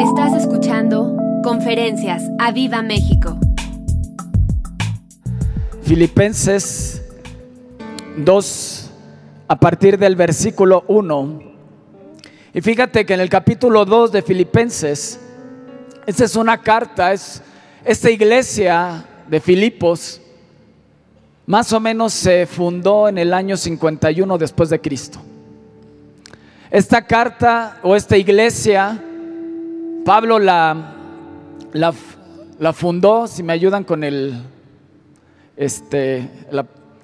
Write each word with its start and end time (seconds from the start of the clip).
Estás 0.00 0.34
escuchando 0.34 1.16
Conferencias 1.42 2.22
a 2.38 2.52
Viva 2.52 2.82
México. 2.82 3.38
Filipenses 5.82 7.02
2, 8.18 8.90
a 9.48 9.58
partir 9.58 9.98
del 9.98 10.14
versículo 10.14 10.84
1. 10.88 11.40
Y 12.52 12.60
fíjate 12.60 13.06
que 13.06 13.14
en 13.14 13.20
el 13.20 13.30
capítulo 13.30 13.86
2 13.86 14.12
de 14.12 14.20
Filipenses, 14.20 15.18
esta 16.06 16.24
es 16.24 16.36
una 16.36 16.60
carta, 16.60 17.14
es 17.14 17.42
esta 17.82 18.10
iglesia 18.10 19.02
de 19.26 19.40
Filipos, 19.40 20.20
más 21.46 21.72
o 21.72 21.80
menos 21.80 22.12
se 22.12 22.44
fundó 22.44 23.08
en 23.08 23.16
el 23.16 23.32
año 23.32 23.56
51 23.56 24.36
después 24.36 24.68
de 24.68 24.78
Cristo. 24.78 25.20
Esta 26.70 27.00
carta 27.06 27.78
o 27.82 27.96
esta 27.96 28.18
iglesia, 28.18 29.02
Pablo 30.06 30.38
la, 30.38 30.92
la, 31.72 32.72
fundó, 32.72 33.26
si 33.26 33.42
me 33.42 33.52
ayudan 33.52 33.82
con 33.82 34.04
el, 34.04 34.40
este, 35.56 36.30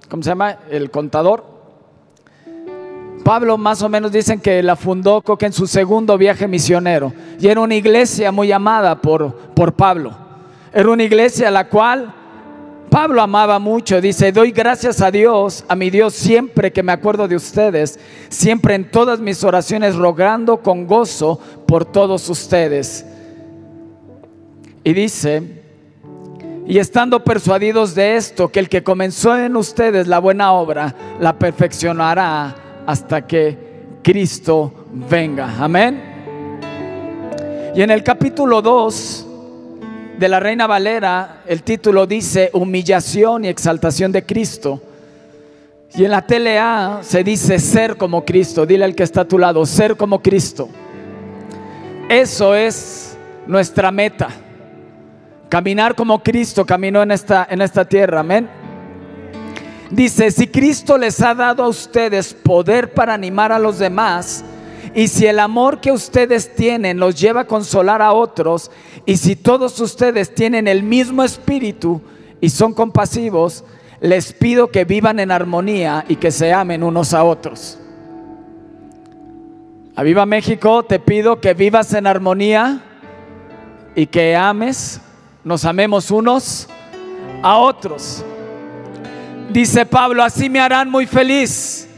¿cómo 0.08 0.22
se 0.22 0.28
llama? 0.28 0.58
El 0.70 0.88
contador. 0.92 1.44
Pablo 3.24 3.58
más 3.58 3.82
o 3.82 3.88
menos 3.88 4.12
dicen 4.12 4.40
que 4.40 4.62
la 4.62 4.76
fundó 4.76 5.20
que 5.20 5.46
en 5.46 5.52
su 5.52 5.66
segundo 5.66 6.16
viaje 6.16 6.46
misionero. 6.46 7.12
Y 7.40 7.48
era 7.48 7.60
una 7.60 7.74
iglesia 7.74 8.30
muy 8.30 8.52
amada 8.52 9.00
por, 9.00 9.34
por 9.34 9.72
Pablo. 9.72 10.16
Era 10.72 10.88
una 10.88 11.02
iglesia 11.02 11.48
a 11.48 11.50
la 11.50 11.68
cual 11.68 12.14
Pablo 12.92 13.22
amaba 13.22 13.58
mucho. 13.58 14.02
Dice, 14.02 14.32
doy 14.32 14.50
gracias 14.50 15.00
a 15.00 15.10
Dios, 15.10 15.64
a 15.66 15.74
mi 15.74 15.88
Dios, 15.88 16.12
siempre 16.12 16.70
que 16.74 16.82
me 16.82 16.92
acuerdo 16.92 17.26
de 17.26 17.36
ustedes. 17.36 17.98
Siempre 18.28 18.74
en 18.74 18.90
todas 18.90 19.18
mis 19.18 19.42
oraciones 19.44 19.96
rogando 19.96 20.58
con 20.58 20.86
gozo 20.86 21.40
por 21.66 21.86
todos 21.86 22.28
ustedes. 22.28 23.06
Y 24.84 24.92
dice, 24.92 25.42
y 26.66 26.78
estando 26.78 27.24
persuadidos 27.24 27.94
de 27.94 28.16
esto, 28.16 28.52
que 28.52 28.60
el 28.60 28.68
que 28.68 28.84
comenzó 28.84 29.38
en 29.38 29.56
ustedes 29.56 30.06
la 30.06 30.18
buena 30.18 30.52
obra, 30.52 30.94
la 31.18 31.38
perfeccionará 31.38 32.54
hasta 32.84 33.26
que 33.26 33.56
Cristo 34.02 34.70
venga. 35.08 35.56
Amén. 35.58 35.98
Y 37.74 37.80
en 37.80 37.90
el 37.90 38.04
capítulo 38.04 38.60
2 38.60 39.28
de 40.22 40.28
la 40.28 40.38
Reina 40.38 40.68
Valera, 40.68 41.42
el 41.46 41.64
título 41.64 42.06
dice 42.06 42.50
humillación 42.52 43.44
y 43.44 43.48
exaltación 43.48 44.12
de 44.12 44.24
Cristo. 44.24 44.80
Y 45.96 46.04
en 46.04 46.12
la 46.12 46.24
TLA 46.24 47.00
se 47.02 47.24
dice 47.24 47.58
ser 47.58 47.96
como 47.96 48.24
Cristo. 48.24 48.64
Dile 48.64 48.84
al 48.84 48.94
que 48.94 49.02
está 49.02 49.22
a 49.22 49.24
tu 49.24 49.36
lado, 49.36 49.66
ser 49.66 49.96
como 49.96 50.22
Cristo. 50.22 50.68
Eso 52.08 52.54
es 52.54 53.18
nuestra 53.48 53.90
meta. 53.90 54.28
Caminar 55.48 55.96
como 55.96 56.22
Cristo 56.22 56.64
caminó 56.64 57.02
en 57.02 57.10
esta, 57.10 57.48
en 57.50 57.60
esta 57.60 57.84
tierra. 57.84 58.20
Amén. 58.20 58.48
Dice, 59.90 60.30
si 60.30 60.46
Cristo 60.46 60.96
les 60.98 61.20
ha 61.20 61.34
dado 61.34 61.64
a 61.64 61.68
ustedes 61.68 62.32
poder 62.32 62.94
para 62.94 63.12
animar 63.12 63.50
a 63.50 63.58
los 63.58 63.80
demás, 63.80 64.44
y 64.94 65.08
si 65.08 65.26
el 65.26 65.38
amor 65.38 65.80
que 65.80 65.92
ustedes 65.92 66.54
tienen 66.54 66.98
los 66.98 67.18
lleva 67.18 67.42
a 67.42 67.46
consolar 67.46 68.02
a 68.02 68.12
otros, 68.12 68.70
y 69.06 69.16
si 69.16 69.36
todos 69.36 69.80
ustedes 69.80 70.34
tienen 70.34 70.68
el 70.68 70.82
mismo 70.82 71.22
espíritu 71.22 72.00
y 72.40 72.50
son 72.50 72.74
compasivos, 72.74 73.64
les 74.00 74.32
pido 74.32 74.68
que 74.68 74.84
vivan 74.84 75.20
en 75.20 75.30
armonía 75.30 76.04
y 76.08 76.16
que 76.16 76.30
se 76.30 76.52
amen 76.52 76.82
unos 76.82 77.14
a 77.14 77.24
otros. 77.24 77.78
A 79.94 80.02
Viva 80.02 80.26
México, 80.26 80.82
te 80.82 80.98
pido 80.98 81.40
que 81.40 81.54
vivas 81.54 81.92
en 81.92 82.06
armonía 82.06 82.82
y 83.94 84.06
que 84.06 84.34
ames, 84.34 85.00
nos 85.44 85.64
amemos 85.64 86.10
unos 86.10 86.66
a 87.42 87.58
otros. 87.58 88.24
Dice 89.50 89.84
Pablo, 89.84 90.24
así 90.24 90.48
me 90.48 90.60
harán 90.60 90.90
muy 90.90 91.06
feliz. 91.06 91.88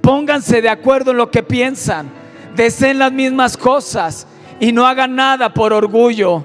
Pónganse 0.00 0.62
de 0.62 0.68
acuerdo 0.68 1.10
en 1.10 1.16
lo 1.16 1.30
que 1.30 1.42
piensan, 1.42 2.21
deseen 2.54 2.98
las 2.98 3.12
mismas 3.12 3.56
cosas 3.56 4.26
y 4.60 4.72
no 4.72 4.86
hagan 4.86 5.14
nada 5.14 5.52
por 5.52 5.72
orgullo 5.72 6.44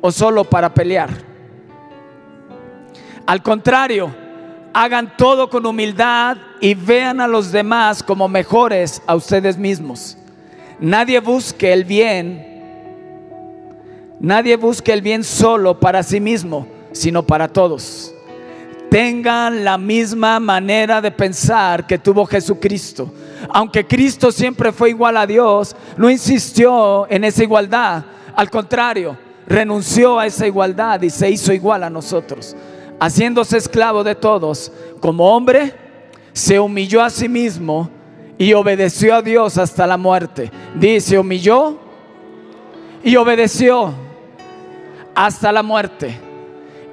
o 0.00 0.12
solo 0.12 0.44
para 0.44 0.72
pelear. 0.72 1.10
Al 3.26 3.42
contrario, 3.42 4.14
hagan 4.72 5.16
todo 5.16 5.50
con 5.50 5.66
humildad 5.66 6.36
y 6.60 6.74
vean 6.74 7.20
a 7.20 7.28
los 7.28 7.52
demás 7.52 8.02
como 8.02 8.28
mejores 8.28 9.02
a 9.06 9.14
ustedes 9.14 9.56
mismos. 9.56 10.16
Nadie 10.78 11.20
busque 11.20 11.72
el 11.72 11.84
bien, 11.84 12.46
nadie 14.18 14.56
busque 14.56 14.92
el 14.92 15.02
bien 15.02 15.22
solo 15.24 15.78
para 15.78 16.02
sí 16.02 16.20
mismo, 16.20 16.66
sino 16.92 17.22
para 17.22 17.48
todos 17.48 18.14
tengan 18.90 19.64
la 19.64 19.78
misma 19.78 20.40
manera 20.40 21.00
de 21.00 21.12
pensar 21.12 21.86
que 21.86 21.96
tuvo 21.96 22.26
Jesucristo. 22.26 23.10
Aunque 23.48 23.86
Cristo 23.86 24.32
siempre 24.32 24.72
fue 24.72 24.90
igual 24.90 25.16
a 25.16 25.26
Dios, 25.26 25.76
no 25.96 26.10
insistió 26.10 27.06
en 27.08 27.24
esa 27.24 27.44
igualdad. 27.44 28.04
Al 28.34 28.50
contrario, 28.50 29.16
renunció 29.46 30.18
a 30.18 30.26
esa 30.26 30.46
igualdad 30.46 31.00
y 31.02 31.10
se 31.10 31.30
hizo 31.30 31.52
igual 31.52 31.84
a 31.84 31.90
nosotros. 31.90 32.56
Haciéndose 32.98 33.56
esclavo 33.56 34.02
de 34.04 34.16
todos, 34.16 34.72
como 35.00 35.34
hombre, 35.34 35.72
se 36.32 36.58
humilló 36.58 37.02
a 37.02 37.10
sí 37.10 37.28
mismo 37.28 37.88
y 38.36 38.52
obedeció 38.54 39.14
a 39.14 39.22
Dios 39.22 39.56
hasta 39.56 39.86
la 39.86 39.96
muerte. 39.96 40.50
Dice, 40.74 41.18
humilló 41.18 41.78
y 43.04 43.14
obedeció 43.16 43.94
hasta 45.14 45.52
la 45.52 45.62
muerte 45.62 46.29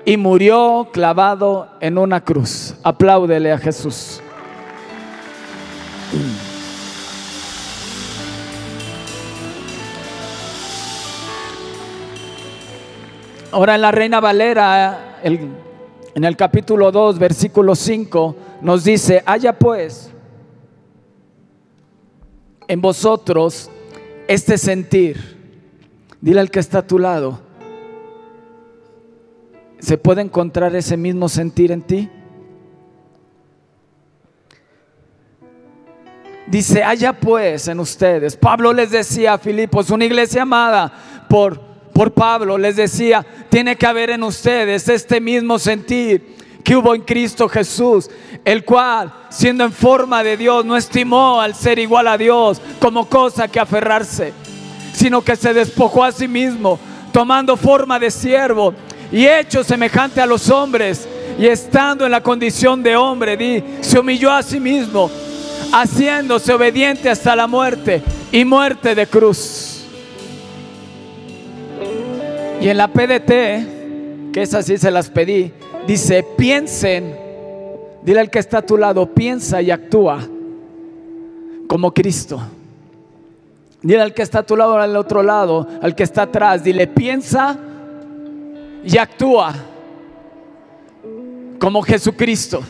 y 0.08 0.16
murió 0.16 0.88
clavado 0.94 1.68
en 1.82 1.98
una 1.98 2.22
cruz. 2.22 2.76
Apláudele 2.82 3.52
a 3.52 3.58
Jesús. 3.58 4.22
Ahora 13.52 13.76
en 13.76 13.82
la 13.82 13.92
Reina 13.92 14.20
Valera, 14.20 15.20
el- 15.24 15.50
en 16.14 16.24
el 16.24 16.36
capítulo 16.36 16.92
2, 16.92 17.18
versículo 17.18 17.76
5, 17.76 18.36
nos 18.62 18.84
dice, 18.84 19.24
haya 19.26 19.54
pues 19.58 20.12
en 22.68 22.82
vosotros 22.82 23.70
este 24.28 24.58
sentir. 24.58 25.38
Dile 26.20 26.40
al 26.42 26.52
que 26.52 26.60
está 26.60 26.80
a 26.80 26.88
tu 26.88 27.00
lado, 27.00 27.40
¿Se 29.80 29.98
puede 29.98 30.22
encontrar 30.22 30.76
ese 30.76 30.98
mismo 30.98 31.30
sentir 31.30 31.72
en 31.72 31.82
ti? 31.82 32.10
Dice, 36.48 36.84
haya 36.84 37.14
pues 37.14 37.68
en 37.68 37.80
ustedes. 37.80 38.36
Pablo 38.38 38.72
les 38.74 38.90
decía 38.90 39.34
a 39.34 39.38
Filipos, 39.38 39.90
una 39.90 40.06
iglesia 40.06 40.44
amada 40.44 41.26
por, 41.30 41.60
por 41.94 42.14
Pablo, 42.14 42.58
les 42.58 42.78
decía, 42.78 43.26
tiene 43.50 43.76
que 43.76 43.86
haber 43.86 44.12
en 44.12 44.24
ustedes 44.24 44.88
este 44.88 45.20
mismo 45.20 45.60
sentir 45.60 46.38
que 46.64 46.76
hubo 46.76 46.96
en 46.96 47.02
Cristo 47.02 47.48
Jesús, 47.48 48.10
el 48.44 48.66
cual, 48.66 49.14
siendo 49.30 49.66
en 49.66 49.74
forma 49.74 50.24
de 50.24 50.38
Dios, 50.38 50.66
no 50.66 50.78
estimó 50.78 51.40
al 51.40 51.54
ser 51.54 51.80
igual 51.80 52.08
a 52.08 52.18
Dios 52.18 52.62
como 52.80 53.08
cosa 53.08 53.48
que 53.48 53.60
aferrarse, 53.60 54.34
sino 54.94 55.22
que 55.22 55.36
se 55.36 55.54
despojó 55.54 56.04
a 56.04 56.12
sí 56.12 56.28
mismo, 56.28 56.80
tomando 57.12 57.58
forma 57.58 58.00
de 58.00 58.10
siervo 58.10 58.74
y 59.12 59.26
hecho 59.26 59.64
semejante 59.64 60.22
a 60.22 60.26
los 60.26 60.50
hombres, 60.50 61.08
y 61.40 61.46
estando 61.46 62.06
en 62.06 62.12
la 62.12 62.22
condición 62.22 62.82
de 62.82 62.96
hombre, 62.96 63.38
di, 63.38 63.64
se 63.82 64.00
humilló 64.00 64.32
a 64.32 64.42
sí 64.42 64.60
mismo, 64.60 65.10
haciéndose 65.72 66.54
obediente 66.54 67.10
hasta 67.10 67.36
la 67.36 67.48
muerte 67.48 68.02
y 68.32 68.44
muerte 68.44 68.96
de 68.96 69.08
cruz. 69.08 69.86
Y 72.60 72.70
en 72.70 72.78
la 72.78 72.88
PDT, 72.88 74.34
que 74.34 74.42
esas 74.42 74.66
sí 74.66 74.78
se 74.78 74.90
las 74.90 75.10
pedí, 75.10 75.52
dice, 75.86 76.26
piensen, 76.38 77.16
dile 78.02 78.20
al 78.20 78.32
que 78.32 78.40
está 78.40 78.60
a 78.60 78.66
tu 78.66 78.78
lado, 78.78 79.14
piensa 79.14 79.62
y 79.62 79.70
actúa 79.70 80.28
como 81.68 81.94
Cristo. 81.94 82.42
Dile 83.84 84.02
al 84.02 84.14
que 84.14 84.24
está 84.24 84.40
a 84.40 84.44
tu 84.44 84.56
lado, 84.58 84.78
al 84.78 84.96
otro 84.96 85.22
lado, 85.22 85.68
al 85.82 85.94
que 85.94 86.04
está 86.04 86.24
atrás, 86.24 86.64
dile, 86.64 86.88
piensa 86.88 87.58
y 88.84 88.98
actúa 88.98 89.54
como 91.60 91.82
Jesucristo. 91.82 92.64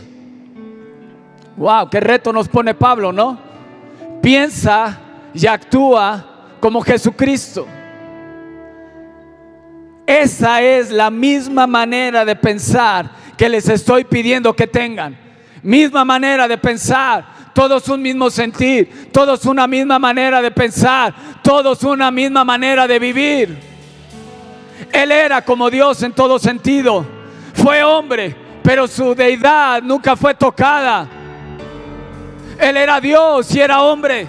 Wow, 1.55 1.89
qué 1.89 1.99
reto 1.99 2.31
nos 2.31 2.47
pone 2.47 2.73
Pablo, 2.73 3.11
¿no? 3.11 3.39
Piensa 4.21 4.99
y 5.33 5.45
actúa 5.47 6.25
como 6.59 6.81
Jesucristo. 6.81 7.67
Esa 10.05 10.61
es 10.61 10.89
la 10.89 11.09
misma 11.09 11.67
manera 11.67 12.23
de 12.23 12.35
pensar 12.35 13.11
que 13.37 13.49
les 13.49 13.67
estoy 13.67 14.05
pidiendo 14.05 14.55
que 14.55 14.67
tengan. 14.67 15.17
Misma 15.61 16.05
manera 16.05 16.47
de 16.47 16.57
pensar. 16.57 17.37
todos 17.53 17.89
un 17.89 18.03
mismo 18.03 18.29
sentir, 18.29 19.09
todos 19.11 19.43
una 19.47 19.65
misma 19.65 19.97
manera 19.97 20.43
de 20.43 20.51
pensar, 20.51 21.41
todos 21.41 21.83
una 21.83 22.11
misma 22.11 22.43
manera 22.43 22.85
de 22.87 22.99
vivir. 22.99 23.57
Él 24.91 25.11
era 25.11 25.43
como 25.43 25.69
Dios 25.69 26.01
en 26.03 26.13
todo 26.13 26.39
sentido. 26.39 27.05
Fue 27.53 27.83
hombre, 27.83 28.35
pero 28.63 28.87
su 28.87 29.15
deidad 29.15 29.81
nunca 29.81 30.15
fue 30.15 30.33
tocada. 30.33 31.07
Él 32.59 32.77
era 32.77 32.99
Dios 32.99 33.53
y 33.53 33.59
era 33.59 33.81
hombre. 33.81 34.27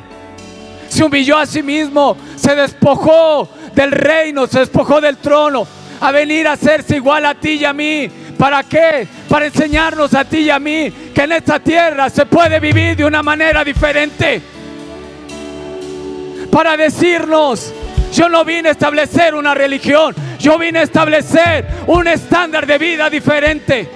Se 0.88 1.04
humilló 1.04 1.38
a 1.38 1.46
sí 1.46 1.62
mismo, 1.62 2.16
se 2.36 2.54
despojó 2.54 3.48
del 3.74 3.92
reino, 3.92 4.46
se 4.46 4.60
despojó 4.60 5.00
del 5.00 5.18
trono, 5.18 5.66
a 6.00 6.10
venir 6.12 6.48
a 6.48 6.52
hacerse 6.52 6.96
igual 6.96 7.26
a 7.26 7.34
ti 7.34 7.50
y 7.50 7.64
a 7.64 7.72
mí. 7.72 8.10
¿Para 8.38 8.62
qué? 8.62 9.06
Para 9.28 9.46
enseñarnos 9.46 10.14
a 10.14 10.24
ti 10.24 10.38
y 10.38 10.50
a 10.50 10.58
mí 10.58 10.90
que 11.14 11.22
en 11.22 11.32
esta 11.32 11.58
tierra 11.58 12.08
se 12.08 12.24
puede 12.24 12.60
vivir 12.60 12.96
de 12.96 13.04
una 13.04 13.22
manera 13.22 13.64
diferente. 13.64 14.40
Para 16.50 16.76
decirnos, 16.76 17.74
yo 18.12 18.28
no 18.28 18.44
vine 18.44 18.70
a 18.70 18.72
establecer 18.72 19.34
una 19.34 19.54
religión, 19.54 20.14
yo 20.38 20.58
vine 20.58 20.80
a 20.80 20.82
establecer 20.82 21.66
un 21.86 22.06
estándar 22.06 22.66
de 22.66 22.78
vida 22.78 23.10
diferente. 23.10 23.88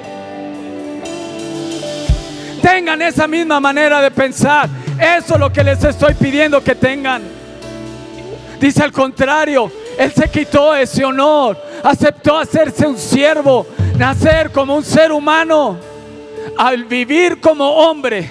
Tengan 2.60 3.02
esa 3.02 3.26
misma 3.26 3.58
manera 3.58 4.00
de 4.00 4.10
pensar. 4.10 4.68
Eso 4.98 5.34
es 5.34 5.40
lo 5.40 5.52
que 5.52 5.64
les 5.64 5.82
estoy 5.82 6.14
pidiendo 6.14 6.62
que 6.62 6.74
tengan. 6.74 7.22
Dice 8.60 8.82
al 8.82 8.92
contrario, 8.92 9.72
Él 9.98 10.12
se 10.12 10.30
quitó 10.30 10.76
ese 10.76 11.04
honor, 11.04 11.60
aceptó 11.82 12.38
hacerse 12.38 12.86
un 12.86 12.96
siervo, 12.96 13.66
nacer 13.96 14.52
como 14.52 14.76
un 14.76 14.84
ser 14.84 15.10
humano. 15.10 15.76
Al 16.56 16.84
vivir 16.84 17.40
como 17.40 17.68
hombre, 17.68 18.30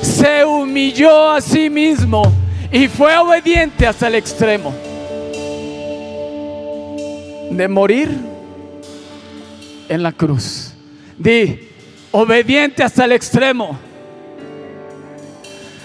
se 0.00 0.44
humilló 0.44 1.30
a 1.30 1.40
sí 1.40 1.68
mismo 1.68 2.32
y 2.72 2.88
fue 2.88 3.16
obediente 3.18 3.86
hasta 3.86 4.06
el 4.06 4.14
extremo 4.14 4.85
de 7.50 7.68
morir 7.68 8.10
en 9.88 10.02
la 10.02 10.12
cruz. 10.12 10.72
Di, 11.18 11.68
obediente 12.12 12.82
hasta 12.82 13.04
el 13.04 13.12
extremo. 13.12 13.78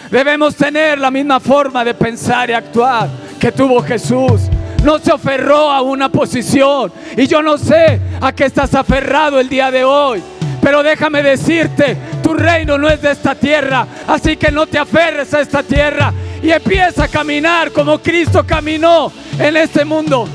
Debemos 0.10 0.56
tener 0.56 1.00
la 1.00 1.10
misma 1.10 1.40
forma 1.40 1.86
de 1.86 1.94
pensar 1.94 2.50
y 2.50 2.54
actuar 2.54 3.10
que 3.40 3.52
tuvo 3.52 3.82
Jesús. 3.82 4.42
No 4.84 5.00
se 5.00 5.12
aferró 5.12 5.72
a 5.72 5.82
una 5.82 6.10
posición. 6.10 6.92
Y 7.16 7.28
yo 7.28 7.42
no 7.42 7.58
sé 7.58 8.00
a 8.20 8.34
qué 8.34 8.46
estás 8.46 8.74
aferrado 8.76 9.40
el 9.40 9.48
día 9.48 9.72
de 9.72 9.84
hoy. 9.84 10.22
Pero 10.62 10.84
déjame 10.84 11.24
decirte, 11.24 11.98
tu 12.22 12.34
reino 12.34 12.78
no 12.78 12.90
es 12.90 13.02
de 13.02 13.12
esta 13.12 13.36
tierra. 13.36 13.88
Así 14.08 14.36
que 14.36 14.52
no 14.52 14.68
te 14.68 14.80
aferres 14.80 15.34
a 15.34 15.42
esta 15.42 15.64
tierra. 15.64 16.14
Y 16.44 16.50
empieza 16.50 17.06
a 17.06 17.08
caminar 17.08 17.72
como 17.72 18.00
Cristo 18.00 18.46
caminó 18.46 19.12
en 19.40 19.56
este 19.56 19.86
mundo 19.86 20.28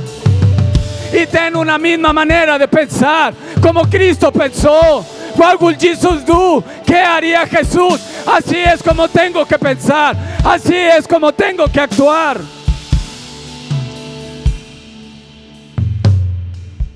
y 1.13 1.27
ten 1.27 1.57
una 1.57 1.79
misma 1.79 2.13
manera 2.13 2.59
de 2.59 2.69
pensar 2.69 3.35
como 3.61 3.89
Cristo 3.89 4.33
pensó. 4.33 5.05
What 5.37 5.61
would 5.61 5.77
Jesus 5.79 6.25
do? 6.25 6.65
¿Qué 6.85 6.97
haría 6.97 7.47
Jesús? 7.47 8.01
Así 8.27 8.57
es 8.57 8.83
como 8.83 9.09
tengo 9.09 9.45
que 9.45 9.59
pensar. 9.59 10.17
Así 10.45 10.75
es 10.75 11.07
como 11.07 11.33
tengo 11.33 11.67
que 11.69 11.81
actuar. 11.81 12.41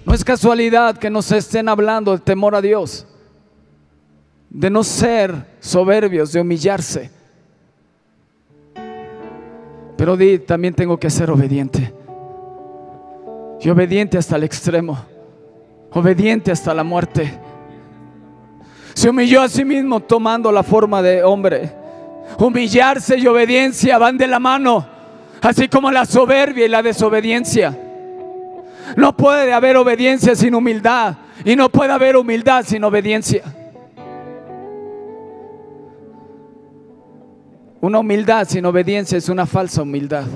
No 0.05 0.15
es 0.15 0.25
casualidad 0.25 0.97
que 0.97 1.11
nos 1.11 1.31
estén 1.31 1.69
hablando 1.69 2.11
del 2.11 2.23
temor 2.23 2.55
a 2.55 2.61
Dios, 2.61 3.07
de 4.49 4.71
no 4.71 4.83
ser 4.83 5.47
soberbios, 5.61 6.33
de 6.33 6.41
humillarse. 6.41 7.11
Pero 9.97 10.17
di, 10.17 10.39
también 10.39 10.75
tengo 10.75 10.99
que 10.99 11.11
ser 11.11 11.31
obediente 11.31 12.00
y 13.61 13.69
obediente 13.69 14.17
hasta 14.17 14.37
el 14.37 14.45
extremo, 14.45 14.99
obediente 15.93 16.51
hasta 16.51 16.73
la 16.73 16.83
muerte. 16.83 17.39
Se 18.95 19.09
humilló 19.09 19.43
a 19.43 19.49
sí 19.49 19.65
mismo 19.65 20.01
tomando 20.01 20.51
la 20.51 20.63
forma 20.63 21.03
de 21.03 21.23
hombre. 21.23 21.73
Humillarse 22.39 23.19
y 23.19 23.27
obediencia 23.27 23.99
van 23.99 24.17
de 24.17 24.27
la 24.27 24.39
mano, 24.39 24.87
así 25.43 25.69
como 25.69 25.91
la 25.91 26.07
soberbia 26.07 26.65
y 26.65 26.69
la 26.69 26.83
desobediencia. 26.83 27.77
No 28.97 29.17
puede 29.17 29.53
haber 29.53 29.77
obediencia 29.77 30.35
sin 30.35 30.55
humildad 30.55 31.17
y 31.45 31.55
no 31.55 31.69
puede 31.69 31.93
haber 31.93 32.17
humildad 32.17 32.65
sin 32.65 32.83
obediencia. 32.85 33.43
Una 37.81 37.99
humildad 37.99 38.47
sin 38.47 38.65
obediencia 38.67 39.17
es 39.19 39.29
una 39.29 39.47
falsa 39.47 39.83
humildad. 39.83 40.27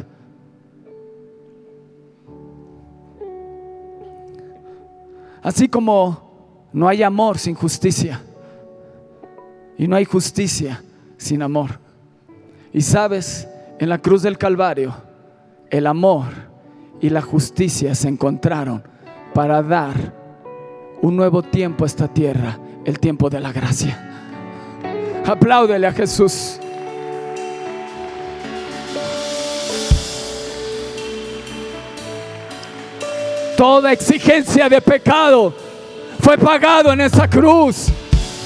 Así 5.45 5.69
como 5.69 6.69
no 6.73 6.89
hay 6.89 7.03
amor 7.03 7.39
sin 7.39 7.55
justicia. 7.55 8.21
Y 9.77 9.87
no 9.87 9.95
hay 9.95 10.07
justicia 10.07 10.83
sin 11.19 11.43
amor. 11.43 11.79
Y 12.73 12.81
sabes, 12.81 13.47
en 13.79 13.91
la 13.91 13.99
cruz 13.99 14.23
del 14.23 14.39
Calvario, 14.39 14.95
el 15.71 15.87
amor 15.87 16.25
y 17.01 17.11
la 17.11 17.21
justicia 17.21 17.95
se 17.95 18.09
encontraron 18.09 18.83
para 19.35 19.63
dar 19.63 19.95
un 21.03 21.15
nuevo 21.15 21.43
tiempo 21.43 21.85
a 21.85 21.89
esta 21.89 22.09
tierra, 22.09 22.59
el 22.87 22.99
tiempo 22.99 23.29
de 23.29 23.41
la 23.41 23.53
gracia. 23.53 24.01
Apláudele 25.27 25.87
a 25.87 25.93
Jesús. 25.93 26.59
Toda 33.57 33.93
exigencia 33.93 34.69
de 34.69 34.81
pecado 34.81 35.55
fue 36.21 36.37
pagado 36.37 36.93
en 36.93 37.01
esa 37.03 37.29
cruz. 37.29 37.87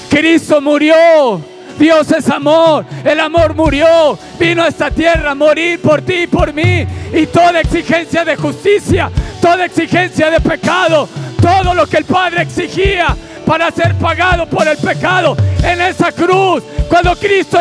Cristo 0.09 0.61
murió. 0.61 1.41
Dios 1.77 2.11
es 2.11 2.29
amor. 2.29 2.85
El 3.03 3.19
amor 3.19 3.55
murió. 3.55 4.17
Vino 4.37 4.63
a 4.63 4.67
esta 4.67 4.91
tierra 4.91 5.31
a 5.31 5.35
morir 5.35 5.81
por 5.81 6.01
ti 6.01 6.23
y 6.23 6.27
por 6.27 6.53
mí. 6.53 6.85
Y 7.13 7.25
toda 7.27 7.61
exigencia 7.61 8.23
de 8.23 8.35
justicia, 8.35 9.09
toda 9.41 9.65
exigencia 9.65 10.29
de 10.29 10.39
pecado, 10.41 11.07
todo 11.41 11.73
lo 11.73 11.87
que 11.87 11.97
el 11.97 12.05
Padre 12.05 12.43
exigía 12.43 13.15
para 13.45 13.71
ser 13.71 13.95
pagado 13.95 14.45
por 14.45 14.67
el 14.67 14.77
pecado 14.77 15.35
en 15.63 15.81
esa 15.81 16.11
cruz. 16.11 16.63
Cuando 16.87 17.15
Cristo 17.15 17.59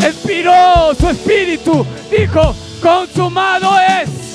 expiró 0.00 0.94
su 0.98 1.08
espíritu, 1.08 1.86
dijo, 2.10 2.54
consumado 2.82 3.70
es. 4.02 4.27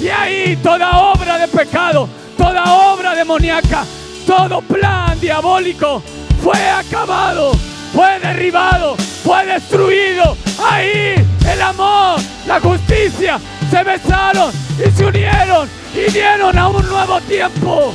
Y 0.00 0.08
ahí 0.08 0.56
toda 0.62 1.12
obra 1.12 1.38
de 1.38 1.48
pecado, 1.48 2.08
toda 2.36 2.64
obra 2.92 3.14
demoníaca, 3.14 3.84
todo 4.26 4.60
plan 4.62 5.18
diabólico 5.20 6.02
fue 6.42 6.58
acabado, 6.68 7.52
fue 7.94 8.18
derribado, 8.18 8.96
fue 8.96 9.46
destruido. 9.46 10.36
Ahí 10.62 11.14
el 11.50 11.62
amor, 11.62 12.20
la 12.46 12.60
justicia 12.60 13.38
se 13.70 13.84
besaron 13.84 14.52
y 14.78 14.90
se 14.90 15.04
unieron 15.04 15.68
y 15.94 16.10
dieron 16.10 16.58
a 16.58 16.68
un 16.68 16.88
nuevo 16.88 17.20
tiempo. 17.22 17.92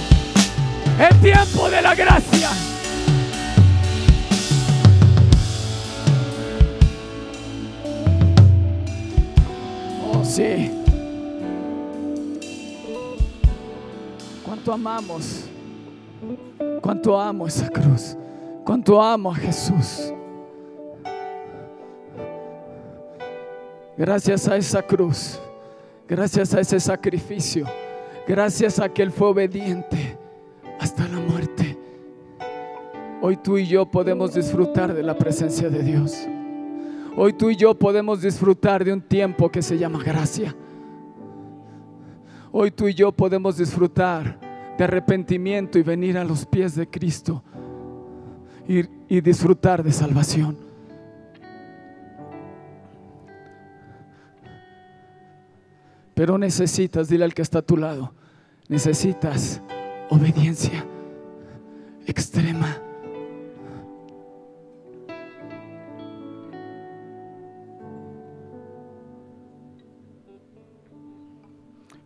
El 1.00 1.16
tiempo 1.20 1.70
de 1.70 1.82
la 1.82 1.94
gracia. 1.94 2.50
Oh, 10.12 10.24
sí. 10.24 10.77
Cuánto 14.68 14.74
amamos, 14.74 15.46
cuánto 16.82 17.18
amo 17.18 17.48
esa 17.48 17.70
cruz, 17.70 18.18
cuánto 18.66 19.02
amo 19.02 19.32
a 19.32 19.36
Jesús. 19.36 20.14
Gracias 23.96 24.46
a 24.50 24.58
esa 24.58 24.82
cruz, 24.82 25.40
gracias 26.06 26.54
a 26.54 26.60
ese 26.60 26.82
sacrificio, 26.82 27.66
gracias 28.28 28.78
a 28.80 28.90
que 28.90 29.04
Él 29.04 29.12
fue 29.12 29.30
obediente 29.30 30.18
hasta 30.82 31.08
la 31.08 31.20
muerte. 31.20 31.78
Hoy 33.22 33.38
tú 33.38 33.58
y 33.58 33.66
yo 33.66 33.86
podemos 33.86 34.34
disfrutar 34.34 34.94
de 34.94 35.02
la 35.02 35.18
presencia 35.18 35.70
de 35.70 35.82
Dios. 35.82 36.28
Hoy 37.16 37.32
tú 37.32 37.50
y 37.50 37.56
yo 37.56 37.74
podemos 37.74 38.22
disfrutar 38.22 38.84
de 38.84 38.92
un 38.92 39.02
tiempo 39.02 39.50
que 39.50 39.62
se 39.62 39.78
llama 39.78 40.04
gracia. 40.04 40.54
Hoy 42.52 42.70
tú 42.70 42.90
y 42.90 42.94
yo 42.94 43.14
podemos 43.14 43.56
disfrutar 43.56 44.47
de 44.78 44.84
arrepentimiento 44.84 45.80
y 45.80 45.84
venir 45.84 46.18
a 46.18 46.24
los 46.24 46.46
pies 46.46 46.76
de 46.76 46.88
Cristo 46.88 47.44
y, 48.68 49.22
disfrutar 49.22 49.84
de 49.84 49.92
salvación. 49.92 50.58
Pero 56.14 56.38
necesitas, 56.38 57.08
dile 57.10 57.26
al 57.26 57.34
que 57.34 57.42
está 57.42 57.60
a 57.60 57.62
tu 57.62 57.78
lado, 57.78 58.14
necesitas 58.68 59.62
obediencia 60.10 60.86
extrema. 62.06 62.82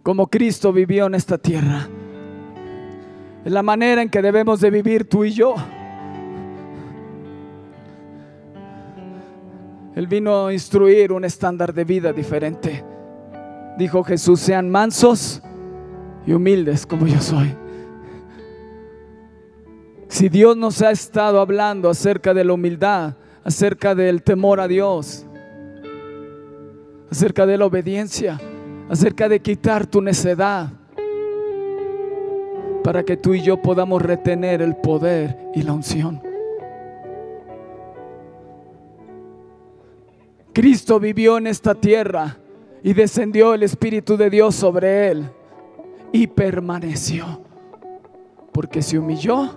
Como 0.04 0.28
Cristo 0.28 0.74
vivió 0.74 1.06
en 1.06 1.16
esta 1.16 1.38
tierra. 1.38 1.88
Es 3.44 3.52
la 3.52 3.64
manera 3.64 4.02
en 4.02 4.10
que 4.10 4.22
debemos 4.22 4.62
de 4.62 4.70
vivir 4.70 5.10
tú 5.10 5.24
y 5.24 5.32
yo. 5.32 5.56
Él 9.96 10.08
vino 10.08 10.48
a 10.48 10.54
instruir 10.54 11.12
un 11.12 11.26
estándar 11.26 11.74
de 11.74 11.84
vida 11.84 12.14
diferente. 12.14 12.84
Dijo 13.78 14.04
Jesús, 14.04 14.40
sean 14.40 14.70
mansos 14.70 15.42
y 16.26 16.34
humildes 16.34 16.86
como 16.86 17.08
yo 17.08 17.20
soy. 17.20 17.56
Si 20.08 20.30
Dios 20.30 20.56
nos 20.56 20.82
ha 20.82 20.92
estado 20.92 21.42
hablando 21.42 21.90
acerca 21.90 22.34
de 22.34 22.44
la 22.44 22.54
humildad, 22.54 23.16
acerca 23.44 23.96
del 23.96 24.22
temor 24.22 24.60
a 24.60 24.68
Dios, 24.68 25.26
acerca 27.10 27.46
de 27.46 27.58
la 27.58 27.66
obediencia, 27.66 28.40
acerca 28.90 29.28
de 29.28 29.40
quitar 29.40 29.88
tu 29.88 30.02
necedad, 30.02 30.70
para 32.84 33.04
que 33.04 33.18
tú 33.18 33.34
y 33.34 33.42
yo 33.42 33.62
podamos 33.62 34.02
retener 34.02 34.62
el 34.62 34.76
poder 34.76 35.38
y 35.54 35.62
la 35.64 35.74
unción. 35.74 36.22
Cristo 40.54 41.00
vivió 41.00 41.38
en 41.38 41.48
esta 41.48 41.76
tierra 41.76 42.38
y 42.84 42.94
descendió 42.94 43.54
el 43.54 43.64
Espíritu 43.64 44.18
de 44.18 44.30
Dios 44.30 44.56
sobre 44.56 45.10
él 45.10 45.30
y 46.12 46.28
permaneció, 46.28 47.42
porque 48.52 48.82
se 48.82 49.00
humilló 49.00 49.56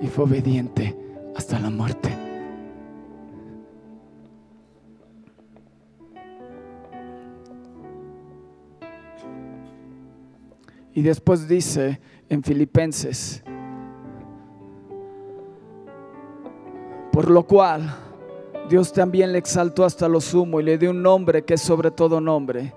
y 0.00 0.08
fue 0.08 0.24
obediente 0.24 0.96
hasta 1.36 1.60
la 1.60 1.70
muerte. 1.70 2.10
Y 10.92 11.02
después 11.02 11.46
dice 11.46 12.00
en 12.28 12.42
Filipenses, 12.42 13.42
por 17.12 17.30
lo 17.30 17.44
cual 17.44 17.94
Dios 18.68 18.92
también 18.92 19.32
le 19.32 19.38
exaltó 19.38 19.84
hasta 19.84 20.08
lo 20.08 20.20
sumo 20.20 20.60
y 20.60 20.64
le 20.64 20.76
dio 20.76 20.90
un 20.90 21.02
nombre 21.02 21.44
que 21.44 21.54
es 21.54 21.62
sobre 21.62 21.90
todo 21.90 22.20
nombre, 22.20 22.74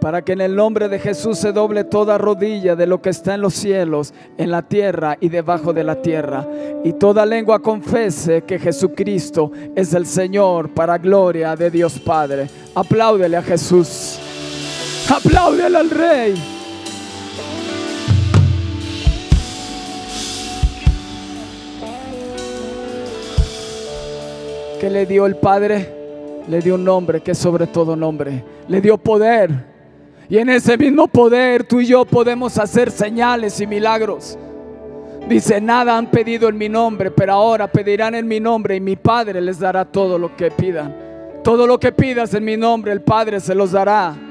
para 0.00 0.22
que 0.22 0.32
en 0.32 0.42
el 0.42 0.54
nombre 0.54 0.88
de 0.88 0.98
Jesús 0.98 1.38
se 1.38 1.52
doble 1.52 1.84
toda 1.84 2.18
rodilla 2.18 2.76
de 2.76 2.86
lo 2.86 3.00
que 3.00 3.10
está 3.10 3.34
en 3.34 3.40
los 3.40 3.54
cielos, 3.54 4.12
en 4.36 4.50
la 4.50 4.62
tierra 4.62 5.16
y 5.20 5.28
debajo 5.28 5.72
de 5.72 5.84
la 5.84 6.00
tierra, 6.02 6.46
y 6.84 6.92
toda 6.92 7.24
lengua 7.24 7.60
confese 7.60 8.42
que 8.42 8.58
Jesucristo 8.58 9.50
es 9.74 9.94
el 9.94 10.06
Señor 10.06 10.70
para 10.70 10.98
gloria 10.98 11.56
de 11.56 11.70
Dios 11.70 11.98
Padre. 11.98 12.48
Apláudele 12.74 13.36
a 13.36 13.42
Jesús. 13.42 14.18
Apláudele 15.08 15.76
al 15.76 15.90
Rey. 15.90 16.59
Que 24.80 24.88
le 24.88 25.04
dio 25.04 25.26
el 25.26 25.36
Padre? 25.36 26.42
Le 26.48 26.60
dio 26.60 26.76
un 26.76 26.84
nombre 26.84 27.20
que 27.20 27.32
es 27.32 27.38
sobre 27.38 27.66
todo 27.66 27.94
nombre. 27.94 28.42
Le 28.66 28.80
dio 28.80 28.96
poder. 28.96 29.50
Y 30.28 30.38
en 30.38 30.48
ese 30.48 30.78
mismo 30.78 31.06
poder 31.06 31.64
tú 31.64 31.80
y 31.80 31.86
yo 31.86 32.06
podemos 32.06 32.56
hacer 32.56 32.90
señales 32.90 33.60
y 33.60 33.66
milagros. 33.66 34.38
Dice, 35.28 35.60
nada 35.60 35.98
han 35.98 36.06
pedido 36.06 36.48
en 36.48 36.56
mi 36.56 36.70
nombre, 36.70 37.10
pero 37.10 37.34
ahora 37.34 37.70
pedirán 37.70 38.14
en 38.14 38.26
mi 38.26 38.40
nombre 38.40 38.74
y 38.76 38.80
mi 38.80 38.96
Padre 38.96 39.42
les 39.42 39.58
dará 39.58 39.84
todo 39.84 40.18
lo 40.18 40.34
que 40.34 40.50
pidan. 40.50 40.96
Todo 41.44 41.66
lo 41.66 41.78
que 41.78 41.92
pidas 41.92 42.32
en 42.32 42.44
mi 42.44 42.56
nombre, 42.56 42.90
el 42.90 43.02
Padre 43.02 43.38
se 43.38 43.54
los 43.54 43.72
dará. 43.72 44.29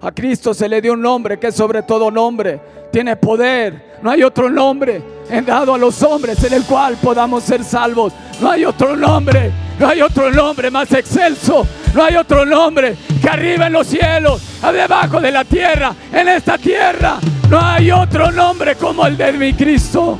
A 0.00 0.12
Cristo 0.12 0.54
se 0.54 0.68
le 0.68 0.80
dio 0.80 0.92
un 0.92 1.02
nombre 1.02 1.38
que 1.38 1.50
sobre 1.50 1.82
todo 1.82 2.10
nombre. 2.10 2.60
Tiene 2.92 3.16
poder. 3.16 3.98
No 4.02 4.10
hay 4.10 4.22
otro 4.22 4.48
nombre 4.48 5.02
en 5.28 5.44
dado 5.44 5.74
a 5.74 5.78
los 5.78 6.02
hombres 6.02 6.42
en 6.44 6.54
el 6.54 6.64
cual 6.64 6.96
podamos 7.02 7.42
ser 7.42 7.64
salvos. 7.64 8.12
No 8.40 8.50
hay 8.50 8.64
otro 8.64 8.96
nombre. 8.96 9.50
No 9.78 9.88
hay 9.88 10.00
otro 10.00 10.30
nombre 10.30 10.70
más 10.70 10.92
excelso. 10.92 11.66
No 11.94 12.04
hay 12.04 12.16
otro 12.16 12.44
nombre 12.44 12.96
que 13.20 13.28
arriba 13.28 13.66
en 13.66 13.72
los 13.72 13.86
cielos, 13.86 14.40
debajo 14.72 15.20
de 15.20 15.32
la 15.32 15.44
tierra, 15.44 15.94
en 16.12 16.28
esta 16.28 16.58
tierra. 16.58 17.18
No 17.50 17.58
hay 17.60 17.90
otro 17.90 18.30
nombre 18.30 18.76
como 18.76 19.06
el 19.06 19.16
de 19.16 19.32
mi 19.32 19.52
Cristo. 19.54 20.18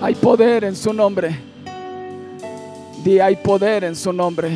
Hay 0.00 0.14
poder 0.14 0.64
en 0.64 0.76
su 0.76 0.92
nombre. 0.92 1.45
Di, 3.06 3.20
hay 3.20 3.36
poder 3.36 3.84
en 3.84 3.94
su 3.94 4.12
nombre. 4.12 4.50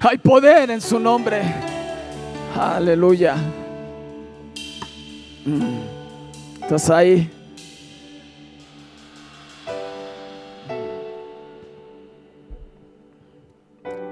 Hay 0.00 0.16
poder 0.16 0.70
en 0.70 0.80
su 0.80 0.98
nombre. 0.98 1.42
Aleluya. 2.58 3.36
Mm. 5.44 6.62
¿Estás 6.62 6.88
ahí? 6.88 7.30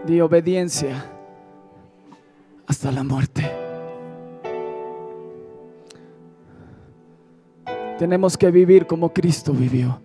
De 0.07 0.21
obediencia 0.21 1.11
hasta 2.67 2.93
la 2.93 3.03
muerte. 3.03 3.51
Tenemos 7.99 8.37
que 8.37 8.51
vivir 8.51 8.87
como 8.87 9.15
Cristo 9.15 9.55
vivió. 9.55 9.99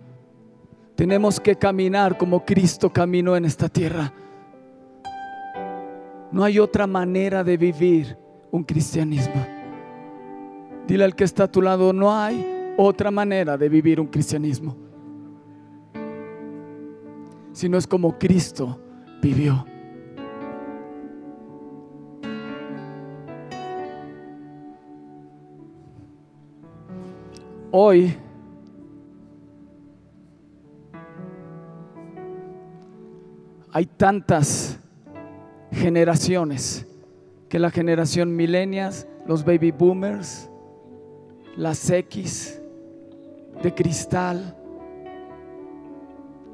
Tenemos 0.94 1.40
que 1.40 1.56
caminar 1.56 2.16
como 2.16 2.44
Cristo 2.44 2.90
caminó 2.90 3.36
en 3.36 3.44
esta 3.44 3.68
tierra. 3.68 4.12
No 6.30 6.44
hay 6.44 6.58
otra 6.58 6.86
manera 6.86 7.42
de 7.42 7.56
vivir 7.56 8.16
un 8.50 8.62
cristianismo. 8.62 9.44
Dile 10.86 11.04
al 11.04 11.16
que 11.16 11.24
está 11.24 11.44
a 11.44 11.50
tu 11.50 11.62
lado, 11.62 11.92
no 11.92 12.14
hay 12.14 12.74
otra 12.76 13.10
manera 13.10 13.56
de 13.56 13.68
vivir 13.68 14.00
un 14.00 14.06
cristianismo. 14.06 14.76
Si 17.52 17.68
no 17.68 17.78
es 17.78 17.86
como 17.86 18.18
Cristo 18.18 18.80
vivió. 19.20 19.64
Hoy 27.70 28.16
hay 33.74 33.86
tantas 33.86 34.78
generaciones, 35.72 36.86
que 37.48 37.58
la 37.58 37.72
generación 37.72 38.34
millennials, 38.34 39.04
los 39.26 39.44
baby 39.44 39.72
boomers, 39.72 40.48
las 41.56 41.90
X 41.90 42.62
de 43.64 43.74
cristal. 43.74 44.56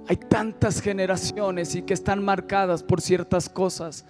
Hay 0.08 0.16
tantas 0.16 0.80
generaciones 0.80 1.74
y 1.74 1.82
que 1.82 1.92
están 1.92 2.24
marcadas 2.24 2.82
por 2.82 3.02
ciertas 3.02 3.50
cosas. 3.50 4.06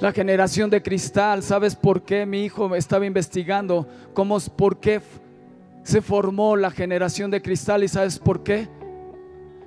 La 0.00 0.10
generación 0.10 0.68
de 0.68 0.82
cristal, 0.82 1.44
¿sabes 1.44 1.76
por 1.76 2.02
qué? 2.02 2.26
Mi 2.26 2.42
hijo 2.42 2.74
estaba 2.74 3.06
investigando 3.06 3.86
cómo, 4.12 4.40
por 4.40 4.80
qué 4.80 5.00
se 5.84 6.02
formó 6.02 6.56
la 6.56 6.72
generación 6.72 7.30
de 7.30 7.40
cristal 7.40 7.84
y 7.84 7.88
¿sabes 7.88 8.18
por 8.18 8.42
qué? 8.42 8.68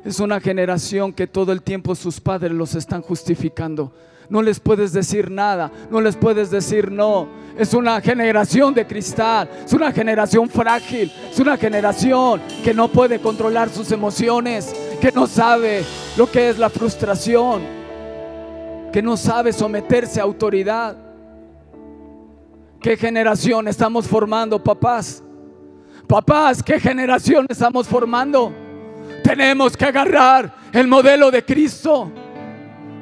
Es 0.07 0.21
una 0.21 0.39
generación 0.39 1.11
que 1.11 1.27
todo 1.27 1.51
el 1.51 1.61
tiempo 1.61 1.93
sus 1.93 2.21
padres 2.21 2.53
los 2.53 2.75
están 2.75 3.01
justificando. 3.01 3.91
No 4.29 4.41
les 4.41 4.57
puedes 4.57 4.93
decir 4.93 5.29
nada, 5.29 5.69
no 5.91 5.99
les 5.99 6.15
puedes 6.15 6.49
decir 6.49 6.89
no. 6.89 7.27
Es 7.57 7.73
una 7.73 7.99
generación 7.99 8.73
de 8.73 8.87
cristal, 8.87 9.49
es 9.65 9.73
una 9.73 9.91
generación 9.91 10.49
frágil, 10.49 11.11
es 11.29 11.37
una 11.41 11.57
generación 11.57 12.41
que 12.63 12.73
no 12.73 12.87
puede 12.87 13.19
controlar 13.19 13.69
sus 13.69 13.91
emociones, 13.91 14.73
que 15.01 15.11
no 15.11 15.27
sabe 15.27 15.83
lo 16.15 16.31
que 16.31 16.51
es 16.51 16.57
la 16.57 16.69
frustración, 16.69 17.63
que 18.93 19.01
no 19.01 19.17
sabe 19.17 19.51
someterse 19.51 20.21
a 20.21 20.23
autoridad. 20.23 20.95
¿Qué 22.79 22.95
generación 22.95 23.67
estamos 23.67 24.07
formando, 24.07 24.63
papás? 24.63 25.21
Papás, 26.07 26.63
¿qué 26.63 26.79
generación 26.79 27.45
estamos 27.49 27.89
formando? 27.89 28.66
Tenemos 29.27 29.75
que 29.75 29.83
agarrar 29.83 30.55
el 30.71 30.87
modelo 30.87 31.29
de 31.29 31.43
Cristo. 31.43 32.09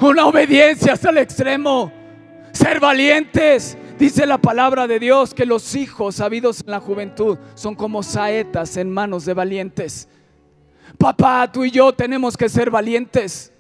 Una 0.01 0.25
obediencia 0.25 0.93
hasta 0.93 1.11
el 1.11 1.19
extremo. 1.19 1.91
Ser 2.51 2.79
valientes. 2.79 3.77
Dice 3.99 4.25
la 4.25 4.39
palabra 4.39 4.87
de 4.87 4.97
Dios 4.97 5.35
que 5.35 5.45
los 5.45 5.75
hijos 5.75 6.19
habidos 6.19 6.61
en 6.61 6.71
la 6.71 6.79
juventud 6.79 7.37
son 7.53 7.75
como 7.75 8.01
saetas 8.01 8.75
en 8.75 8.89
manos 8.89 9.25
de 9.25 9.35
valientes. 9.35 10.09
Papá, 10.97 11.47
tú 11.51 11.63
y 11.63 11.69
yo 11.69 11.93
tenemos 11.93 12.35
que 12.35 12.49
ser 12.49 12.71
valientes. 12.71 13.53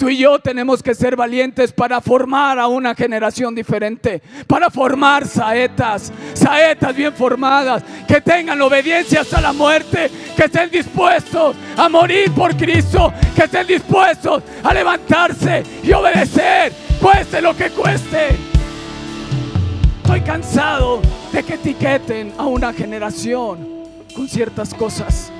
Tú 0.00 0.08
y 0.08 0.16
yo 0.16 0.38
tenemos 0.38 0.82
que 0.82 0.94
ser 0.94 1.14
valientes 1.14 1.74
para 1.74 2.00
formar 2.00 2.58
a 2.58 2.68
una 2.68 2.94
generación 2.94 3.54
diferente, 3.54 4.22
para 4.46 4.70
formar 4.70 5.26
saetas, 5.26 6.10
saetas 6.32 6.96
bien 6.96 7.12
formadas, 7.12 7.82
que 8.08 8.22
tengan 8.22 8.62
obediencia 8.62 9.20
hasta 9.20 9.42
la 9.42 9.52
muerte, 9.52 10.10
que 10.34 10.44
estén 10.44 10.70
dispuestos 10.70 11.54
a 11.76 11.90
morir 11.90 12.32
por 12.32 12.56
Cristo, 12.56 13.12
que 13.36 13.42
estén 13.42 13.66
dispuestos 13.66 14.42
a 14.62 14.72
levantarse 14.72 15.64
y 15.82 15.92
obedecer, 15.92 16.72
cueste 16.98 17.42
lo 17.42 17.54
que 17.54 17.68
cueste. 17.68 18.28
Estoy 20.02 20.22
cansado 20.22 21.02
de 21.30 21.42
que 21.42 21.54
etiqueten 21.56 22.32
a 22.38 22.46
una 22.46 22.72
generación 22.72 23.68
con 24.16 24.26
ciertas 24.26 24.72
cosas. 24.72 25.30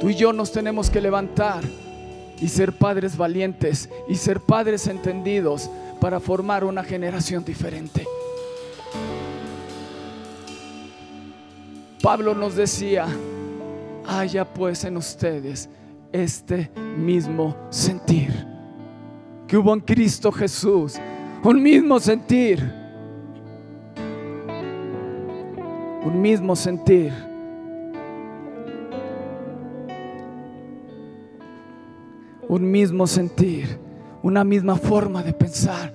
Tú 0.00 0.10
y 0.10 0.14
yo 0.14 0.32
nos 0.32 0.52
tenemos 0.52 0.90
que 0.90 1.00
levantar 1.00 1.64
y 2.40 2.48
ser 2.48 2.72
padres 2.72 3.16
valientes 3.16 3.88
y 4.08 4.16
ser 4.16 4.40
padres 4.40 4.86
entendidos 4.88 5.70
para 6.00 6.20
formar 6.20 6.64
una 6.64 6.84
generación 6.84 7.44
diferente. 7.44 8.06
Pablo 12.02 12.34
nos 12.34 12.54
decía, 12.54 13.06
haya 14.06 14.44
pues 14.44 14.84
en 14.84 14.98
ustedes 14.98 15.68
este 16.12 16.70
mismo 16.96 17.56
sentir. 17.70 18.32
Que 19.48 19.56
hubo 19.56 19.72
en 19.72 19.80
Cristo 19.80 20.30
Jesús, 20.30 20.96
un 21.42 21.62
mismo 21.62 21.98
sentir, 22.00 22.60
un 26.04 26.20
mismo 26.20 26.54
sentir 26.54 27.25
un 32.48 32.70
mismo 32.70 33.06
sentir, 33.06 33.78
una 34.22 34.44
misma 34.44 34.76
forma 34.76 35.22
de 35.22 35.32
pensar. 35.32 35.92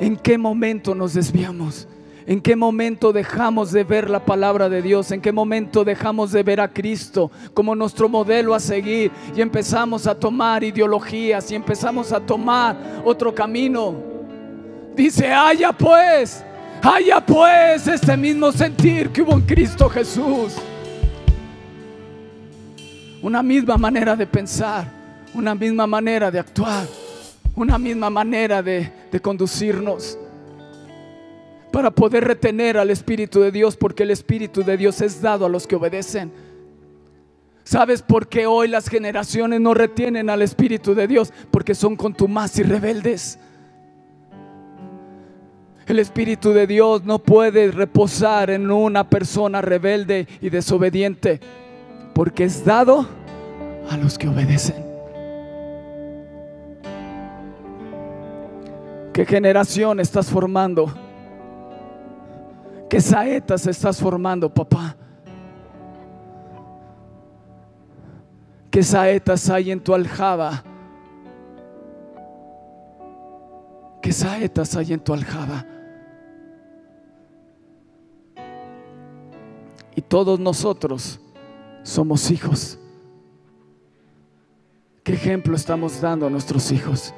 ¿En 0.00 0.16
qué 0.16 0.36
momento 0.36 0.94
nos 0.94 1.14
desviamos? 1.14 1.88
¿En 2.26 2.40
qué 2.40 2.56
momento 2.56 3.12
dejamos 3.12 3.70
de 3.70 3.84
ver 3.84 4.10
la 4.10 4.24
palabra 4.24 4.68
de 4.68 4.82
Dios? 4.82 5.12
¿En 5.12 5.20
qué 5.20 5.30
momento 5.30 5.84
dejamos 5.84 6.32
de 6.32 6.42
ver 6.42 6.60
a 6.60 6.68
Cristo 6.68 7.30
como 7.54 7.76
nuestro 7.76 8.08
modelo 8.08 8.52
a 8.52 8.60
seguir? 8.60 9.12
Y 9.34 9.40
empezamos 9.40 10.06
a 10.08 10.14
tomar 10.14 10.64
ideologías 10.64 11.50
y 11.52 11.54
empezamos 11.54 12.12
a 12.12 12.18
tomar 12.18 12.76
otro 13.04 13.32
camino. 13.32 13.94
Dice, 14.96 15.32
haya 15.32 15.72
pues, 15.72 16.44
haya 16.82 17.24
pues 17.24 17.86
este 17.86 18.16
mismo 18.16 18.50
sentir 18.50 19.10
que 19.10 19.22
hubo 19.22 19.34
en 19.34 19.42
Cristo 19.42 19.88
Jesús. 19.88 20.56
Una 23.22 23.42
misma 23.42 23.76
manera 23.76 24.16
de 24.16 24.26
pensar 24.26 24.95
una 25.36 25.54
misma 25.54 25.86
manera 25.86 26.30
de 26.30 26.38
actuar, 26.38 26.86
una 27.54 27.78
misma 27.78 28.08
manera 28.08 28.62
de, 28.62 28.90
conducirnos 29.22 30.18
para 31.72 31.90
poder 31.90 32.24
retener 32.24 32.78
al 32.78 32.90
Espíritu 32.90 33.40
de 33.40 33.50
Dios, 33.50 33.76
porque 33.76 34.02
el 34.02 34.10
Espíritu 34.10 34.62
de 34.62 34.76
Dios 34.76 35.00
es 35.00 35.20
dado 35.20 35.44
a 35.44 35.48
los 35.48 35.66
que 35.66 35.76
obedecen. 35.76 36.32
¿Sabes 37.64 38.00
por 38.00 38.28
qué 38.28 38.46
hoy 38.46 38.68
las 38.68 38.88
generaciones 38.88 39.60
no 39.60 39.74
retienen 39.74 40.30
al 40.30 40.40
Espíritu 40.40 40.94
de 40.94 41.06
Dios? 41.06 41.32
Porque 41.50 41.74
son 41.74 41.96
contumaz 41.96 42.58
y 42.58 42.62
rebeldes. 42.62 43.38
El 45.86 45.98
Espíritu 45.98 46.52
de 46.52 46.66
Dios 46.66 47.04
no 47.04 47.18
puede 47.18 47.70
reposar 47.70 48.50
en 48.50 48.70
una 48.70 49.08
persona 49.08 49.60
rebelde 49.60 50.26
y 50.40 50.48
desobediente, 50.48 51.40
porque 52.14 52.44
es 52.44 52.64
dado 52.64 53.06
a 53.90 53.96
los 53.96 54.16
que 54.16 54.28
obedecen. 54.28 54.85
¿Qué 59.16 59.24
generación 59.24 59.98
estás 59.98 60.28
formando? 60.28 60.92
¿Qué 62.86 63.00
saetas 63.00 63.66
estás 63.66 63.98
formando, 63.98 64.52
papá? 64.52 64.94
¿Qué 68.70 68.82
saetas 68.82 69.48
hay 69.48 69.70
en 69.70 69.80
tu 69.80 69.94
aljaba? 69.94 70.62
¿Qué 74.02 74.12
saetas 74.12 74.76
hay 74.76 74.92
en 74.92 75.00
tu 75.00 75.14
aljaba? 75.14 75.64
Y 79.94 80.02
todos 80.02 80.38
nosotros 80.38 81.18
somos 81.84 82.30
hijos. 82.30 82.78
¿Qué 85.02 85.14
ejemplo 85.14 85.56
estamos 85.56 86.02
dando 86.02 86.26
a 86.26 86.28
nuestros 86.28 86.70
hijos? 86.70 87.14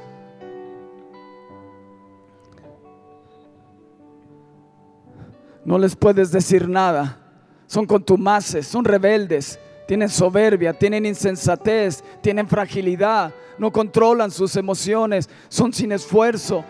No 5.69 5.79
les 5.79 5.95
puedes 5.95 6.33
decir 6.33 6.67
nada. 6.67 7.19
Son 7.67 7.85
contumaces, 7.85 8.67
son 8.67 8.87
rebeldes, 8.87 9.61
tienen 9.87 10.09
soberbia, 10.09 10.73
tienen 10.73 11.05
insensatez, 11.05 12.03
tienen 12.23 12.49
fragilidad, 12.49 13.35
no 13.59 13.71
controlan 13.71 14.31
sus 14.31 14.57
emociones, 14.57 15.29
son 15.51 15.71
sin 15.75 15.93
esfuerzo. 15.93 16.65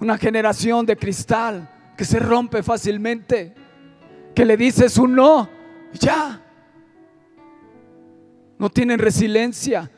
Una 0.00 0.18
generación 0.18 0.84
de 0.84 0.98
cristal 0.98 1.66
que 1.96 2.04
se 2.04 2.18
rompe 2.18 2.62
fácilmente, 2.62 3.54
que 4.34 4.44
le 4.44 4.58
dices 4.58 4.98
un 4.98 5.14
no, 5.14 5.48
ya. 5.94 6.42
No 8.58 8.68
tienen 8.68 8.98
resiliencia. 8.98 9.90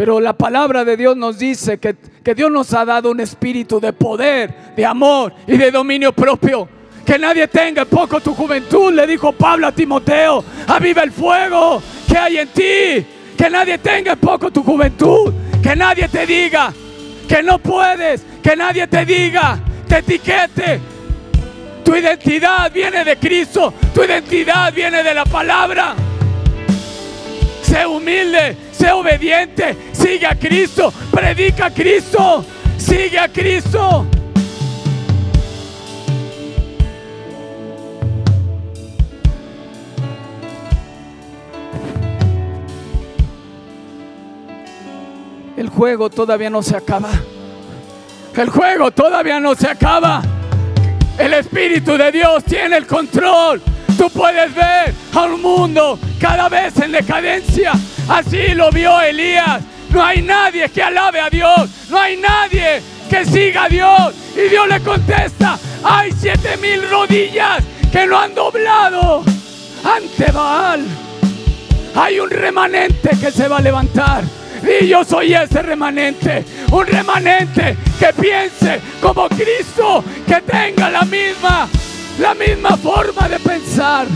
Pero 0.00 0.18
la 0.18 0.32
palabra 0.32 0.82
de 0.82 0.96
Dios 0.96 1.14
nos 1.14 1.38
dice 1.38 1.76
que, 1.76 1.94
que, 2.24 2.34
Dios 2.34 2.50
nos 2.50 2.72
ha 2.72 2.86
dado 2.86 3.10
un 3.10 3.20
espíritu 3.20 3.78
de 3.78 3.92
poder, 3.92 4.72
de 4.74 4.86
amor 4.86 5.34
y 5.46 5.58
de 5.58 5.70
dominio 5.70 6.10
propio. 6.10 6.66
Que 7.04 7.18
nadie 7.18 7.46
tenga 7.48 7.84
poco 7.84 8.18
tu 8.18 8.32
juventud, 8.34 8.94
le 8.94 9.06
dijo 9.06 9.30
Pablo 9.32 9.66
a 9.66 9.72
Timoteo. 9.72 10.42
Aviva 10.68 11.02
el 11.02 11.12
fuego 11.12 11.82
que 12.08 12.16
hay 12.16 12.38
en 12.38 12.48
ti. 12.48 13.06
Que 13.36 13.50
nadie 13.50 13.76
tenga 13.76 14.16
poco 14.16 14.50
tu 14.50 14.62
juventud. 14.62 15.34
Que 15.62 15.76
nadie 15.76 16.08
te 16.08 16.24
diga 16.24 16.72
que 17.28 17.42
no 17.42 17.58
puedes. 17.58 18.24
Que 18.42 18.56
nadie 18.56 18.86
te 18.86 19.04
diga, 19.04 19.58
te 19.86 19.98
etiquete. 19.98 20.80
Tu 21.84 21.94
identidad 21.94 22.72
viene 22.72 23.04
de 23.04 23.18
Cristo. 23.18 23.74
Tu 23.92 24.04
identidad 24.04 24.72
viene 24.72 25.02
de 25.02 25.12
la 25.12 25.26
palabra. 25.26 25.94
Sé 27.60 27.84
humilde, 27.84 28.56
sé 28.80 28.90
obediente, 28.92 29.76
sigue 29.92 30.26
a 30.26 30.34
Cristo, 30.34 30.90
predica 31.10 31.66
a 31.66 31.70
Cristo, 31.70 32.42
sigue 32.78 33.18
a 33.18 33.28
Cristo. 33.28 34.06
El 45.58 45.68
juego 45.68 46.08
todavía 46.08 46.48
no 46.48 46.62
se 46.62 46.74
acaba. 46.74 47.10
El 48.34 48.48
juego 48.48 48.90
todavía 48.92 49.38
no 49.40 49.54
se 49.54 49.68
acaba. 49.68 50.22
El 51.18 51.34
Espíritu 51.34 51.98
de 51.98 52.10
Dios 52.10 52.44
tiene 52.44 52.78
el 52.78 52.86
control. 52.86 53.60
Tú 53.98 54.08
puedes 54.08 54.54
ver 54.54 54.94
a 55.14 55.24
un 55.24 55.42
mundo 55.42 55.98
cada 56.18 56.48
vez 56.48 56.80
en 56.80 56.92
decadencia. 56.92 57.72
Así 58.10 58.54
lo 58.54 58.70
vio 58.70 59.00
Elías. 59.00 59.62
No 59.90 60.04
hay 60.04 60.20
nadie 60.20 60.68
que 60.68 60.82
alabe 60.82 61.20
a 61.20 61.30
Dios. 61.30 61.70
No 61.88 61.98
hay 61.98 62.16
nadie 62.16 62.82
que 63.08 63.24
siga 63.24 63.64
a 63.64 63.68
Dios. 63.68 64.14
Y 64.34 64.48
Dios 64.48 64.68
le 64.68 64.80
contesta, 64.80 65.58
hay 65.82 66.12
siete 66.12 66.56
mil 66.56 66.88
rodillas 66.90 67.62
que 67.92 68.06
no 68.06 68.18
han 68.18 68.34
doblado 68.34 69.22
ante 69.84 70.30
Baal. 70.32 70.84
Hay 71.94 72.20
un 72.20 72.30
remanente 72.30 73.10
que 73.20 73.30
se 73.30 73.48
va 73.48 73.58
a 73.58 73.62
levantar. 73.62 74.24
Y 74.62 74.88
yo 74.88 75.04
soy 75.04 75.34
ese 75.34 75.62
remanente. 75.62 76.44
Un 76.72 76.86
remanente 76.86 77.76
que 77.98 78.12
piense 78.12 78.80
como 79.00 79.28
Cristo, 79.28 80.04
que 80.26 80.40
tenga 80.42 80.90
la 80.90 81.02
misma 81.02 81.68
la 82.18 82.34
misma 82.34 82.76
forma 82.76 83.28
de 83.28 83.38
pensar. 83.38 84.06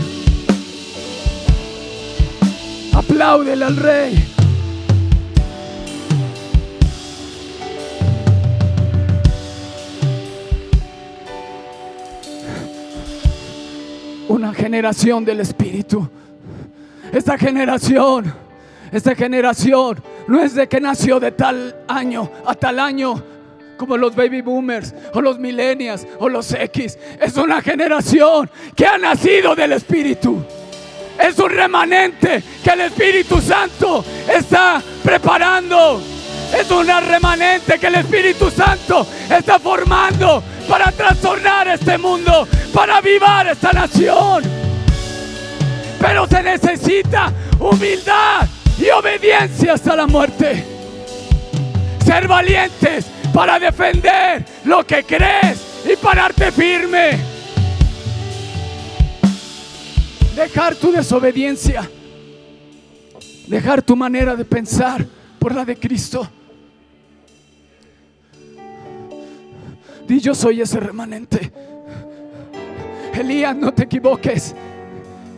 Apláudele 2.95 3.65
al 3.65 3.75
rey. 3.75 4.15
Una 14.29 14.53
generación 14.53 15.25
del 15.25 15.41
Espíritu. 15.41 16.09
Esta 17.11 17.37
generación, 17.37 18.33
esta 18.93 19.13
generación 19.13 20.01
no 20.27 20.41
es 20.41 20.55
de 20.55 20.69
que 20.69 20.79
nació 20.79 21.19
de 21.19 21.33
tal 21.33 21.75
año 21.89 22.31
a 22.45 22.55
tal 22.55 22.79
año 22.79 23.21
como 23.75 23.97
los 23.97 24.15
baby 24.15 24.39
boomers 24.39 24.95
o 25.13 25.19
los 25.19 25.37
millennials 25.37 26.07
o 26.17 26.29
los 26.29 26.53
X. 26.53 26.97
Es 27.19 27.35
una 27.35 27.61
generación 27.61 28.49
que 28.73 28.85
ha 28.85 28.97
nacido 28.97 29.53
del 29.53 29.73
Espíritu. 29.73 30.45
Es 31.19 31.39
un 31.39 31.49
remanente 31.49 32.43
que 32.63 32.69
el 32.71 32.81
Espíritu 32.81 33.41
Santo 33.41 34.03
está 34.27 34.81
preparando. 35.03 36.01
Es 36.57 36.69
un 36.71 36.87
remanente 36.87 37.79
que 37.79 37.87
el 37.87 37.95
Espíritu 37.95 38.49
Santo 38.51 39.05
está 39.29 39.59
formando 39.59 40.43
para 40.67 40.91
trastornar 40.91 41.67
este 41.67 41.97
mundo, 41.97 42.47
para 42.73 42.97
avivar 42.97 43.47
esta 43.47 43.71
nación. 43.71 44.43
Pero 45.99 46.27
se 46.27 46.43
necesita 46.43 47.31
humildad 47.59 48.47
y 48.77 48.89
obediencia 48.89 49.73
hasta 49.73 49.95
la 49.95 50.07
muerte. 50.07 50.63
Ser 52.05 52.27
valientes 52.27 53.05
para 53.33 53.59
defender 53.59 54.45
lo 54.65 54.85
que 54.85 55.03
crees 55.03 55.59
y 55.91 55.95
pararte 55.95 56.51
firme. 56.51 57.34
Dejar 60.35 60.75
tu 60.75 60.91
desobediencia. 60.91 61.89
Dejar 63.47 63.81
tu 63.81 63.95
manera 63.95 64.35
de 64.35 64.43
pensar 64.43 65.05
por 65.39 65.55
la 65.55 65.63
de 65.63 65.77
Cristo. 65.77 66.27
Di 70.07 70.19
yo 70.19 70.35
soy 70.35 70.61
ese 70.61 70.79
remanente. 70.79 71.51
Elías, 73.13 73.55
no 73.55 73.73
te 73.73 73.83
equivoques. 73.83 74.53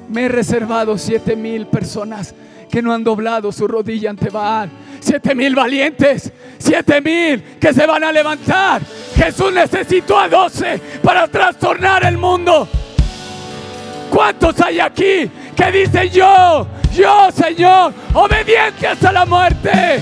Me 0.09 0.25
he 0.25 0.29
reservado 0.29 0.97
siete 0.97 1.35
mil 1.35 1.67
personas 1.67 2.33
que 2.69 2.81
no 2.81 2.93
han 2.93 3.03
doblado 3.03 3.51
su 3.51 3.67
rodilla 3.67 4.09
ante 4.09 4.29
Baal. 4.29 4.69
Siete 4.99 5.35
mil 5.35 5.53
valientes, 5.53 6.31
siete 6.57 7.01
mil 7.01 7.41
que 7.59 7.71
se 7.71 7.85
van 7.85 8.03
a 8.03 8.11
levantar. 8.11 8.81
Jesús 9.15 9.53
necesitó 9.53 10.19
a 10.19 10.27
doce 10.27 10.81
para 11.03 11.27
trastornar 11.27 12.03
el 12.05 12.17
mundo. 12.17 12.67
¿Cuántos 14.09 14.59
hay 14.61 14.79
aquí 14.79 15.29
que 15.55 15.71
dicen 15.71 16.09
yo, 16.09 16.67
yo 16.93 17.31
Señor, 17.31 17.93
obediente 18.13 18.87
hasta 18.87 19.11
la 19.11 19.25
muerte? 19.25 19.99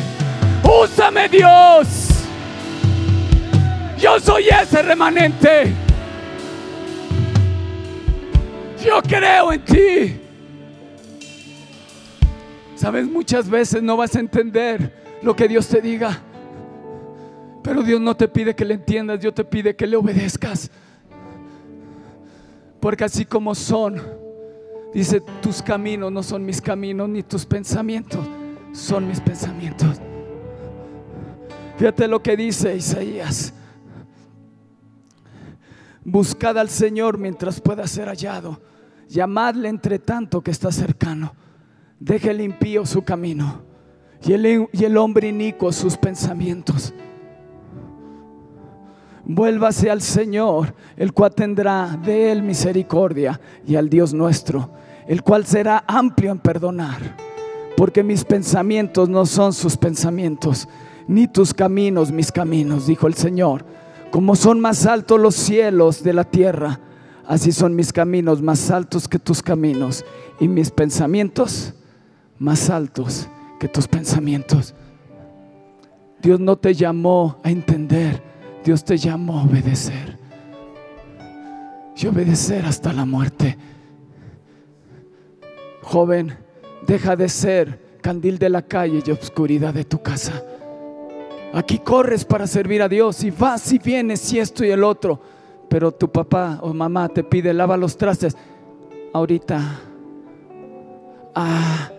Úsame 0.63 1.30
Dios. 1.30 2.10
Yo 4.00 4.20
soy 4.20 4.48
ese 4.48 4.82
remanente. 4.82 5.74
Yo 8.84 9.02
creo 9.02 9.52
en 9.52 9.65
ti. 9.65 10.22
Sabes, 12.76 13.08
muchas 13.08 13.50
veces 13.50 13.82
no 13.82 13.98
vas 13.98 14.15
a 14.15 14.20
entender 14.20 14.91
lo 15.22 15.36
que 15.36 15.48
Dios 15.48 15.68
te 15.68 15.82
diga. 15.82 16.22
Pero 17.63 17.82
Dios 17.82 18.00
no 18.00 18.15
te 18.15 18.28
pide 18.28 18.54
que 18.54 18.63
le 18.63 18.76
entiendas, 18.76 19.20
Dios 19.20 19.34
te 19.34 19.44
pide 19.44 19.76
que 19.76 19.88
le 19.88 19.96
obedezcas. 19.96 20.70
Porque 22.86 23.04
así 23.04 23.26
como 23.26 23.56
son, 23.56 24.00
dice, 24.93 25.19
tus 25.41 25.63
caminos 25.63 26.12
no 26.12 26.21
son 26.21 26.45
mis 26.45 26.62
caminos, 26.62 27.10
ni 27.10 27.24
tus 27.24 27.43
pensamientos 27.43 28.24
son 28.74 29.08
mis 29.08 29.19
pensamientos. 29.19 30.00
Fíjate 31.80 32.08
lo 32.08 32.21
que 32.21 32.38
dice 32.38 32.76
Isaías. 32.76 33.56
Buscad 36.04 36.60
al 36.60 36.69
Señor 36.69 37.17
mientras 37.17 37.60
pueda 37.60 37.88
ser 37.88 38.08
hallado. 38.08 38.62
Llamadle 39.10 39.67
entre 39.67 39.98
tanto 39.98 40.43
que 40.43 40.52
está 40.52 40.71
cercano. 40.71 41.34
Deje 42.00 42.30
el 42.30 42.39
impío 42.39 42.86
su 42.86 43.02
camino 43.02 43.63
y 44.24 44.34
el, 44.34 44.67
y 44.71 44.84
el 44.84 44.98
hombre 44.98 45.30
inicuo 45.30 45.71
sus 45.71 45.98
pensamientos. 45.98 46.93
Vuélvase 49.26 49.90
al 49.90 50.02
Señor, 50.02 50.76
el 50.96 51.12
cual 51.12 51.34
tendrá 51.34 52.00
de 52.04 52.32
él 52.32 52.44
misericordia, 52.44 53.40
y 53.66 53.76
al 53.76 53.90
Dios 53.90 54.14
nuestro, 54.14 54.70
el 55.08 55.24
cual 55.24 55.46
será 55.46 55.84
amplio 55.88 56.32
en 56.32 56.40
perdonar. 56.40 57.16
Porque 57.76 58.04
mis 58.04 58.24
pensamientos 58.24 59.10
no 59.10 59.26
son 59.26 59.52
sus 59.52 59.78
pensamientos, 59.78 60.68
ni 61.08 61.28
tus 61.28 61.54
caminos 61.54 62.12
mis 62.12 62.32
caminos, 62.32 62.88
dijo 62.88 63.08
el 63.08 63.16
Señor. 63.16 63.66
Como 64.12 64.36
son 64.36 64.60
más 64.60 64.86
altos 64.86 65.20
los 65.20 65.36
cielos 65.36 66.04
de 66.04 66.14
la 66.14 66.24
tierra, 66.24 66.80
así 67.28 67.52
son 67.52 67.76
mis 67.76 67.92
caminos 67.92 68.42
más 68.42 68.70
altos 68.70 69.08
que 69.08 69.20
tus 69.20 69.42
caminos, 69.42 70.06
y 70.40 70.48
mis 70.48 70.70
pensamientos 70.70 71.74
más 72.38 72.70
altos 72.70 73.28
que 73.60 73.68
tus 73.68 73.88
pensamientos. 73.88 74.76
Dios 76.22 76.40
no 76.40 76.58
te 76.58 76.74
llamó 76.74 77.38
a 77.44 77.50
entender, 77.50 78.22
Dios 78.65 78.84
te 78.84 78.97
llamó 78.97 79.39
a 79.39 79.43
obedecer. 79.43 80.17
Y 81.95 82.08
obedecer 82.08 82.65
hasta 82.65 82.91
la 82.91 83.06
muerte. 83.06 83.56
Joven, 85.84 86.36
deja 86.88 87.15
de 87.15 87.30
ser 87.30 87.99
candil 88.01 88.39
de 88.39 88.49
la 88.49 88.63
calle 88.63 89.04
y 89.06 89.12
obscuridad 89.12 89.71
de 89.71 89.86
tu 89.86 90.01
casa. 90.01 90.43
Aquí 91.54 91.78
corres 91.78 92.25
para 92.25 92.47
servir 92.47 92.82
a 92.82 92.89
Dios 92.89 93.23
y 93.23 93.30
vas 93.30 93.71
y 93.71 93.78
vienes 93.78 94.34
y 94.34 94.39
esto 94.39 94.65
y 94.65 94.71
el 94.71 94.84
otro. 94.84 95.21
Pero 95.69 95.91
tu 95.91 96.12
papá 96.12 96.58
o 96.63 96.73
mamá 96.73 97.08
te 97.08 97.23
pide 97.23 97.54
lava 97.54 97.78
los 97.78 97.95
trastes. 97.95 98.36
Ahorita. 99.13 99.80
Ah. 101.36 101.91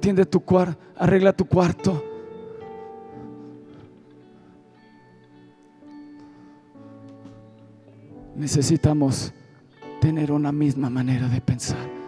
Tiende 0.00 0.26
tu 0.26 0.40
cuarto, 0.40 0.78
arregla 0.96 1.32
tu 1.32 1.46
cuarto. 1.46 2.07
Necesitamos 8.38 9.32
tener 10.00 10.30
una 10.30 10.52
misma 10.52 10.88
manera 10.88 11.28
de 11.28 11.40
pensar. 11.40 11.98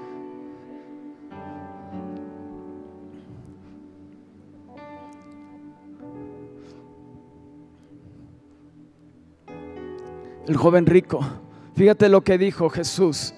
El 10.47 10.57
joven 10.57 10.87
rico, 10.87 11.21
fíjate 11.75 12.09
lo 12.09 12.23
que 12.23 12.39
dijo 12.39 12.71
Jesús. 12.71 13.35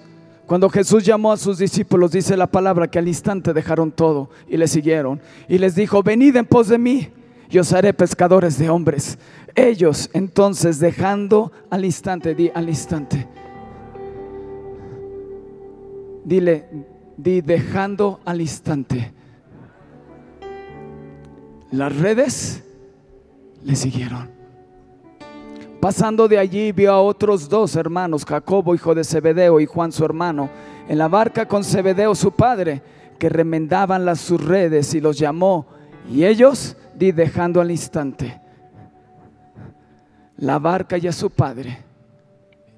Cuando 0.46 0.68
Jesús 0.68 1.02
llamó 1.02 1.32
a 1.32 1.38
sus 1.38 1.56
discípulos, 1.56 2.12
dice 2.12 2.36
la 2.36 2.46
palabra 2.46 2.88
que 2.88 2.98
al 2.98 3.08
instante 3.08 3.54
dejaron 3.54 3.90
todo 3.90 4.28
y 4.46 4.58
le 4.58 4.68
siguieron. 4.68 5.18
Y 5.48 5.56
les 5.56 5.74
dijo, 5.74 6.02
venid 6.02 6.36
en 6.36 6.44
pos 6.44 6.68
de 6.68 6.76
mí 6.76 7.08
y 7.48 7.58
os 7.58 7.72
haré 7.72 7.92
pescadores 7.94 8.58
de 8.58 8.68
hombres. 8.68 9.18
Ellos 9.54 10.08
entonces 10.14 10.78
dejando 10.78 11.52
al 11.68 11.84
instante, 11.84 12.34
di 12.34 12.50
al 12.54 12.68
instante. 12.68 13.28
Dile, 16.24 16.68
di 17.16 17.40
dejando 17.42 18.20
al 18.24 18.40
instante. 18.40 19.12
Las 21.70 21.94
redes 21.96 22.62
le 23.64 23.76
siguieron. 23.76 24.30
Pasando 25.80 26.28
de 26.28 26.38
allí 26.38 26.72
vio 26.72 26.92
a 26.92 27.02
otros 27.02 27.48
dos 27.48 27.76
hermanos, 27.76 28.24
Jacobo 28.24 28.74
hijo 28.74 28.94
de 28.94 29.04
Zebedeo 29.04 29.60
y 29.60 29.66
Juan 29.66 29.90
su 29.90 30.04
hermano, 30.04 30.48
en 30.88 30.96
la 30.96 31.08
barca 31.08 31.46
con 31.46 31.64
Zebedeo 31.64 32.14
su 32.14 32.32
padre, 32.32 32.82
que 33.18 33.28
remendaban 33.28 34.04
las 34.04 34.20
sus 34.20 34.42
redes 34.42 34.94
y 34.94 35.00
los 35.00 35.18
llamó. 35.18 35.66
Y 36.10 36.24
ellos, 36.24 36.76
di 36.94 37.12
dejando 37.12 37.60
al 37.60 37.70
instante 37.70 38.41
la 40.42 40.58
barca 40.58 40.98
y 40.98 41.06
a 41.06 41.12
su 41.12 41.30
padre, 41.30 41.78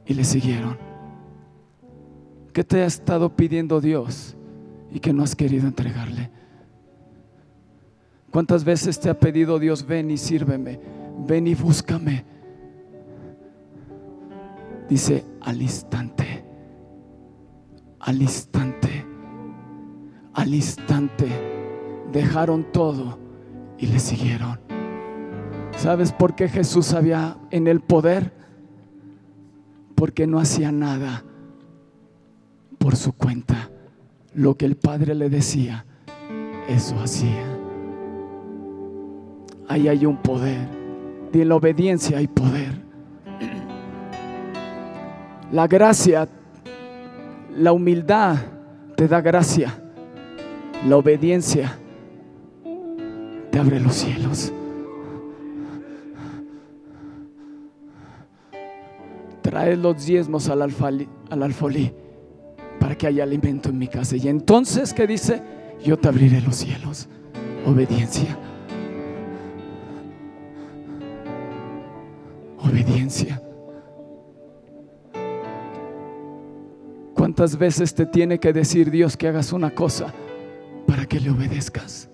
y 0.05 0.13
le 0.13 0.23
siguieron. 0.23 0.77
¿Qué 2.53 2.63
te 2.63 2.83
ha 2.83 2.87
estado 2.87 3.35
pidiendo 3.35 3.81
Dios 3.81 4.37
y 4.91 5.01
que 5.01 5.15
no 5.15 5.23
has 5.23 5.35
querido 5.35 5.67
entregarle? 5.67 6.31
¿Cuántas 8.31 8.65
veces 8.65 9.01
te 9.01 9.09
ha 9.09 9.19
pedido 9.19 9.59
Dios, 9.59 9.87
ven 9.87 10.11
y 10.11 10.19
sírveme, 10.19 10.79
ven 11.27 11.47
y 11.47 11.55
búscame? 11.55 12.27
Dice, 14.87 15.25
al 15.41 15.63
instante, 15.63 16.45
al 17.99 18.21
instante, 18.21 19.07
al 20.35 20.55
instante, 20.55 21.29
dejaron 22.13 22.71
todo 22.73 23.19
y 23.79 23.87
le 23.87 23.99
siguieron. 23.99 24.64
¿Sabes 25.77 26.13
por 26.13 26.35
qué 26.35 26.49
Jesús 26.49 26.93
había 26.95 27.37
en 27.51 27.67
el 27.67 27.81
poder? 27.81 28.33
Porque 29.95 30.27
no 30.27 30.39
hacía 30.39 30.73
nada 30.73 31.25
por 32.79 32.97
su 32.97 33.13
cuenta. 33.13 33.71
Lo 34.35 34.57
que 34.57 34.67
el 34.67 34.77
Padre 34.77 35.15
le 35.15 35.29
decía, 35.29 35.85
eso 36.69 36.99
hacía. 37.01 37.45
Ahí 39.69 39.89
hay 39.89 40.07
un 40.07 40.17
poder. 40.17 40.69
Y 41.33 41.41
en 41.41 41.49
la 41.49 41.57
obediencia 41.57 42.19
hay 42.19 42.29
poder. 42.29 42.83
La 45.53 45.67
gracia, 45.67 46.29
la 47.57 47.73
humildad 47.73 48.37
te 48.97 49.07
da 49.09 49.21
gracia. 49.21 49.81
La 50.87 50.97
obediencia 50.97 51.79
te 53.51 53.59
abre 53.59 53.81
los 53.81 53.95
cielos. 53.95 54.53
Trae 59.55 59.77
los 59.77 60.05
diezmos 60.05 60.49
al, 60.49 60.63
al 60.63 61.43
alfolí 61.45 61.93
para 62.81 62.99
que 62.99 63.07
haya 63.07 63.23
alimento 63.23 63.69
en 63.69 63.79
mi 63.79 63.87
casa. 63.87 64.17
Y 64.17 64.27
entonces, 64.27 64.93
¿qué 64.93 65.07
dice? 65.07 65.41
Yo 65.85 65.97
te 65.97 66.09
abriré 66.09 66.41
los 66.41 66.57
cielos. 66.57 67.09
Obediencia. 67.65 68.37
Obediencia. 72.59 73.41
¿Cuántas 77.15 77.57
veces 77.57 77.95
te 77.95 78.07
tiene 78.07 78.41
que 78.41 78.53
decir 78.53 78.91
Dios 78.91 79.17
que 79.17 79.29
hagas 79.29 79.53
una 79.53 79.73
cosa 79.73 80.13
para 80.85 81.07
que 81.07 81.21
le 81.21 81.31
obedezcas? 81.31 82.11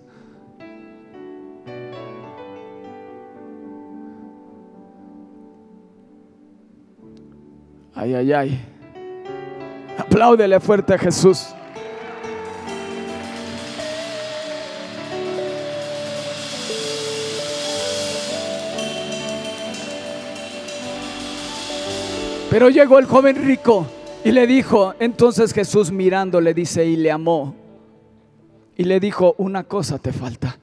Ay, 8.01 8.15
ay, 8.15 8.33
ay. 8.33 8.59
Apláudele 9.95 10.59
fuerte 10.59 10.95
a 10.95 10.97
Jesús. 10.97 11.49
Pero 22.49 22.71
llegó 22.71 22.97
el 22.97 23.05
joven 23.05 23.35
rico 23.35 23.85
y 24.23 24.31
le 24.31 24.47
dijo, 24.47 24.95
entonces 24.97 25.53
Jesús 25.53 25.91
mirando 25.91 26.41
le 26.41 26.55
dice 26.55 26.83
y 26.83 26.95
le 26.95 27.11
amó. 27.11 27.53
Y 28.77 28.85
le 28.85 28.99
dijo, 28.99 29.35
una 29.37 29.65
cosa 29.65 29.99
te 29.99 30.11
falta. 30.11 30.57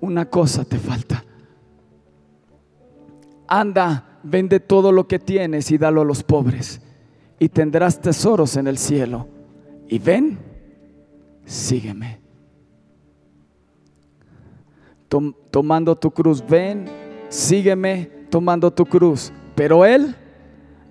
Una 0.00 0.30
cosa 0.30 0.64
te 0.64 0.78
falta. 0.78 1.24
Anda, 3.48 4.13
vende 4.24 4.58
todo 4.58 4.90
lo 4.90 5.06
que 5.06 5.18
tienes 5.18 5.70
y 5.70 5.78
dalo 5.78 6.00
a 6.00 6.04
los 6.04 6.22
pobres. 6.22 6.80
Y 7.38 7.48
tendrás 7.48 8.00
tesoros 8.00 8.56
en 8.56 8.66
el 8.66 8.78
cielo. 8.78 9.28
Y 9.88 9.98
ven, 9.98 10.38
sígueme. 11.44 12.24
tomando 15.52 15.94
tu 15.94 16.10
cruz, 16.10 16.44
ven, 16.44 16.86
sígueme 17.28 18.10
tomando 18.30 18.72
tu 18.72 18.84
cruz. 18.84 19.32
Pero 19.54 19.84
él, 19.84 20.16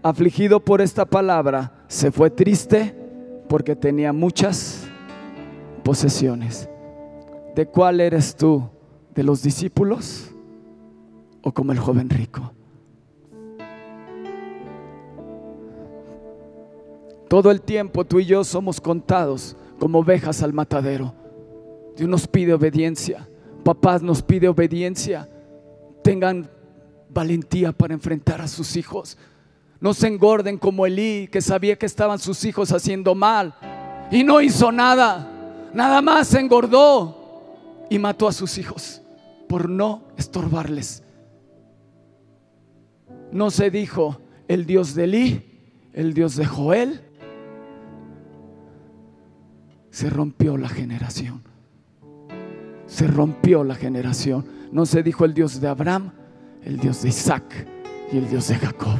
afligido 0.01 0.61
por 0.61 0.79
esta 0.79 1.03
palabra, 1.03 1.83
se 1.87 2.09
fue 2.09 2.29
triste 2.29 2.95
porque 3.49 3.75
tenía 3.75 4.13
muchas 4.13 4.87
posesiones. 5.83 6.69
¿De 7.55 7.65
cuál 7.65 7.99
eres 7.99 8.35
tú? 8.35 8.69
¿De 9.13 9.23
los 9.23 9.43
discípulos 9.43 10.31
o 11.41 11.53
como 11.53 11.73
el 11.73 11.79
joven 11.79 12.09
rico? 12.09 12.53
Todo 17.33 17.49
el 17.49 17.61
tiempo 17.61 18.05
tú 18.05 18.19
y 18.19 18.25
yo 18.25 18.43
somos 18.43 18.79
contados 18.79 19.55
como 19.79 19.97
ovejas 19.97 20.43
al 20.43 20.53
matadero. 20.53 21.15
Dios 21.97 22.07
nos 22.07 22.27
pide 22.27 22.53
obediencia. 22.53 23.27
Papás 23.63 24.03
nos 24.03 24.21
pide 24.21 24.47
obediencia. 24.47 25.27
Tengan 26.03 26.47
valentía 27.09 27.71
para 27.71 27.95
enfrentar 27.95 28.39
a 28.39 28.47
sus 28.47 28.75
hijos. 28.75 29.17
No 29.79 29.95
se 29.95 30.09
engorden 30.09 30.59
como 30.59 30.85
Elí, 30.85 31.27
que 31.27 31.41
sabía 31.41 31.75
que 31.75 31.87
estaban 31.87 32.19
sus 32.19 32.45
hijos 32.45 32.71
haciendo 32.71 33.15
mal 33.15 33.55
y 34.11 34.23
no 34.23 34.39
hizo 34.39 34.71
nada. 34.71 35.27
Nada 35.73 36.03
más 36.03 36.27
se 36.27 36.39
engordó 36.39 37.87
y 37.89 37.97
mató 37.97 38.27
a 38.27 38.31
sus 38.31 38.59
hijos 38.59 39.01
por 39.49 39.67
no 39.67 40.03
estorbarles. 40.17 41.01
No 43.31 43.49
se 43.49 43.71
dijo 43.71 44.21
el 44.47 44.67
Dios 44.67 44.93
de 44.93 45.05
Elí, 45.05 45.89
el 45.93 46.13
Dios 46.13 46.35
de 46.35 46.45
Joel. 46.45 47.09
Se 49.93 50.09
rompió 50.09 50.57
la 50.57 50.69
generación. 50.69 51.43
Se 52.87 53.05
rompió 53.05 53.63
la 53.63 53.75
generación. 53.75 54.43
No 54.71 54.87
se 54.87 55.03
dijo 55.03 55.23
el 55.23 55.35
Dios 55.35 55.61
de 55.61 55.67
Abraham, 55.67 56.11
el 56.65 56.79
Dios 56.79 57.03
de 57.03 57.09
Isaac 57.09 57.67
y 58.11 58.17
el 58.17 58.27
Dios 58.27 58.47
de 58.47 58.55
Jacob. 58.55 58.97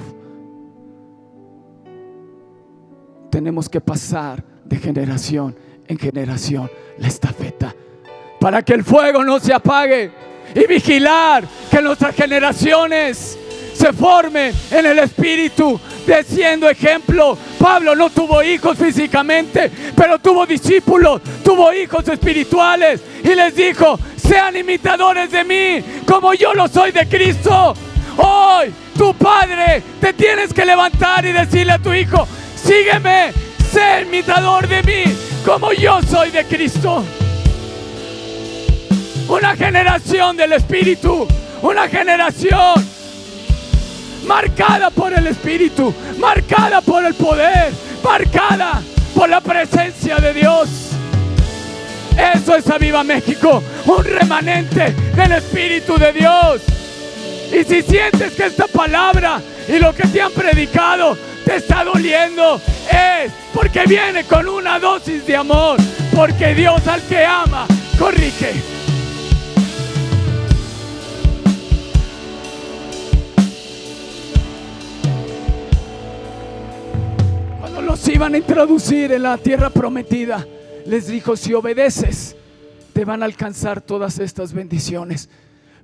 Tenemos 3.31 3.67
que 3.67 3.81
pasar 3.81 4.45
de 4.65 4.77
generación 4.77 5.55
en 5.87 5.97
generación 5.97 6.69
la 6.99 7.07
estafeta 7.07 7.73
para 8.39 8.61
que 8.61 8.75
el 8.75 8.83
fuego 8.83 9.23
no 9.23 9.39
se 9.39 9.51
apague 9.51 10.11
y 10.53 10.67
vigilar 10.67 11.43
que 11.71 11.81
nuestras 11.81 12.15
generaciones 12.15 13.39
se 13.83 13.91
formen 13.91 14.55
en 14.71 14.85
el 14.85 14.99
espíritu 14.99 15.77
siendo 16.25 16.69
ejemplo. 16.69 17.37
Pablo 17.59 17.93
no 17.93 18.09
tuvo 18.09 18.41
hijos 18.41 18.77
físicamente, 18.77 19.69
pero 19.93 20.19
tuvo 20.19 20.45
discípulos, 20.45 21.21
tuvo 21.43 21.73
hijos 21.73 22.07
espirituales 22.07 23.01
y 23.21 23.35
les 23.35 23.53
dijo, 23.53 23.99
sean 24.15 24.55
imitadores 24.55 25.29
de 25.31 25.43
mí 25.43 25.83
como 26.05 26.33
yo 26.33 26.53
lo 26.53 26.69
soy 26.69 26.93
de 26.93 27.05
Cristo. 27.09 27.73
Hoy 28.15 28.73
tu 28.97 29.13
padre 29.15 29.83
te 29.99 30.13
tienes 30.13 30.53
que 30.53 30.63
levantar 30.63 31.25
y 31.25 31.33
decirle 31.33 31.73
a 31.73 31.79
tu 31.79 31.93
hijo, 31.93 32.25
sígueme, 32.55 33.33
sé 33.69 34.03
imitador 34.03 34.65
de 34.65 34.81
mí 34.83 35.03
como 35.43 35.73
yo 35.73 36.01
soy 36.03 36.31
de 36.31 36.45
Cristo. 36.45 37.03
Una 39.27 39.57
generación 39.57 40.37
del 40.37 40.53
Espíritu, 40.53 41.27
una 41.61 41.89
generación 41.89 43.02
marcada 44.25 44.89
por 44.89 45.13
el 45.13 45.27
Espíritu, 45.27 45.93
marcada 46.19 46.81
por 46.81 47.05
el 47.05 47.13
poder, 47.13 47.71
marcada 48.03 48.81
por 49.15 49.29
la 49.29 49.41
presencia 49.41 50.17
de 50.17 50.33
Dios. 50.33 50.69
Eso 52.35 52.55
es 52.55 52.69
Aviva 52.69 53.03
México, 53.03 53.63
un 53.85 54.03
remanente 54.03 54.93
del 55.15 55.31
Espíritu 55.33 55.97
de 55.97 56.13
Dios. 56.13 56.61
Y 57.51 57.63
si 57.63 57.81
sientes 57.81 58.33
que 58.33 58.45
esta 58.45 58.67
palabra 58.67 59.41
y 59.67 59.79
lo 59.79 59.93
que 59.93 60.07
te 60.07 60.21
han 60.21 60.31
predicado 60.31 61.17
te 61.45 61.57
está 61.57 61.83
doliendo, 61.83 62.59
es 62.89 63.31
porque 63.53 63.83
viene 63.87 64.23
con 64.23 64.47
una 64.47 64.79
dosis 64.79 65.25
de 65.25 65.35
amor, 65.35 65.77
porque 66.15 66.53
Dios 66.55 66.87
al 66.87 67.01
que 67.03 67.25
ama, 67.25 67.65
corrige. 67.99 68.82
Los 78.03 78.13
iban 78.13 78.33
a 78.33 78.37
introducir 78.37 79.13
en 79.13 79.23
la 79.23 79.37
tierra 79.37 79.69
prometida, 79.69 80.45
les 80.85 81.07
dijo, 81.07 81.37
si 81.37 81.53
obedeces, 81.53 82.35
te 82.91 83.05
van 83.05 83.21
a 83.21 83.25
alcanzar 83.25 83.79
todas 83.79 84.19
estas 84.19 84.51
bendiciones. 84.51 85.29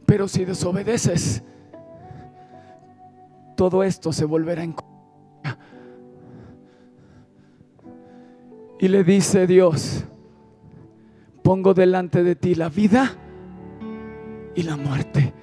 Pero 0.06 0.28
si 0.28 0.44
desobedeces, 0.44 1.42
todo 3.56 3.84
esto 3.84 4.12
se 4.12 4.26
volverá 4.26 4.66
en 4.66 4.76
Y 8.82 8.90
le 8.90 9.06
dice 9.06 9.48
Dios, 9.48 10.04
pongo 11.42 11.74
delante 11.74 12.22
de 12.22 12.36
ti 12.36 12.54
la 12.54 12.68
vida 12.68 13.16
y 14.56 14.64
la 14.64 14.76
muerte. 14.76 15.34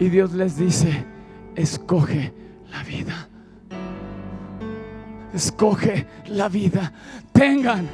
Y 0.00 0.08
Dios 0.08 0.32
les 0.32 0.56
dice, 0.56 1.06
escoge 1.54 2.32
la 2.68 2.82
vida 2.82 3.28
escoge 5.34 6.06
la 6.26 6.48
vida. 6.48 6.92
Tengan 7.32 7.88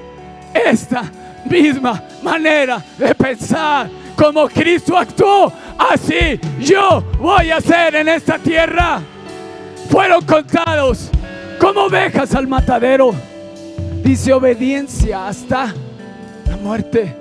esta 0.54 1.10
misma 1.48 2.02
manera 2.22 2.84
de 2.98 3.14
pensar 3.14 3.90
como 4.16 4.48
Cristo 4.48 4.96
actuó. 4.96 5.52
Así 5.78 6.38
yo 6.60 7.02
voy 7.18 7.50
a 7.50 7.56
hacer 7.56 7.96
en 7.96 8.08
esta 8.08 8.38
tierra. 8.38 9.00
Fueron 9.88 10.24
contados 10.24 11.10
como 11.58 11.84
ovejas 11.84 12.34
al 12.34 12.46
matadero. 12.46 13.12
Dice 14.04 14.32
obediencia 14.32 15.26
hasta 15.26 15.74
la 16.46 16.56
muerte. 16.56 17.16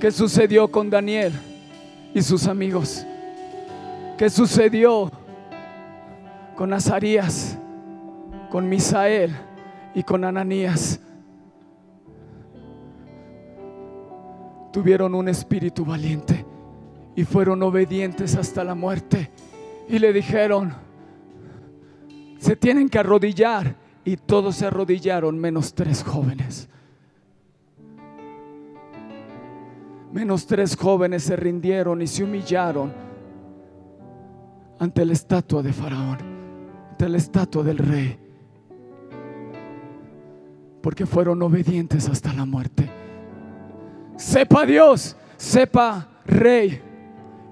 ¿Qué 0.00 0.10
sucedió 0.10 0.68
con 0.68 0.90
Daniel 0.90 1.32
y 2.14 2.22
sus 2.22 2.46
amigos? 2.46 3.04
¿Qué 4.18 4.28
sucedió 4.28 5.10
con 6.56 6.72
Azarías? 6.72 7.56
Con 8.52 8.68
Misael 8.68 9.34
y 9.94 10.02
con 10.02 10.26
Ananías. 10.26 11.00
Tuvieron 14.70 15.14
un 15.14 15.30
espíritu 15.30 15.86
valiente 15.86 16.44
y 17.16 17.24
fueron 17.24 17.62
obedientes 17.62 18.36
hasta 18.36 18.62
la 18.62 18.74
muerte. 18.74 19.30
Y 19.88 19.98
le 19.98 20.12
dijeron, 20.12 20.74
se 22.40 22.54
tienen 22.54 22.90
que 22.90 22.98
arrodillar. 22.98 23.74
Y 24.04 24.18
todos 24.18 24.56
se 24.56 24.66
arrodillaron 24.66 25.38
menos 25.38 25.72
tres 25.72 26.04
jóvenes. 26.04 26.68
Menos 30.12 30.46
tres 30.46 30.76
jóvenes 30.76 31.22
se 31.22 31.36
rindieron 31.36 32.02
y 32.02 32.06
se 32.06 32.22
humillaron 32.22 32.92
ante 34.78 35.06
la 35.06 35.14
estatua 35.14 35.62
de 35.62 35.72
Faraón, 35.72 36.18
ante 36.90 37.08
la 37.08 37.16
estatua 37.16 37.62
del 37.62 37.78
rey 37.78 38.18
porque 40.82 41.06
fueron 41.06 41.42
obedientes 41.42 42.08
hasta 42.08 42.32
la 42.32 42.44
muerte. 42.44 42.90
Sepa 44.16 44.66
Dios, 44.66 45.16
sepa 45.36 46.08
Rey, 46.26 46.82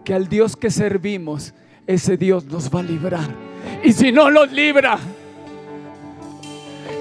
que 0.04 0.14
al 0.14 0.28
Dios 0.28 0.56
que 0.56 0.70
servimos, 0.70 1.54
ese 1.86 2.16
Dios 2.16 2.44
nos 2.44 2.68
va 2.68 2.80
a 2.80 2.82
librar. 2.82 3.28
Y 3.84 3.92
si 3.92 4.12
no 4.12 4.30
los 4.30 4.50
libra, 4.52 4.98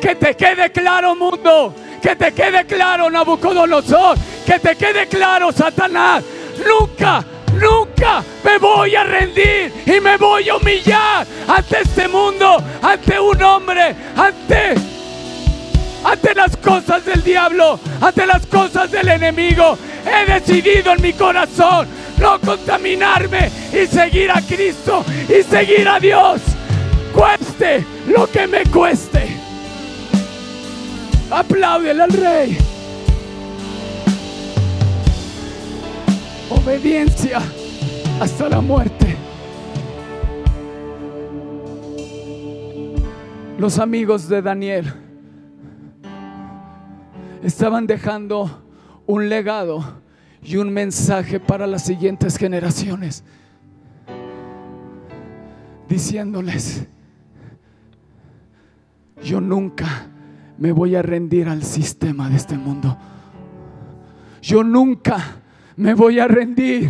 que 0.02 0.16
te 0.16 0.36
quede 0.36 0.72
claro 0.72 1.16
mundo, 1.16 1.74
que 2.02 2.16
te 2.16 2.32
quede 2.32 2.66
claro 2.66 3.10
Nabucodonosor, 3.10 4.18
que 4.46 4.60
te 4.60 4.76
quede 4.76 5.08
claro 5.08 5.52
Satanás, 5.52 6.24
nunca 6.66 7.26
Nunca 7.60 8.24
me 8.44 8.58
voy 8.58 8.96
a 8.96 9.04
rendir 9.04 9.74
y 9.86 10.00
me 10.00 10.18
voy 10.18 10.48
a 10.50 10.56
humillar 10.56 11.28
ante 11.48 11.82
este 11.82 12.08
mundo, 12.08 12.58
ante 12.82 13.20
un 13.20 13.42
hombre, 13.42 13.96
ante 14.16 14.76
ante 16.04 16.34
las 16.34 16.56
cosas 16.58 17.06
del 17.06 17.24
diablo, 17.24 17.80
ante 18.02 18.26
las 18.26 18.46
cosas 18.46 18.92
del 18.92 19.08
enemigo. 19.08 19.78
He 20.06 20.32
decidido 20.32 20.94
en 20.94 21.02
mi 21.02 21.14
corazón 21.14 21.88
no 22.20 22.40
contaminarme 22.40 23.50
y 23.72 23.86
seguir 23.86 24.32
a 24.32 24.42
Cristo 24.42 25.04
y 25.28 25.44
seguir 25.44 25.88
a 25.88 26.00
Dios. 26.00 26.42
Cueste 27.14 27.86
lo 28.08 28.28
que 28.28 28.48
me 28.48 28.64
cueste. 28.66 29.28
Apláudele 31.32 32.04
al 32.04 32.12
rey. 32.12 32.58
Obediencia 36.50 37.42
hasta 38.20 38.50
la 38.50 38.62
muerte. 38.62 39.16
Los 43.58 43.78
amigos 43.78 44.30
de 44.30 44.42
Daniel 44.42 45.09
estaban 47.44 47.88
dejando 47.88 48.64
un 49.06 49.30
legado 49.30 50.02
y 50.42 50.58
un 50.58 50.72
mensaje 50.72 51.40
para 51.40 51.68
las 51.68 51.86
siguientes 51.86 52.38
generaciones, 52.38 53.24
diciéndoles, 55.88 56.86
yo 59.24 59.42
nunca 59.42 60.08
me 60.58 60.72
voy 60.72 60.96
a 60.96 61.02
rendir 61.02 61.48
al 61.50 61.64
sistema 61.64 62.30
de 62.30 62.38
este 62.38 62.58
mundo. 62.58 62.98
Yo 64.42 64.64
nunca 64.64 65.42
me 65.76 65.94
voy 65.94 66.20
a 66.20 66.28
rendir 66.28 66.90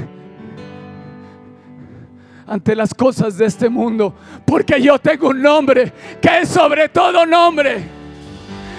ante 2.45 2.75
las 2.75 2.93
cosas 2.93 3.37
de 3.37 3.45
este 3.45 3.69
mundo, 3.69 4.15
porque 4.45 4.81
yo 4.81 4.97
tengo 4.99 5.29
un 5.29 5.41
nombre 5.41 5.93
que 6.19 6.39
es 6.39 6.49
sobre 6.49 6.89
todo 6.89 7.25
nombre, 7.25 7.83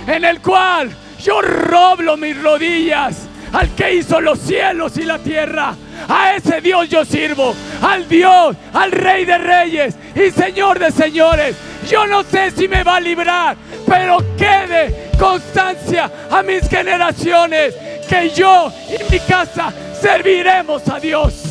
en 0.07 0.25
el 0.25 0.41
cual 0.41 0.91
yo 1.21 1.41
roblo 1.43 2.17
mis 2.17 2.41
rodillas 2.41 3.29
al 3.53 3.75
que 3.75 3.95
hizo 3.95 4.21
los 4.21 4.39
cielos 4.39 4.97
y 4.97 5.03
la 5.03 5.19
tierra. 5.19 5.75
A 6.09 6.35
ese 6.35 6.61
Dios 6.61 6.89
yo 6.89 7.05
sirvo, 7.05 7.55
al 7.83 8.09
Dios, 8.09 8.57
al 8.73 8.93
Rey 8.93 9.25
de 9.25 9.39
Reyes 9.39 9.95
y 10.15 10.31
Señor 10.31 10.79
de 10.79 10.91
Señores. 10.91 11.57
Yo 11.89 12.07
no 12.07 12.23
sé 12.23 12.51
si 12.51 12.69
me 12.69 12.83
va 12.83 12.97
a 12.97 13.01
librar, 13.01 13.57
pero 13.87 14.19
quede 14.37 15.11
constancia 15.19 16.11
a 16.31 16.43
mis 16.43 16.69
generaciones 16.69 17.75
que 18.09 18.31
yo 18.31 18.73
y 18.89 19.13
mi 19.13 19.21
casa 19.21 19.73
serviremos 20.01 20.89
a 20.89 20.99
Dios. 20.99 21.45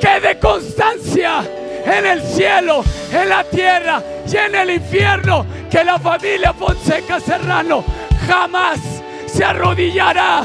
Quede 0.00 0.38
constancia 0.38 1.42
en 1.84 2.06
el 2.06 2.22
cielo, 2.22 2.84
en 3.12 3.28
la 3.28 3.44
tierra 3.44 4.02
y 4.30 4.36
en 4.36 4.54
el 4.54 4.70
infierno 4.70 5.46
que 5.70 5.84
la 5.84 5.98
familia 5.98 6.52
Fonseca 6.52 7.20
Serrano 7.20 7.84
jamás 8.26 8.80
se 9.26 9.44
arrodillará. 9.44 10.44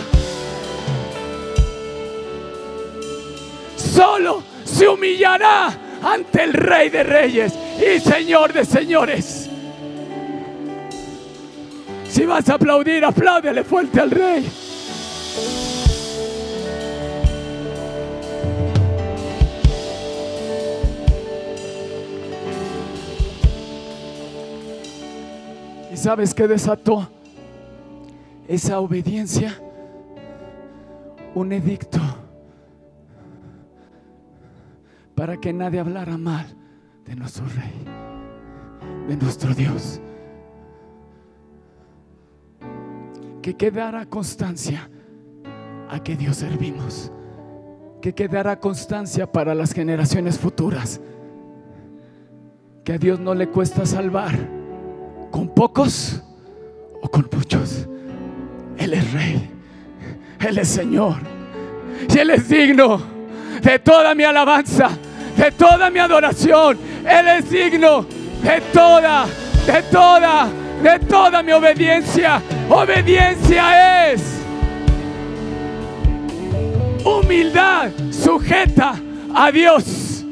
Solo 3.76 4.44
se 4.64 4.88
humillará 4.88 5.72
ante 6.04 6.44
el 6.44 6.54
Rey 6.54 6.90
de 6.90 7.04
Reyes 7.04 7.54
y 7.78 8.00
Señor 8.00 8.54
de 8.54 8.66
Señores. 8.66 9.50
Si 12.10 12.26
vas 12.26 12.50
a 12.50 12.56
aplaudir, 12.56 13.06
apláudele 13.06 13.64
fuerte 13.64 14.00
al 14.02 14.12
Rey. 14.12 14.50
Sabes 26.00 26.34
qué 26.34 26.48
desató 26.48 27.08
esa 28.48 28.80
obediencia? 28.80 29.54
Un 31.36 31.52
edicto 31.52 32.00
para 35.14 35.38
que 35.38 35.54
nadie 35.54 35.80
hablara 35.80 36.18
mal 36.18 36.48
de 37.06 37.16
nuestro 37.16 37.46
rey, 37.48 37.86
de 39.08 39.18
nuestro 39.18 39.54
Dios. 39.54 40.02
Que 43.42 43.56
quedara 43.56 44.06
constancia 44.06 44.90
a 45.90 46.02
que 46.02 46.16
Dios 46.16 46.38
servimos. 46.38 47.12
Que 48.02 48.14
quedara 48.14 48.60
constancia 48.60 49.30
para 49.32 49.54
las 49.54 49.74
generaciones 49.74 50.40
futuras. 50.40 51.02
Que 52.84 52.94
a 52.94 52.98
Dios 52.98 53.20
no 53.20 53.36
le 53.36 53.50
cuesta 53.50 53.86
salvar 53.86 54.59
con 55.32 55.48
pocos 55.50 56.22
o 57.02 57.10
con 57.10 57.28
muchos. 57.32 57.88
Él 58.78 58.94
es 58.94 59.14
rey, 59.14 59.50
Él 60.48 60.58
es 60.58 60.68
Señor 60.68 61.18
y 62.08 62.18
Él 62.18 62.30
es 62.32 62.48
digno 62.48 63.02
de 63.62 63.80
toda 63.80 64.16
mi 64.16 64.24
alabanza, 64.24 64.90
de 65.38 65.52
toda 65.52 65.90
mi 65.90 66.00
adoración. 66.00 66.78
Él 67.06 67.28
es 67.28 67.50
digno 67.50 68.06
de 68.44 68.62
toda, 68.74 69.26
de 69.66 69.84
toda, 69.84 70.48
de 70.82 71.00
toda 71.00 71.44
mi 71.44 71.52
obediencia. 71.52 72.42
Obediencia 72.70 74.12
es 74.12 74.40
humildad 77.04 77.92
sujeta 78.12 78.96
a 79.34 79.52
Dios. 79.52 80.24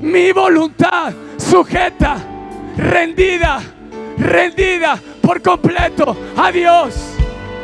Mi 0.00 0.32
voluntad 0.32 1.14
sujeta 1.38 2.33
rendida, 2.76 3.60
rendida 4.18 4.98
por 5.20 5.40
completo 5.42 6.16
a 6.36 6.50
Dios. 6.52 6.94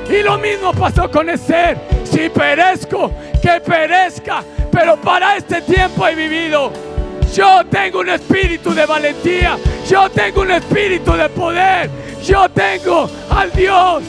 Y 0.09 0.23
lo 0.23 0.38
mismo 0.38 0.73
pasó 0.73 1.11
con 1.11 1.31
Esther. 1.31 1.79
Si 2.05 2.29
perezco, 2.29 3.12
que 3.40 3.61
perezca, 3.61 4.42
pero 4.70 4.96
para 4.96 5.37
este 5.37 5.62
tiempo 5.62 6.07
he 6.07 6.14
vivido. 6.14 6.73
Yo 7.35 7.64
tengo 7.70 8.01
un 8.01 8.09
espíritu 8.09 8.75
de 8.75 8.87
valentía, 8.87 9.57
yo 9.88 10.11
tengo 10.11 10.42
un 10.42 10.51
espíritu 10.51 11.12
de 11.12 11.29
poder, 11.29 11.88
yo 12.25 12.49
tengo 12.49 13.09
al 13.31 13.53
Dios 13.53 14.03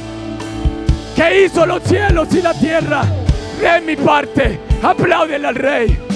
que 1.15 1.45
hizo 1.45 1.65
los 1.67 1.83
cielos 1.83 2.33
y 2.33 2.41
la 2.41 2.53
tierra. 2.53 3.03
De 3.59 3.81
mi 3.81 3.95
parte, 3.95 4.59
apláudele 4.81 5.47
al 5.47 5.55
Rey. 5.55 6.10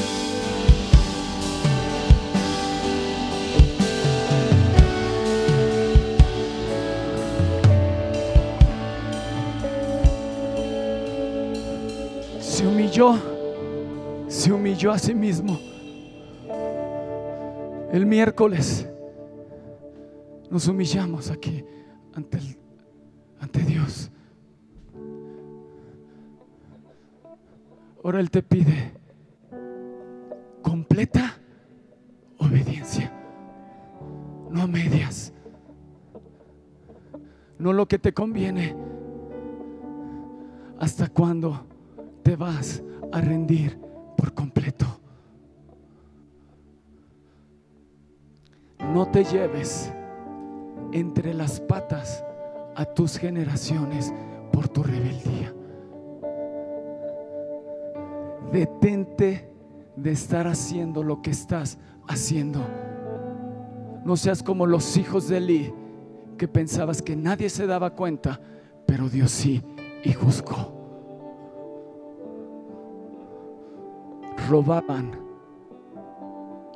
Se 14.29 14.53
humilló 14.53 14.91
a 14.91 14.97
sí 14.97 15.13
mismo. 15.13 15.59
El 17.91 18.05
miércoles 18.05 18.87
nos 20.49 20.65
humillamos 20.69 21.29
aquí 21.29 21.65
ante, 22.13 22.39
ante 23.41 23.59
Dios. 23.63 24.09
Ahora 28.01 28.21
Él 28.21 28.31
te 28.31 28.41
pide 28.41 28.93
completa 30.61 31.37
obediencia, 32.37 33.11
no 34.49 34.61
a 34.61 34.67
medias, 34.67 35.33
no 37.59 37.73
lo 37.73 37.87
que 37.87 37.99
te 37.99 38.13
conviene. 38.13 38.73
¿Hasta 40.79 41.09
cuando 41.09 41.74
te 42.25 42.35
vas 42.35 42.81
a 43.11 43.21
rendir 43.21 43.79
por 44.17 44.33
completo. 44.33 44.87
No 48.79 49.07
te 49.11 49.23
lleves 49.23 49.93
entre 50.91 51.35
las 51.35 51.59
patas 51.59 52.25
a 52.75 52.83
tus 52.83 53.19
generaciones 53.19 54.11
por 54.51 54.67
tu 54.67 54.81
rebeldía. 54.81 55.53
Detente 58.51 59.47
de 59.95 60.11
estar 60.11 60.47
haciendo 60.47 61.03
lo 61.03 61.21
que 61.21 61.29
estás 61.29 61.77
haciendo. 62.07 62.65
No 64.03 64.17
seas 64.17 64.41
como 64.41 64.65
los 64.65 64.97
hijos 64.97 65.27
de 65.27 65.37
Eli, 65.37 65.73
que 66.39 66.47
pensabas 66.47 67.03
que 67.03 67.15
nadie 67.15 67.51
se 67.51 67.67
daba 67.67 67.91
cuenta, 67.91 68.41
pero 68.87 69.09
Dios 69.09 69.29
sí 69.29 69.61
y 70.03 70.11
juzgó. 70.13 70.84
Robaban 74.49 75.19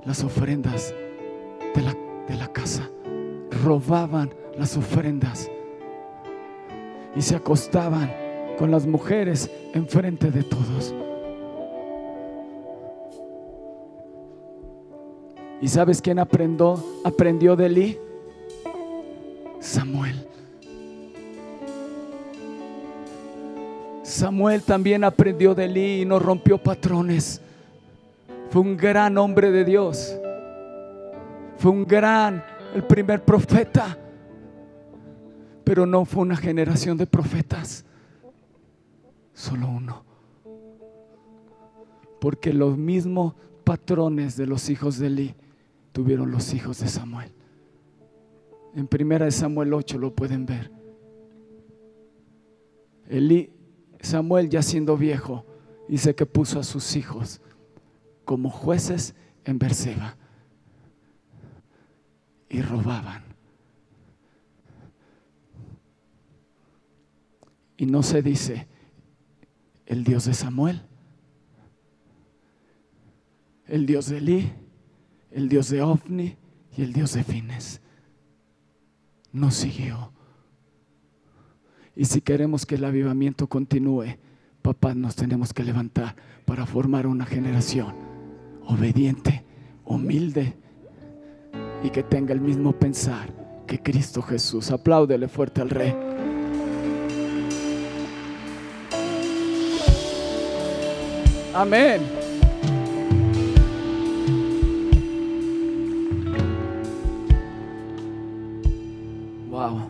las 0.05 0.23
ofrendas 0.23 0.93
de 1.75 1.81
la, 1.81 1.95
de 2.27 2.35
la 2.35 2.47
casa. 2.51 2.89
Robaban 3.63 4.33
las 4.57 4.77
ofrendas 4.77 5.49
y 7.15 7.21
se 7.21 7.35
acostaban 7.35 8.11
con 8.57 8.71
las 8.71 8.85
mujeres 8.85 9.49
enfrente 9.73 10.31
de 10.31 10.43
todos. 10.43 10.93
¿Y 15.61 15.67
sabes 15.67 16.01
quién 16.01 16.19
aprendió, 16.19 16.81
aprendió 17.03 17.55
de 17.55 17.65
Eli? 17.65 17.97
Samuel. 19.59 20.25
Samuel 24.03 24.63
también 24.63 25.03
aprendió 25.03 25.53
de 25.53 25.65
Eli 25.65 26.01
y 26.01 26.05
no 26.05 26.19
rompió 26.19 26.57
patrones. 26.57 27.41
Fue 28.49 28.61
un 28.61 28.75
gran 28.75 29.17
hombre 29.17 29.51
de 29.51 29.63
Dios. 29.63 30.19
Fue 31.57 31.71
un 31.71 31.85
gran, 31.85 32.43
el 32.73 32.83
primer 32.83 33.23
profeta. 33.23 33.97
Pero 35.63 35.85
no 35.85 36.03
fue 36.03 36.23
una 36.23 36.35
generación 36.35 36.97
de 36.97 37.05
profetas. 37.05 37.85
Solo 39.33 39.67
uno. 39.69 40.03
Porque 42.19 42.51
los 42.51 42.75
mismos 42.75 43.35
patrones 43.63 44.35
de 44.35 44.47
los 44.47 44.69
hijos 44.69 44.97
de 44.97 45.07
Eli 45.07 45.35
tuvieron 45.91 46.31
los 46.31 46.53
hijos 46.53 46.79
de 46.79 46.87
Samuel. 46.87 47.31
En 48.75 48.87
primera 48.87 49.25
de 49.25 49.31
Samuel 49.31 49.73
8 49.73 49.99
lo 49.99 50.15
pueden 50.15 50.47
ver. 50.47 50.71
Eli, 53.07 53.51
Samuel 54.01 54.49
ya 54.49 54.63
siendo 54.63 54.97
viejo, 54.97 55.45
dice 55.87 56.15
que 56.15 56.25
puso 56.25 56.59
a 56.59 56.63
sus 56.63 56.95
hijos 56.95 57.41
como 58.29 58.51
jueces 58.51 59.15
en 59.43 59.57
Berseba 59.57 60.15
y 62.47 62.61
robaban. 62.61 63.23
Y 67.75 67.87
no 67.87 68.03
se 68.03 68.21
dice 68.21 68.67
el 69.87 70.03
Dios 70.03 70.25
de 70.25 70.35
Samuel, 70.35 70.83
el 73.65 73.87
Dios 73.87 74.09
de 74.09 74.19
Eli, 74.19 74.53
el 75.31 75.49
Dios 75.49 75.69
de 75.69 75.81
Ofni 75.81 76.37
y 76.77 76.83
el 76.83 76.93
Dios 76.93 77.13
de 77.13 77.23
Fines. 77.23 77.81
No 79.31 79.49
siguió. 79.49 80.13
Y 81.95 82.05
si 82.05 82.21
queremos 82.21 82.67
que 82.67 82.75
el 82.75 82.85
avivamiento 82.85 83.47
continúe, 83.47 84.19
papás, 84.61 84.95
nos 84.95 85.15
tenemos 85.15 85.51
que 85.51 85.63
levantar 85.63 86.15
para 86.45 86.67
formar 86.67 87.07
una 87.07 87.25
generación 87.25 88.08
obediente, 88.69 89.43
humilde 89.83 90.53
y 91.83 91.89
que 91.89 92.03
tenga 92.03 92.33
el 92.33 92.41
mismo 92.41 92.71
pensar 92.71 93.29
que 93.65 93.81
Cristo 93.81 94.21
Jesús. 94.21 94.71
Apláudele 94.71 95.27
fuerte 95.27 95.61
al 95.61 95.69
Rey. 95.69 95.95
Amén. 101.53 102.01
Wow. 109.49 109.81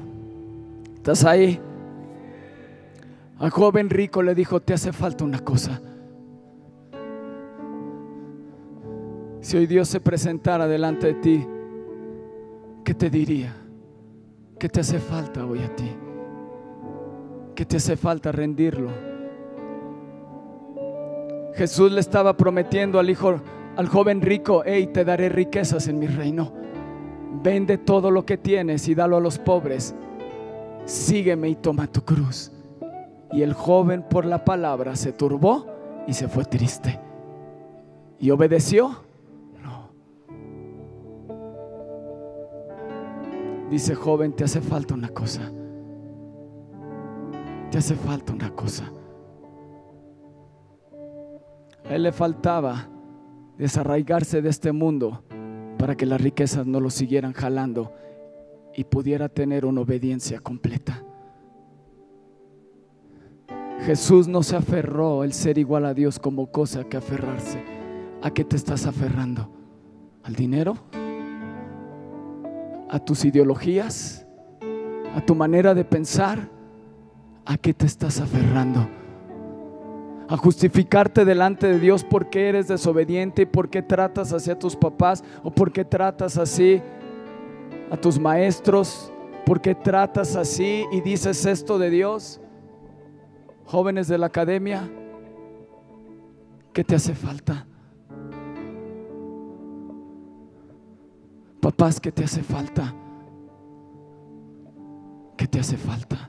¿Estás 0.95 1.25
ahí? 1.25 1.59
Al 3.39 3.49
joven 3.49 3.89
rico 3.89 4.23
le 4.23 4.33
dijo, 4.35 4.61
te 4.61 4.73
hace 4.73 4.93
falta 4.93 5.25
una 5.25 5.39
cosa. 5.39 5.81
Si 9.41 9.55
hoy 9.55 9.67
Dios 9.67 9.87
se 9.87 10.01
presentara 10.01 10.67
delante 10.67 11.07
de 11.07 11.13
ti, 11.15 11.47
¿qué 12.83 12.93
te 12.93 13.09
diría? 13.09 13.55
¿Qué 14.59 14.67
te 14.67 14.81
hace 14.81 14.99
falta 14.99 15.45
hoy 15.45 15.59
a 15.59 15.73
ti? 15.75 15.89
¿Qué 17.55 17.65
te 17.65 17.77
hace 17.77 17.95
falta 17.95 18.33
rendirlo? 18.33 18.89
Jesús 21.55 21.91
le 21.91 22.01
estaba 22.01 22.35
prometiendo 22.35 22.99
al 22.99 23.09
hijo, 23.09 23.39
al 23.77 23.87
joven 23.87 24.21
rico, 24.21 24.63
hey, 24.65 24.89
te 24.93 25.05
daré 25.05 25.29
riquezas 25.29 25.87
en 25.87 25.99
mi 25.99 26.07
reino. 26.07 26.51
Vende 27.41 27.77
todo 27.77 28.11
lo 28.11 28.25
que 28.25 28.37
tienes 28.37 28.87
y 28.89 28.95
dalo 28.95 29.17
a 29.17 29.21
los 29.21 29.39
pobres. 29.39 29.95
Sígueme 30.83 31.49
y 31.49 31.55
toma 31.55 31.87
tu 31.87 32.01
cruz. 32.01 32.51
Y 33.31 33.41
el 33.41 33.53
joven 33.53 34.03
por 34.09 34.25
la 34.25 34.43
palabra 34.43 34.97
se 34.97 35.13
turbó 35.13 35.65
y 36.07 36.13
se 36.13 36.27
fue 36.27 36.43
triste. 36.43 36.99
¿Y 38.19 38.31
obedeció? 38.31 39.08
Dice, 43.69 43.95
joven, 43.95 44.33
te 44.33 44.43
hace 44.43 44.61
falta 44.61 44.93
una 44.93 45.09
cosa. 45.09 45.51
Te 47.71 47.77
hace 47.77 47.95
falta 47.95 48.33
una 48.33 48.49
cosa. 48.51 48.91
A 51.85 51.95
él 51.95 52.03
le 52.03 52.11
faltaba 52.11 52.89
desarraigarse 53.57 54.41
de 54.41 54.49
este 54.49 54.71
mundo 54.71 55.23
para 55.77 55.95
que 55.95 56.05
las 56.05 56.19
riquezas 56.19 56.65
no 56.65 56.79
lo 56.79 56.89
siguieran 56.89 57.33
jalando 57.33 57.93
y 58.75 58.83
pudiera 58.83 59.29
tener 59.29 59.65
una 59.65 59.81
obediencia 59.81 60.39
completa. 60.39 61.03
Jesús 63.81 64.27
no 64.27 64.43
se 64.43 64.55
aferró 64.55 65.23
el 65.23 65.33
ser 65.33 65.57
igual 65.57 65.85
a 65.85 65.93
Dios 65.93 66.19
como 66.19 66.51
cosa 66.51 66.83
que 66.83 66.97
aferrarse. 66.97 67.63
¿A 68.21 68.31
qué 68.31 68.43
te 68.43 68.55
estás 68.55 68.85
aferrando? 68.85 69.49
¿Al 70.23 70.35
dinero? 70.35 70.75
¿A 72.89 72.99
tus 72.99 73.23
ideologías? 73.25 74.25
¿A 75.15 75.21
tu 75.21 75.35
manera 75.35 75.73
de 75.73 75.85
pensar? 75.85 76.49
¿A 77.45 77.57
qué 77.57 77.73
te 77.73 77.85
estás 77.85 78.19
aferrando? 78.19 78.87
a 80.29 80.37
justificarte 80.37 81.25
delante 81.25 81.67
de 81.67 81.79
Dios 81.79 82.03
porque 82.03 82.49
eres 82.49 82.67
desobediente 82.67 83.41
y 83.41 83.45
porque 83.47 83.81
tratas 83.81 84.31
hacia 84.31 84.57
tus 84.57 84.75
papás 84.75 85.23
o 85.41 85.49
porque 85.49 85.83
tratas 85.83 86.37
así 86.37 86.83
a 87.89 87.97
tus 87.97 88.19
maestros, 88.19 89.11
porque 89.43 89.73
tratas 89.73 90.35
así 90.35 90.85
y 90.91 91.01
dices 91.01 91.47
esto 91.47 91.79
de 91.79 91.89
Dios. 91.89 92.39
Jóvenes 93.65 94.07
de 94.07 94.19
la 94.19 94.27
academia, 94.27 94.87
¿qué 96.73 96.83
te 96.83 96.93
hace 96.93 97.15
falta? 97.15 97.65
Papás, 101.69 101.99
¿qué 101.99 102.11
te 102.11 102.23
hace 102.23 102.41
falta? 102.41 102.95
¿Qué 105.37 105.45
te 105.45 105.59
hace 105.59 105.77
falta? 105.77 106.27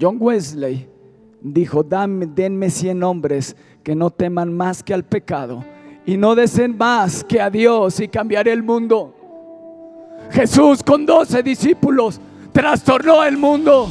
John 0.00 0.18
Wesley 0.20 0.88
dijo, 1.40 1.82
denme 1.82 2.70
cien 2.70 3.02
hombres 3.02 3.56
que 3.82 3.96
no 3.96 4.10
teman 4.10 4.54
más 4.56 4.80
que 4.80 4.94
al 4.94 5.04
pecado 5.04 5.64
y 6.06 6.16
no 6.16 6.36
deseen 6.36 6.78
más 6.78 7.24
que 7.24 7.40
a 7.40 7.50
Dios 7.50 7.98
y 7.98 8.06
cambiaré 8.06 8.52
el 8.52 8.62
mundo. 8.62 9.12
Jesús 10.30 10.84
con 10.84 11.04
doce 11.04 11.42
discípulos 11.42 12.20
trastornó 12.52 13.24
el 13.24 13.36
mundo. 13.36 13.88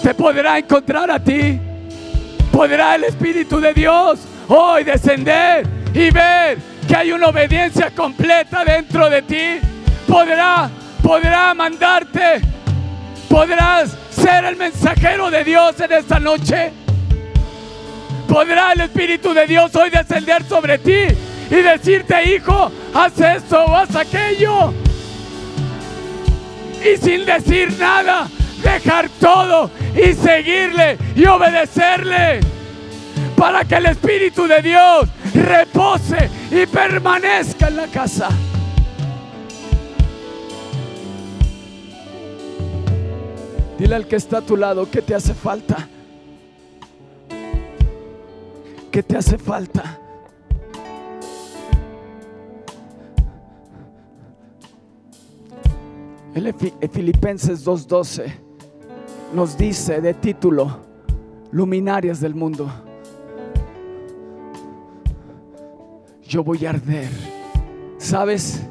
Te 0.00 0.14
podrá 0.14 0.56
encontrar 0.56 1.10
a 1.10 1.18
ti. 1.18 1.58
Podrá 2.52 2.96
el 2.96 3.04
Espíritu 3.04 3.60
de 3.60 3.72
Dios 3.72 4.20
hoy 4.46 4.84
descender 4.84 5.66
y 5.94 6.10
ver 6.10 6.58
que 6.86 6.94
hay 6.94 7.10
una 7.10 7.28
obediencia 7.28 7.90
completa 7.90 8.62
dentro 8.62 9.08
de 9.08 9.22
ti. 9.22 9.58
Podrá, 10.06 10.70
podrá 11.02 11.54
mandarte. 11.54 12.42
Podrás 13.28 13.96
ser 14.10 14.44
el 14.44 14.56
mensajero 14.56 15.30
de 15.30 15.42
Dios 15.42 15.80
en 15.80 15.92
esta 15.92 16.20
noche. 16.20 16.72
Podrá 18.28 18.72
el 18.72 18.82
Espíritu 18.82 19.32
de 19.32 19.46
Dios 19.46 19.74
hoy 19.74 19.88
descender 19.88 20.44
sobre 20.44 20.78
ti 20.78 21.06
y 21.50 21.54
decirte, 21.54 22.34
hijo, 22.34 22.70
haz 22.92 23.18
esto 23.18 23.64
o 23.64 23.74
haz 23.74 23.96
aquello. 23.96 24.74
Y 26.84 26.98
sin 26.98 27.24
decir 27.24 27.74
nada, 27.78 28.28
dejar 28.62 29.08
todo 29.20 29.70
y 29.94 30.12
seguirle 30.14 30.98
y 31.14 31.24
obedecerle. 31.26 32.40
Para 33.36 33.64
que 33.64 33.74
el 33.74 33.86
Espíritu 33.86 34.46
de 34.46 34.62
Dios 34.62 35.08
repose 35.34 36.30
y 36.50 36.66
permanezca 36.66 37.68
en 37.68 37.76
la 37.76 37.86
casa. 37.88 38.28
Dile 43.78 43.96
al 43.96 44.06
que 44.06 44.16
está 44.16 44.38
a 44.38 44.42
tu 44.42 44.56
lado 44.56 44.88
que 44.88 45.02
te 45.02 45.14
hace 45.14 45.34
falta. 45.34 45.88
¿Qué 48.92 49.02
te 49.02 49.16
hace 49.16 49.38
falta? 49.38 49.98
El 56.34 56.54
Filipenses 56.90 57.66
2.12 57.66 58.51
nos 59.32 59.56
dice 59.56 60.00
de 60.00 60.14
título, 60.14 60.78
luminarias 61.50 62.20
del 62.20 62.34
mundo. 62.34 62.70
Yo 66.22 66.44
voy 66.44 66.64
a 66.66 66.70
arder. 66.70 67.08
¿Sabes? 67.98 68.62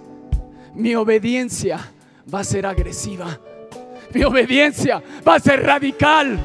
Mi 0.73 0.95
obediencia 0.95 1.79
va 2.33 2.39
a 2.41 2.43
ser 2.43 2.65
agresiva. 2.65 3.39
Mi 4.13 4.23
obediencia 4.23 5.01
va 5.27 5.35
a 5.35 5.39
ser 5.39 5.63
radical. 5.63 6.39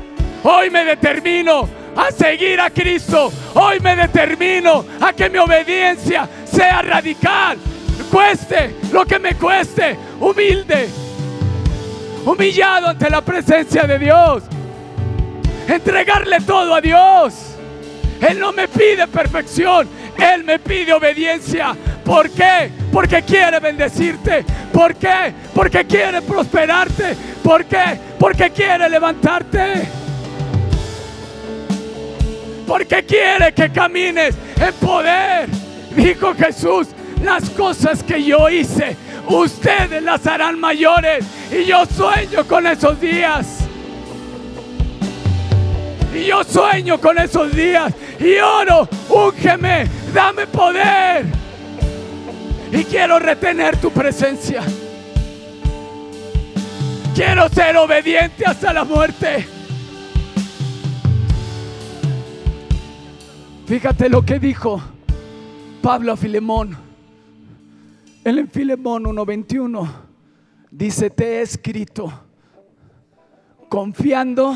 Hoy 0.44 0.70
me 0.70 0.84
determino 0.84 1.68
a 1.96 2.10
seguir 2.10 2.60
a 2.60 2.70
Cristo. 2.70 3.30
Hoy 3.54 3.80
me 3.80 3.96
determino 3.96 4.84
a 5.00 5.12
que 5.12 5.28
mi 5.28 5.38
obediencia 5.38 6.28
sea 6.44 6.82
radical. 6.82 7.58
Cueste 8.10 8.76
lo 8.92 9.04
que 9.04 9.18
me 9.18 9.34
cueste. 9.34 9.96
Humilde. 10.20 11.05
Humillado 12.26 12.88
ante 12.88 13.08
la 13.08 13.20
presencia 13.20 13.84
de 13.84 14.00
Dios. 14.00 14.42
Entregarle 15.68 16.40
todo 16.40 16.74
a 16.74 16.80
Dios. 16.80 17.34
Él 18.20 18.40
no 18.40 18.52
me 18.52 18.66
pide 18.66 19.06
perfección. 19.06 19.88
Él 20.18 20.42
me 20.42 20.58
pide 20.58 20.92
obediencia. 20.92 21.76
¿Por 22.04 22.28
qué? 22.30 22.72
Porque 22.92 23.22
quiere 23.22 23.60
bendecirte. 23.60 24.44
¿Por 24.72 24.96
qué? 24.96 25.32
Porque 25.54 25.84
quiere 25.86 26.20
prosperarte. 26.20 27.14
¿Por 27.44 27.64
qué? 27.64 27.96
Porque 28.18 28.50
quiere 28.50 28.88
levantarte. 28.88 29.88
Porque 32.66 33.04
quiere 33.04 33.54
que 33.54 33.70
camines 33.70 34.34
en 34.60 34.74
poder. 34.74 35.48
Dijo 35.94 36.34
Jesús, 36.34 36.88
las 37.22 37.48
cosas 37.50 38.02
que 38.02 38.22
yo 38.22 38.48
hice, 38.48 38.96
ustedes 39.28 40.02
las 40.02 40.26
harán 40.26 40.58
mayores. 40.58 41.24
Y 41.50 41.64
yo 41.64 41.84
sueño 41.86 42.44
con 42.46 42.66
esos 42.66 43.00
días. 43.00 43.60
Y 46.14 46.24
yo 46.26 46.42
sueño 46.44 47.00
con 47.00 47.18
esos 47.18 47.54
días. 47.54 47.92
Y 48.18 48.38
oro, 48.38 48.88
úngeme, 49.08 49.86
dame 50.14 50.46
poder. 50.46 51.26
Y 52.72 52.84
quiero 52.84 53.18
retener 53.18 53.76
tu 53.76 53.90
presencia. 53.90 54.62
Quiero 57.14 57.48
ser 57.48 57.76
obediente 57.76 58.44
hasta 58.44 58.72
la 58.72 58.84
muerte. 58.84 59.46
Fíjate 63.66 64.08
lo 64.08 64.22
que 64.22 64.38
dijo 64.38 64.80
Pablo 65.82 66.12
a 66.12 66.16
Filemón. 66.16 66.85
Él 68.26 68.40
en 68.40 68.48
Filemón 68.48 69.04
1:21 69.04 69.88
dice, 70.72 71.10
te 71.10 71.38
he 71.38 71.42
escrito 71.42 72.12
confiando 73.68 74.52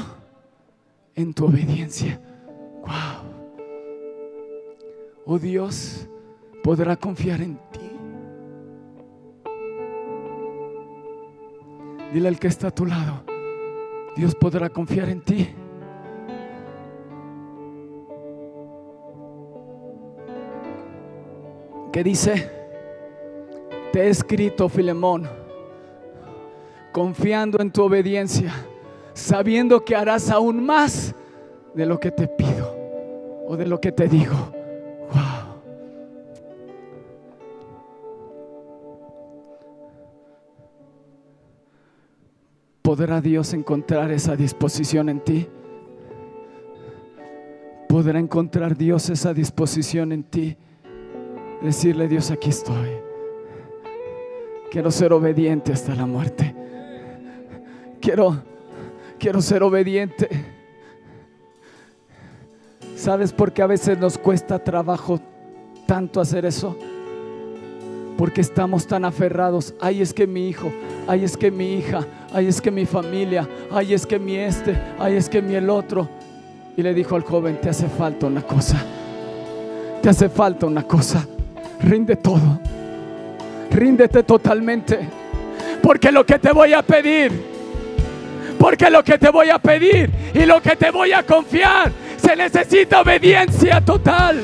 en 1.15 1.33
tu 1.33 1.45
obediencia. 1.45 2.21
Wow. 2.81 3.31
Oh 5.25 5.39
Dios, 5.39 6.09
podrá 6.65 6.97
confiar 6.97 7.43
en 7.43 7.61
ti. 7.71 7.91
Dile 12.13 12.27
al 12.27 12.41
que 12.41 12.49
está 12.49 12.67
a 12.67 12.75
tu 12.75 12.87
lado, 12.87 13.23
Dios 14.17 14.35
podrá 14.35 14.69
confiar 14.69 15.11
en 15.11 15.21
ti. 15.21 15.49
¿Qué 21.93 22.03
dice? 22.03 22.60
Te 23.93 24.03
he 24.03 24.09
escrito, 24.09 24.69
Filemón, 24.69 25.29
confiando 26.93 27.61
en 27.61 27.73
tu 27.73 27.83
obediencia, 27.83 28.53
sabiendo 29.15 29.85
que 29.85 29.97
harás 29.97 30.31
aún 30.31 30.65
más 30.65 31.15
de 31.75 31.87
lo 31.87 31.99
que 31.99 32.11
te 32.11 32.29
pido 32.29 32.77
o 33.49 33.57
de 33.57 33.67
lo 33.67 33.81
que 33.81 33.91
te 33.91 34.07
digo. 34.07 34.53
Wow. 35.13 35.51
¿Podrá 42.83 43.21
Dios 43.21 43.53
encontrar 43.55 44.13
esa 44.13 44.37
disposición 44.37 45.09
en 45.09 45.21
ti? 45.21 45.49
¿Podrá 47.89 48.21
encontrar 48.21 48.77
Dios 48.77 49.11
esa 49.11 49.35
disposición 49.35 50.13
en 50.13 50.23
ti? 50.23 50.57
Decirle, 51.61 52.07
Dios, 52.07 52.31
aquí 52.31 52.51
estoy. 52.51 53.10
Quiero 54.71 54.93
ser 54.93 55.13
obediente 55.13 55.73
hasta 55.73 55.97
la 55.97 56.07
muerte. 56.07 56.55
Quiero, 58.01 58.41
quiero 59.19 59.43
ser 59.43 59.65
obediente. 59.65 60.29
¿Sabes 62.95 63.33
por 63.33 63.53
qué 63.53 63.63
a 63.63 63.67
veces 63.67 63.99
nos 63.99 64.17
cuesta 64.17 64.63
trabajo 64.63 65.21
tanto 65.87 66.21
hacer 66.21 66.45
eso? 66.45 66.77
Porque 68.17 68.43
estamos 68.43 68.87
tan 68.87 69.05
aferrados. 69.05 69.75
Ay, 69.81 70.03
es 70.03 70.15
que 70.15 70.29
mi 70.29 70.49
hijo, 70.49 70.71
ay, 71.09 71.25
es 71.25 71.37
que 71.37 71.51
mi 71.51 71.75
hija, 71.75 72.07
ay, 72.33 72.47
es 72.47 72.61
que 72.61 72.71
mi 72.71 72.87
familia, 72.87 73.49
ay, 73.73 73.95
es 73.95 74.07
que 74.07 74.21
mi 74.21 74.37
este, 74.37 74.81
ay, 75.01 75.17
es 75.17 75.29
que 75.29 75.43
mi 75.43 75.57
el 75.57 75.69
otro. 75.69 76.09
Y 76.77 76.83
le 76.83 76.95
dijo 76.95 77.17
al 77.17 77.23
joven, 77.23 77.61
te 77.61 77.71
hace 77.71 77.89
falta 77.89 78.27
una 78.27 78.43
cosa. 78.43 78.81
Te 80.01 80.09
hace 80.09 80.29
falta 80.29 80.67
una 80.67 80.85
cosa. 80.85 81.27
Rinde 81.83 82.15
todo. 82.15 82.61
Ríndete 83.71 84.23
totalmente. 84.25 84.99
Porque 85.83 86.11
lo 86.11 86.27
que 86.27 86.39
te 86.39 86.53
voy 86.53 86.73
a 86.73 86.83
pedir, 86.83 87.33
porque 88.59 88.91
lo 88.91 89.03
que 89.03 89.19
te 89.19 89.31
voy 89.31 89.49
a 89.51 89.59
pedir 89.59 90.11
y 90.35 90.45
lo 90.45 90.61
que 90.61 90.77
te 90.77 90.91
voy 90.91 91.13
a 91.13 91.23
confiar, 91.23 91.91
se 92.17 92.37
necesita 92.37 93.01
obediencia 93.01 93.81
total. 93.81 94.43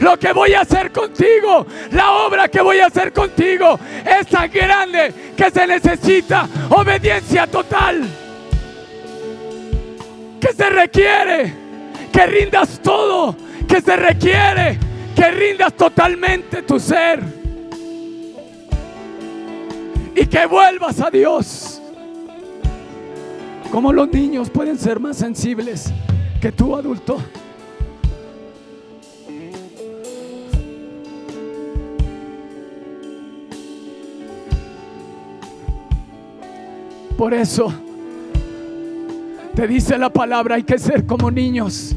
Lo 0.00 0.16
que 0.16 0.32
voy 0.32 0.54
a 0.54 0.60
hacer 0.60 0.92
contigo, 0.92 1.66
la 1.90 2.12
obra 2.12 2.48
que 2.48 2.60
voy 2.60 2.78
a 2.78 2.86
hacer 2.86 3.12
contigo 3.12 3.78
es 4.06 4.26
tan 4.28 4.50
grande 4.50 5.12
que 5.36 5.50
se 5.50 5.66
necesita 5.66 6.48
obediencia 6.70 7.46
total. 7.46 8.02
Que 10.40 10.52
se 10.52 10.70
requiere 10.70 11.52
que 12.12 12.26
rindas 12.26 12.80
todo, 12.80 13.36
que 13.66 13.80
se 13.80 13.96
requiere 13.96 14.78
que 15.14 15.30
rindas 15.32 15.74
totalmente 15.74 16.62
tu 16.62 16.78
ser 16.78 17.37
y 20.20 20.26
que 20.26 20.46
vuelvas 20.46 21.00
a 21.00 21.10
Dios. 21.10 21.80
Como 23.70 23.92
los 23.92 24.08
niños 24.08 24.50
pueden 24.50 24.78
ser 24.78 24.98
más 24.98 25.16
sensibles 25.16 25.92
que 26.40 26.50
tú 26.52 26.74
adulto. 26.76 27.18
Por 37.16 37.34
eso 37.34 37.72
te 39.54 39.66
dice 39.66 39.98
la 39.98 40.08
palabra, 40.08 40.54
hay 40.54 40.62
que 40.62 40.78
ser 40.78 41.04
como 41.04 41.30
niños 41.30 41.94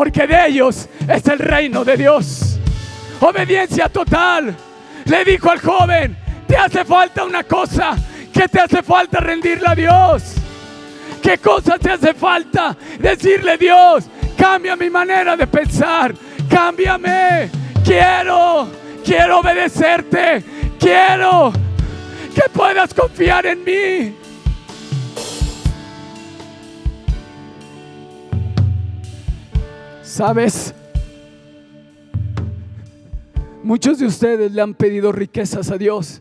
porque 0.00 0.26
de 0.26 0.46
ellos 0.46 0.88
es 1.06 1.26
el 1.26 1.38
reino 1.38 1.84
de 1.84 1.94
Dios. 1.94 2.58
Obediencia 3.20 3.86
total. 3.90 4.56
Le 5.04 5.24
dijo 5.26 5.50
al 5.50 5.60
joven, 5.60 6.16
te 6.50 6.56
hace 6.56 6.84
falta 6.84 7.22
una 7.22 7.44
cosa, 7.44 7.96
¿qué 8.32 8.48
te 8.48 8.58
hace 8.58 8.82
falta 8.82 9.20
rendirle 9.20 9.68
a 9.68 9.74
Dios? 9.76 10.34
¿Qué 11.22 11.38
cosa 11.38 11.78
te 11.78 11.92
hace 11.92 12.12
falta? 12.12 12.76
Decirle 12.98 13.56
Dios, 13.56 14.06
cambia 14.36 14.74
mi 14.74 14.90
manera 14.90 15.36
de 15.36 15.46
pensar, 15.46 16.12
cámbiame, 16.48 17.48
quiero, 17.84 18.66
quiero 19.04 19.38
obedecerte, 19.38 20.42
quiero 20.76 21.52
que 22.34 22.50
puedas 22.52 22.92
confiar 22.94 23.46
en 23.46 23.62
mí. 23.62 24.16
¿Sabes? 30.02 30.74
Muchos 33.62 34.00
de 34.00 34.06
ustedes 34.06 34.50
le 34.50 34.60
han 34.60 34.74
pedido 34.74 35.12
riquezas 35.12 35.70
a 35.70 35.78
Dios. 35.78 36.20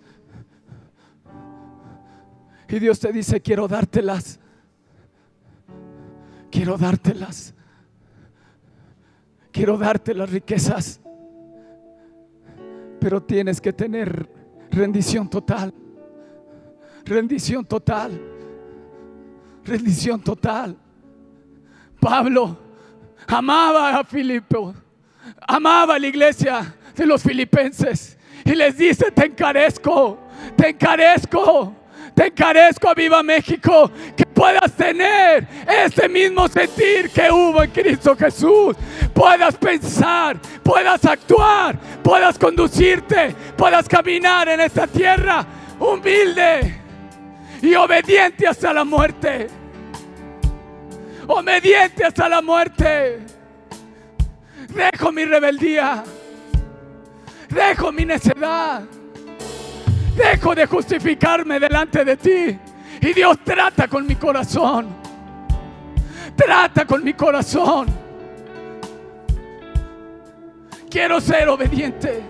Y 2.69 2.79
Dios 2.79 2.99
te 2.99 3.11
dice, 3.11 3.41
quiero 3.41 3.67
dártelas. 3.67 4.39
Quiero 6.51 6.77
dártelas. 6.77 7.53
Quiero 9.51 9.77
darte 9.77 10.13
las 10.13 10.29
riquezas. 10.29 11.01
Pero 12.99 13.23
tienes 13.23 13.59
que 13.59 13.73
tener 13.73 14.29
rendición 14.69 15.29
total. 15.29 15.73
Rendición 17.05 17.65
total. 17.65 18.21
Rendición 19.65 20.21
total. 20.21 20.77
Pablo 21.99 22.57
amaba 23.27 23.99
a 23.99 24.03
Filipo, 24.03 24.73
amaba 25.47 25.95
a 25.95 25.99
la 25.99 26.07
iglesia 26.07 26.75
de 26.95 27.05
los 27.05 27.21
filipenses 27.21 28.17
y 28.45 28.55
les 28.55 28.77
dice, 28.77 29.11
te 29.11 29.25
encarezco, 29.25 30.19
te 30.55 30.69
encarezco, 30.69 31.75
te 32.19 32.27
encarezco 32.27 32.89
a 32.89 32.93
Viva 32.93 33.23
México, 33.23 33.89
que 34.13 34.25
puedas 34.25 34.73
tener 34.73 35.47
ese 35.85 36.09
mismo 36.09 36.49
sentir 36.49 37.09
que 37.11 37.31
hubo 37.31 37.63
en 37.63 37.71
Cristo 37.71 38.13
Jesús, 38.13 38.75
puedas 39.13 39.55
pensar, 39.55 40.37
puedas 40.61 41.05
actuar, 41.05 41.79
puedas 42.03 42.37
conducirte, 42.37 43.33
puedas 43.55 43.87
caminar 43.87 44.49
en 44.49 44.59
esta 44.59 44.85
tierra 44.85 45.45
humilde 45.79 46.77
y 47.61 47.73
obediente 47.75 48.45
hasta 48.45 48.73
la 48.73 48.83
muerte. 48.83 49.47
Obediente 51.25 52.03
hasta 52.03 52.27
la 52.27 52.41
muerte. 52.41 53.19
Dejo 54.67 55.13
mi 55.13 55.23
rebeldía. 55.23 56.03
Dejo 57.47 57.93
mi 57.93 58.03
necedad. 58.03 58.98
Dejo 60.19 60.53
de 60.53 60.65
justificarme 60.65 61.61
delante 61.61 62.03
de 62.03 62.17
ti. 62.17 62.59
Y 62.99 63.13
Dios 63.13 63.37
trata 63.41 63.87
con 63.87 64.05
mi 64.05 64.15
corazón. 64.15 64.87
Trata 66.35 66.85
con 66.85 67.01
mi 67.05 67.13
corazón. 67.13 67.87
Quiero 70.89 71.21
ser 71.21 71.47
obediente. 71.47 72.21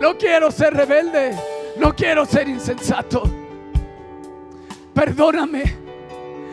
No 0.00 0.16
quiero 0.16 0.52
ser 0.52 0.74
rebelde. 0.74 1.36
No 1.76 1.92
quiero 1.92 2.24
ser 2.24 2.48
insensato. 2.48 3.24
Perdóname 4.94 5.64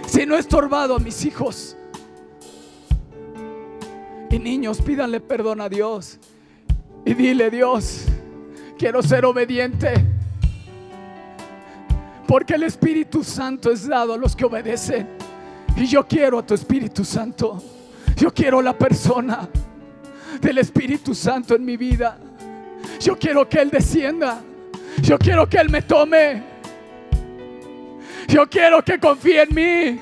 si 0.08 0.26
no 0.26 0.36
he 0.36 0.40
estorbado 0.40 0.96
a 0.96 1.00
mis 1.00 1.24
hijos. 1.26 1.78
Y 4.32 4.40
niños, 4.40 4.82
pídanle 4.82 5.20
perdón 5.20 5.62
a 5.62 5.70
Dios. 5.70 6.18
Y 7.06 7.14
dile, 7.14 7.52
Dios, 7.52 8.06
quiero 8.82 9.04
ser 9.04 9.24
obediente. 9.26 9.94
Porque 12.28 12.56
el 12.56 12.64
Espíritu 12.64 13.24
Santo 13.24 13.72
es 13.72 13.88
dado 13.88 14.16
a 14.16 14.18
los 14.18 14.36
que 14.36 14.44
obedecen. 14.44 15.08
Y 15.76 15.86
yo 15.86 16.08
quiero 16.08 16.40
a 16.40 16.44
tu 16.44 16.56
Espíritu 16.56 17.06
Santo. 17.06 17.62
Yo 18.16 18.34
quiero 18.34 18.60
la 18.60 18.76
persona 18.76 19.48
del 20.42 20.58
Espíritu 20.58 21.14
Santo 21.14 21.54
en 21.54 21.64
mi 21.64 21.78
vida. 21.78 22.18
Yo 23.00 23.20
quiero 23.20 23.48
que 23.48 23.60
Él 23.60 23.70
descienda. 23.70 24.42
Yo 25.04 25.20
quiero 25.20 25.48
que 25.48 25.58
Él 25.58 25.70
me 25.70 25.84
tome. 25.84 26.42
Yo 28.28 28.50
quiero 28.50 28.84
que 28.84 29.00
confíe 29.00 29.44
en 29.44 29.54
mí. 29.54 30.00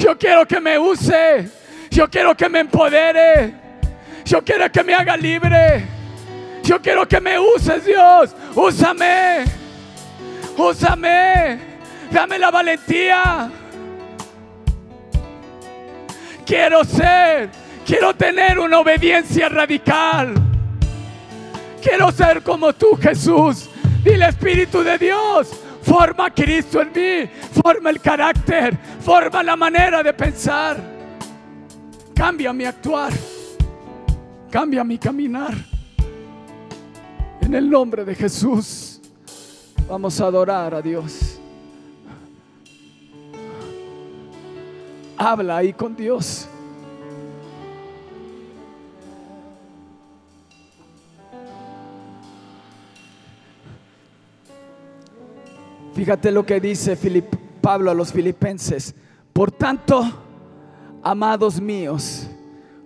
Yo 0.00 0.18
quiero 0.18 0.44
que 0.48 0.60
me 0.60 0.76
use. 0.80 1.48
Yo 1.92 2.10
quiero 2.10 2.36
que 2.36 2.48
me 2.48 2.58
empodere. 2.58 3.54
Yo 4.24 4.42
quiero 4.42 4.68
que 4.72 4.82
me 4.82 4.94
haga 4.94 5.16
libre. 5.16 5.95
Yo 6.66 6.82
quiero 6.82 7.06
que 7.06 7.20
me 7.20 7.38
uses, 7.38 7.84
Dios. 7.84 8.34
Úsame. 8.56 9.44
Úsame. 10.56 11.60
Dame 12.10 12.38
la 12.40 12.50
valentía. 12.50 13.48
Quiero 16.44 16.82
ser. 16.82 17.50
Quiero 17.86 18.16
tener 18.16 18.58
una 18.58 18.80
obediencia 18.80 19.48
radical. 19.48 20.34
Quiero 21.80 22.10
ser 22.10 22.42
como 22.42 22.72
tú, 22.72 22.96
Jesús. 23.00 23.70
Dile, 24.02 24.26
Espíritu 24.26 24.82
de 24.82 24.98
Dios, 24.98 25.50
forma 25.82 26.26
a 26.26 26.30
Cristo 26.34 26.82
en 26.82 26.88
mí. 26.92 27.30
Forma 27.62 27.90
el 27.90 28.00
carácter. 28.00 28.76
Forma 29.00 29.40
la 29.44 29.54
manera 29.54 30.02
de 30.02 30.12
pensar. 30.12 30.78
Cambia 32.12 32.52
mi 32.52 32.64
actuar. 32.64 33.12
Cambia 34.50 34.82
mi 34.82 34.98
caminar. 34.98 35.75
En 37.46 37.54
el 37.54 37.70
nombre 37.70 38.04
de 38.04 38.12
Jesús. 38.12 39.00
Vamos 39.88 40.20
a 40.20 40.26
adorar 40.26 40.74
a 40.74 40.82
Dios. 40.82 41.38
Habla 45.16 45.58
ahí 45.58 45.72
con 45.72 45.94
Dios. 45.94 46.48
Fíjate 55.94 56.32
lo 56.32 56.44
que 56.44 56.58
dice 56.58 56.98
Pablo 57.60 57.92
a 57.92 57.94
los 57.94 58.12
filipenses. 58.12 58.92
Por 59.32 59.52
tanto, 59.52 60.02
amados 61.00 61.60
míos, 61.60 62.26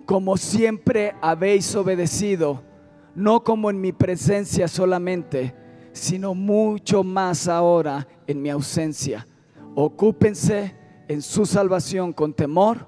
como 0.05 0.37
siempre 0.37 1.15
habéis 1.19 1.75
obedecido, 1.75 2.69
no 3.15 3.43
como 3.43 3.69
en 3.69 3.81
mi 3.81 3.91
presencia 3.91 4.67
solamente, 4.67 5.53
sino 5.91 6.33
mucho 6.33 7.03
más 7.03 7.47
ahora 7.47 8.07
en 8.27 8.41
mi 8.41 8.49
ausencia. 8.49 9.27
Ocúpense 9.75 10.75
en 11.07 11.21
su 11.21 11.45
salvación 11.45 12.13
con 12.13 12.33
temor 12.33 12.87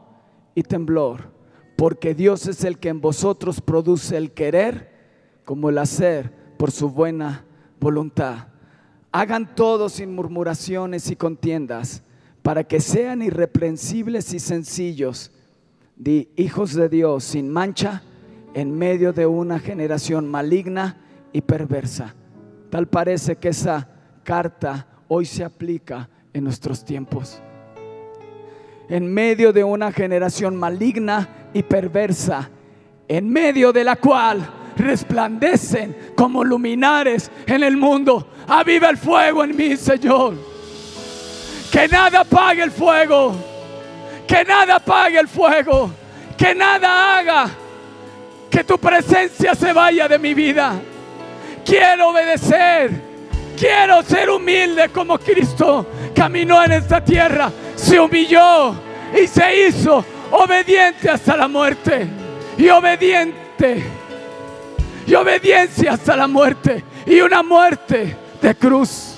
y 0.56 0.64
temblor, 0.64 1.32
porque 1.76 2.14
Dios 2.14 2.48
es 2.48 2.64
el 2.64 2.80
que 2.80 2.90
en 2.90 3.02
vosotros 3.02 3.62
produce 3.62 4.18
el 4.18 4.32
querer 4.32 4.92
como 5.46 5.70
el 5.70 5.78
hacer 5.78 6.32
por 6.58 6.72
su 6.72 6.90
buena 6.90 7.46
voluntad. 7.80 8.48
Hagan 9.12 9.56
todo 9.56 9.90
sin 9.90 10.16
murmuraciones 10.16 11.12
y 11.12 11.16
contiendas, 11.16 12.04
para 12.42 12.64
que 12.64 12.80
sean 12.80 13.22
irreprensibles 13.22 14.34
y 14.34 14.40
sencillos, 14.40 15.32
hijos 16.36 16.74
de 16.74 16.90
Dios 16.90 17.24
sin 17.24 17.50
mancha, 17.50 18.04
en 18.54 18.78
medio 18.78 19.14
de 19.14 19.26
una 19.26 19.60
generación 19.60 20.28
maligna 20.28 20.98
y 21.32 21.42
perversa. 21.42 22.14
Tal 22.70 22.88
parece 22.88 23.36
que 23.36 23.50
esa 23.50 23.88
carta 24.24 24.88
hoy 25.08 25.26
se 25.26 25.44
aplica 25.44 26.10
en 26.34 26.44
nuestros 26.44 26.86
tiempos. 26.86 27.42
En 28.90 29.12
medio 29.12 29.54
de 29.54 29.64
una 29.64 29.92
generación 29.92 30.56
maligna 30.56 31.28
y 31.54 31.64
perversa, 31.64 32.50
en 33.08 33.30
medio 33.30 33.72
de 33.74 33.84
la 33.84 33.96
cual 33.96 34.48
resplandecen 34.78 35.96
como 36.16 36.44
luminares 36.44 37.32
en 37.46 37.64
el 37.64 37.78
mundo. 37.78 38.28
Aviva 38.48 38.90
el 38.90 38.98
fuego 38.98 39.44
en 39.44 39.56
mí, 39.56 39.78
Señor. 39.78 40.36
Que 41.72 41.88
nada 41.88 42.22
apague 42.22 42.62
el 42.62 42.72
fuego. 42.72 43.34
Que 44.28 44.44
nada 44.44 44.76
apague 44.76 45.20
el 45.20 45.28
fuego. 45.28 45.92
Que 46.38 46.54
nada 46.54 47.18
haga 47.18 47.50
que 48.54 48.64
tu 48.64 48.78
presencia 48.78 49.56
se 49.56 49.74
vaya 49.74 50.08
de 50.08 50.20
mi 50.20 50.36
vida. 50.36 50.80
Quiero 51.66 52.10
obedecer. 52.10 52.92
Quiero 53.58 54.04
ser 54.04 54.30
humilde 54.30 54.90
como 54.90 55.18
Cristo 55.18 55.88
caminó 56.14 56.64
en 56.64 56.74
esta 56.74 57.04
tierra. 57.04 57.52
Se 57.76 58.00
humilló 58.00 58.76
y 59.20 59.26
se 59.26 59.68
hizo 59.68 60.06
obediente 60.30 61.10
hasta 61.10 61.36
la 61.36 61.48
muerte. 61.48 62.08
Y 62.56 62.70
obediente 62.70 63.84
y 65.08 65.16
obediencia 65.16 65.94
hasta 65.94 66.16
la 66.16 66.28
muerte 66.28 66.84
y 67.08 67.22
una 67.22 67.42
muerte 67.42 68.16
de 68.40 68.56
cruz. 68.56 69.16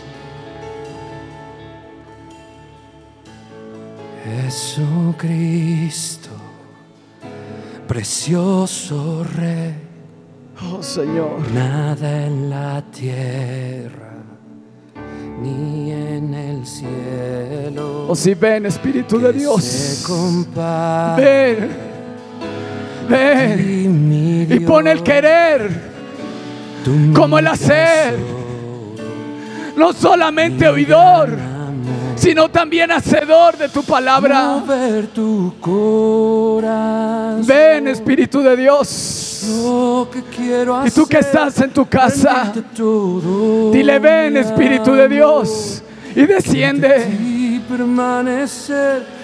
Jesucristo, 4.24 6.25
precioso 7.88 9.24
Rey, 9.36 9.74
Oh 10.72 10.82
Señor, 10.82 11.40
nada 11.54 12.26
en 12.26 12.50
la 12.50 12.82
tierra 12.92 14.14
ni 15.42 15.92
en 15.92 16.34
el 16.34 16.66
cielo. 16.66 18.06
oh 18.08 18.16
si 18.16 18.34
ven 18.34 18.66
Espíritu 18.66 19.20
de 19.20 19.34
Dios, 19.34 20.06
ven, 21.18 21.70
ven 23.10 24.48
y 24.50 24.60
pon 24.62 24.88
el 24.88 25.04
querer 25.04 25.70
como 27.14 27.40
el 27.40 27.48
hacer. 27.48 28.18
no 29.76 29.92
solamente 29.94 30.68
oidor. 30.68 31.55
Sino 32.16 32.50
también 32.50 32.92
hacedor 32.92 33.58
de 33.58 33.70
tu 33.70 33.84
palabra. 33.84 34.60
Mover 34.60 35.08
tu 35.08 35.54
corazón. 35.60 37.46
Ven 37.46 37.88
Espíritu 37.88 38.42
de 38.42 38.56
Dios. 38.56 39.44
Y 40.86 40.92
tú 40.92 41.06
que 41.08 41.20
estás 41.20 41.60
en 41.62 41.72
tu 41.72 41.86
casa, 41.86 42.52
todo 42.76 43.72
dile 43.72 44.00
ven 44.00 44.38
Espíritu 44.38 44.94
de 44.94 45.08
Dios 45.08 45.84
y 46.16 46.26
desciende. 46.26 47.06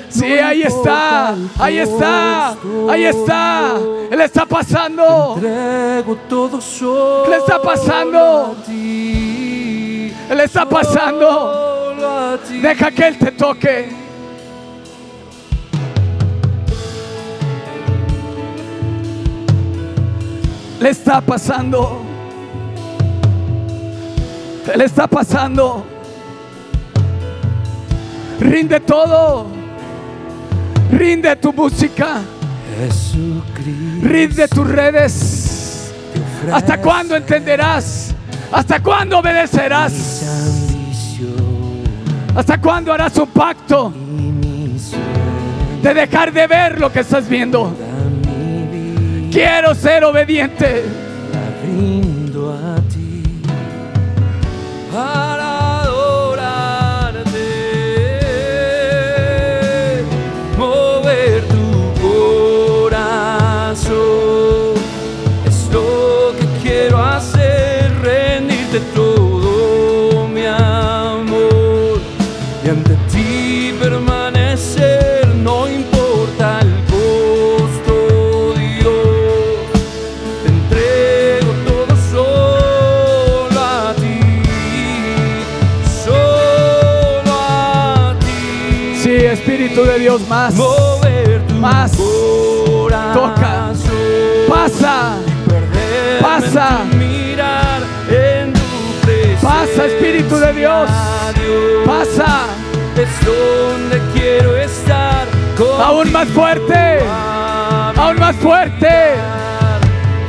Sí, 0.09 0.25
ahí 0.25 0.63
está, 0.63 1.35
ahí 1.57 1.77
está, 1.77 2.57
ahí 2.89 3.05
está. 3.05 3.75
Él 4.11 4.19
está 4.19 4.45
pasando. 4.45 5.37
Le 5.41 7.37
está 7.37 7.61
pasando. 7.61 8.57
Él 10.29 10.39
está 10.39 10.65
pasando. 10.67 11.80
Deja 12.61 12.91
que 12.91 13.07
Él 13.07 13.17
te 13.17 13.31
toque. 13.31 13.89
Le 20.79 20.89
está 20.89 21.21
pasando. 21.21 22.01
Le 24.75 24.85
está 24.85 25.07
pasando. 25.07 25.85
Rinde 28.39 28.79
todo. 28.79 29.47
Rinde 30.91 31.35
tu 31.35 31.53
música. 31.53 32.21
Rinde 34.01 34.47
tus 34.47 34.67
redes. 34.67 35.91
¿Hasta 36.51 36.81
cuándo 36.81 37.15
entenderás? 37.15 38.15
¿Hasta 38.51 38.81
cuándo 38.81 39.19
obedecerás? 39.19 40.60
¿Hasta 42.35 42.61
cuándo 42.61 42.93
harás 42.93 43.17
un 43.17 43.27
pacto 43.27 43.93
de 45.81 45.93
dejar 45.93 46.31
de 46.31 46.47
ver 46.47 46.79
lo 46.79 46.89
que 46.91 47.01
estás 47.01 47.27
viendo? 47.27 47.75
Quiero 49.31 49.75
ser 49.75 50.05
obediente. 50.05 50.85
la 51.33 51.51
rindo 51.63 52.53
a 52.53 52.75
ti 52.89 53.23
para 54.93 55.81
adorarte, 55.81 57.29
mover 60.57 61.43
tu 61.47 61.93
corazón. 62.81 63.91
Es 65.45 65.69
lo 65.71 66.33
que 66.37 66.45
quiero 66.61 66.97
hacer, 67.03 67.91
rendirte 68.01 68.79
todo 68.95 69.10
más. 90.31 90.53
Mover 90.55 91.45
tu 91.45 91.53
Más. 91.55 91.91
corazón. 91.91 93.13
Toca. 93.13 93.73
Pasa. 94.49 95.17
Pasa. 96.21 96.67
en 96.83 96.89
tu 96.89 96.97
mirar 96.97 97.81
en 98.09 98.53
tu 98.53 99.45
Pasa, 99.45 99.85
Espíritu 99.85 100.35
de 100.37 100.53
Dios. 100.53 100.89
Dios. 101.35 101.85
Pasa. 101.85 102.45
Es 102.95 103.25
donde 103.25 103.99
quiero 104.13 104.55
estar. 104.55 105.27
Aún 105.85 106.11
más 106.13 106.27
fuerte. 106.29 106.99
Aún 107.97 108.17
más 108.19 108.35
fuerte. 108.37 108.93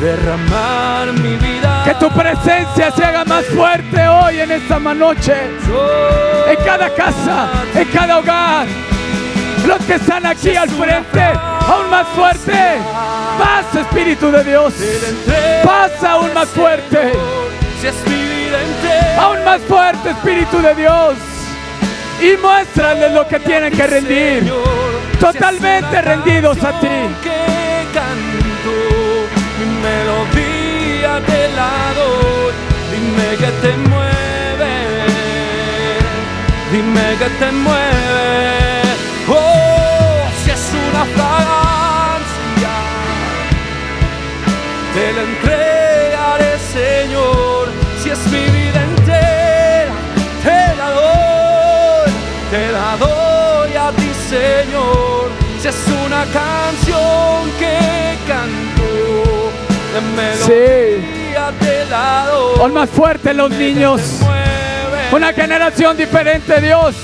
Derramar 0.00 1.12
mi 1.12 1.36
vida. 1.36 1.82
Que 1.84 1.94
tu 1.94 2.10
presencia 2.10 2.90
se 2.90 3.04
haga 3.04 3.24
más 3.24 3.44
fuerte 3.46 4.08
hoy 4.08 4.40
en 4.40 4.50
esta 4.50 4.78
noche. 4.80 5.34
En 6.48 6.64
cada 6.64 6.88
casa, 6.92 7.50
en 7.74 7.88
cada 7.88 8.18
hogar. 8.18 8.66
Los 9.66 9.78
que 9.86 9.94
están 9.94 10.26
aquí 10.26 10.56
al 10.56 10.68
frente, 10.70 11.22
aún 11.22 11.90
más 11.90 12.06
fuerte. 12.08 12.78
Más 13.38 13.74
Espíritu 13.74 14.30
de 14.30 14.44
Dios. 14.44 14.74
Pasa 15.64 16.12
aún 16.12 16.32
más 16.34 16.48
fuerte. 16.48 17.12
Aún 19.18 19.44
más 19.44 19.60
fuerte, 19.62 20.10
Espíritu 20.10 20.58
de 20.60 20.74
Dios. 20.74 21.14
Y 22.20 22.36
muéstrales 22.40 23.12
lo 23.12 23.26
que 23.26 23.40
tienen 23.40 23.72
que 23.72 23.86
rendir. 23.86 24.52
Totalmente 25.18 26.02
rendidos 26.02 26.62
a 26.62 26.78
ti. 26.80 26.88
melodía 29.82 31.20
te 31.26 31.48
la 31.56 31.92
doy. 31.98 32.52
Dime 32.92 33.28
que 33.36 33.50
te 33.62 33.76
mueve, 33.88 34.72
dime 36.72 37.16
que 37.18 37.28
te 37.38 37.52
mueve. 37.52 38.01
Te 45.02 45.12
la 45.12 45.22
entregaré, 45.22 46.58
Señor. 46.72 47.68
Si 48.02 48.10
es 48.10 48.26
mi 48.26 48.44
vida 48.58 48.82
entera, 48.82 49.94
te 50.44 50.76
la 50.76 50.88
doy, 50.90 52.12
te 52.50 52.72
la 52.72 52.96
doy 52.96 53.76
a 53.76 53.90
ti, 53.96 54.10
Señor. 54.28 55.30
Si 55.60 55.68
es 55.68 55.76
una 56.06 56.24
canción 56.40 57.50
que 57.58 58.16
canto, 58.28 59.50
la 59.94 60.00
melodía 60.16 61.52
te 61.60 61.84
la 61.86 62.26
doy. 62.30 62.60
Aún 62.60 62.72
más 62.72 62.90
fuerte 62.90 63.34
los 63.34 63.50
niños. 63.50 64.00
Una 65.10 65.32
generación 65.32 65.96
diferente, 65.96 66.60
Dios. 66.60 66.94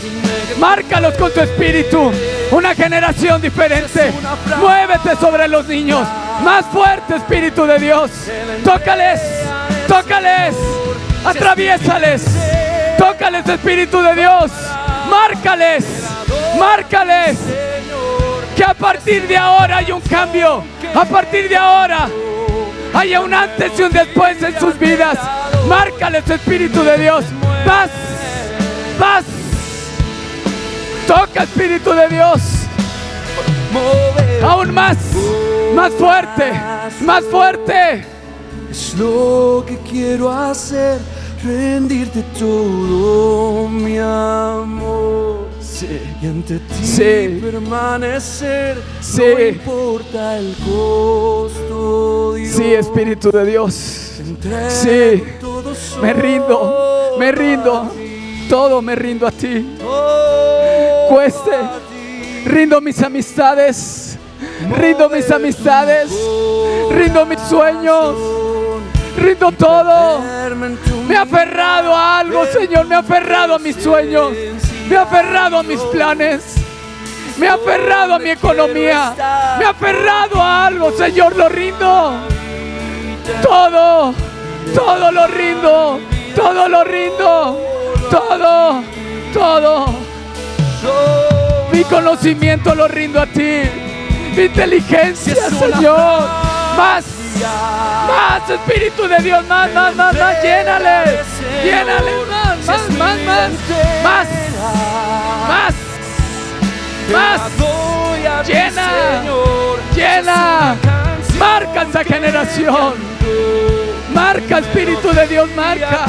Márcalos 0.59 1.14
con 1.14 1.32
tu 1.32 1.40
espíritu. 1.40 2.11
Una 2.51 2.74
generación 2.74 3.42
diferente. 3.42 4.12
Muévete 4.59 5.14
sobre 5.20 5.46
los 5.46 5.66
niños. 5.66 6.07
Más 6.45 6.64
fuerte, 6.66 7.16
Espíritu 7.16 7.64
de 7.66 7.78
Dios. 7.78 8.11
Tócales. 8.64 9.20
Tócales. 9.86 10.55
Atraviésales. 11.24 12.24
Tócales, 12.97 13.47
Espíritu 13.49 14.01
de 14.01 14.14
Dios. 14.14 14.51
Márcales. 15.11 15.84
Márcales. 16.59 17.39
Que 18.57 18.64
a 18.64 18.74
partir 18.74 19.26
de 19.26 19.36
ahora 19.36 19.78
hay 19.78 19.93
un 19.93 20.01
cambio. 20.01 20.64
A 20.95 21.05
partir 21.05 21.49
de 21.49 21.57
ahora 21.57 22.09
haya 22.95 23.20
un 23.20 23.34
antes 23.34 23.72
y 23.78 23.82
un 23.82 23.93
después 23.93 24.43
en 24.43 24.59
sus 24.59 24.78
vidas. 24.78 25.18
Márcales, 25.66 26.28
Espíritu 26.28 26.82
de 26.82 26.99
Dios. 26.99 27.24
Más. 27.66 27.91
Más. 28.99 29.24
Toca, 31.07 31.43
Espíritu 31.43 31.93
de 31.93 32.09
Dios. 32.09 32.67
Mover 33.72 34.44
Aún 34.44 34.74
más. 34.74 34.96
Más 35.74 35.92
fuerte. 35.94 36.52
Más 37.02 37.24
fuerte. 37.24 38.04
Es 38.70 38.94
lo 38.94 39.64
que 39.66 39.78
quiero 39.78 40.30
hacer, 40.30 40.98
rendirte 41.44 42.22
todo 42.38 43.68
mi 43.68 43.98
amor. 43.98 45.48
Y 46.20 46.26
ante 46.26 46.58
ti 46.58 46.84
Sí. 46.84 47.40
permanecer, 47.40 48.82
Sí. 49.00 49.22
no 49.22 49.40
importa 49.40 50.38
el 50.38 50.54
costo. 50.64 52.34
Dios. 52.34 52.54
Sí, 52.56 52.74
Espíritu 52.74 53.30
de 53.30 53.44
Dios. 53.44 54.14
Entrego 54.18 54.70
Sí. 54.70 55.22
Me 56.02 56.12
rindo. 56.12 57.16
Me 57.18 57.30
rindo. 57.30 57.90
Todo 58.48 58.82
me 58.82 58.96
rindo 58.96 59.26
a 59.26 59.30
ti. 59.30 59.76
Cueste. 61.08 61.50
Rindo 62.45 62.80
mis 62.80 63.03
amistades. 63.03 64.18
Rindo 64.76 65.09
mis 65.09 65.30
amistades. 65.30 66.11
Rindo 66.91 67.26
mis 67.26 67.41
sueños. 67.41 68.14
Rindo 69.16 69.53
todo. 69.53 70.20
Me 71.07 71.14
he 71.14 71.16
aferrado 71.16 71.95
a 71.95 72.18
algo, 72.20 72.47
Señor. 72.47 72.86
Me 72.86 72.95
he 72.95 72.99
aferrado 72.99 73.55
a 73.55 73.59
mis 73.59 73.76
sueños. 73.76 74.32
Me 74.89 74.95
he 74.95 74.99
aferrado 74.99 75.59
a 75.59 75.62
mis 75.62 75.80
planes. 75.80 76.55
Me 77.36 77.47
he 77.47 77.49
aferrado 77.49 78.14
a 78.14 78.18
mi 78.18 78.30
economía. 78.30 79.14
Me 79.59 79.64
he 79.64 79.68
aferrado 79.68 80.41
a 80.41 80.66
algo, 80.66 80.93
Señor. 80.93 81.36
Lo 81.36 81.49
rindo. 81.49 82.12
Todo. 83.43 84.14
Todo 84.74 85.12
lo 85.12 85.26
rindo. 85.26 86.01
Todo 86.34 86.68
lo 86.68 86.84
rindo. 86.84 87.61
Todo. 88.11 88.82
Todo. 89.32 90.09
Mi 91.79 91.85
conocimiento 91.85 92.74
lo 92.74 92.89
rindo 92.89 93.20
a 93.20 93.26
ti. 93.26 93.61
Mi 94.35 94.43
inteligencia, 94.43 95.37
Señor. 95.49 96.29
Más. 96.76 97.05
Más, 98.09 98.51
Espíritu 98.51 99.07
de 99.07 99.18
Dios. 99.18 99.47
Más, 99.47 99.72
más, 99.72 99.95
más, 99.95 100.12
más. 100.18 100.43
Llénale. 100.43 101.20
Llénale. 101.62 102.11
Más, 102.26 102.66
más, 102.66 102.91
más, 102.91 103.18
más. 103.20 103.51
Más. 104.03 104.29
Más. 105.49 105.74
Más. 107.12 108.45
Llena. 108.45 109.22
Llena. 109.95 110.76
Marca 111.39 111.83
esa 111.83 112.03
generación. 112.03 112.95
Marca, 114.12 114.59
Espíritu 114.59 115.12
de 115.12 115.29
Dios, 115.29 115.49
marca. 115.55 116.07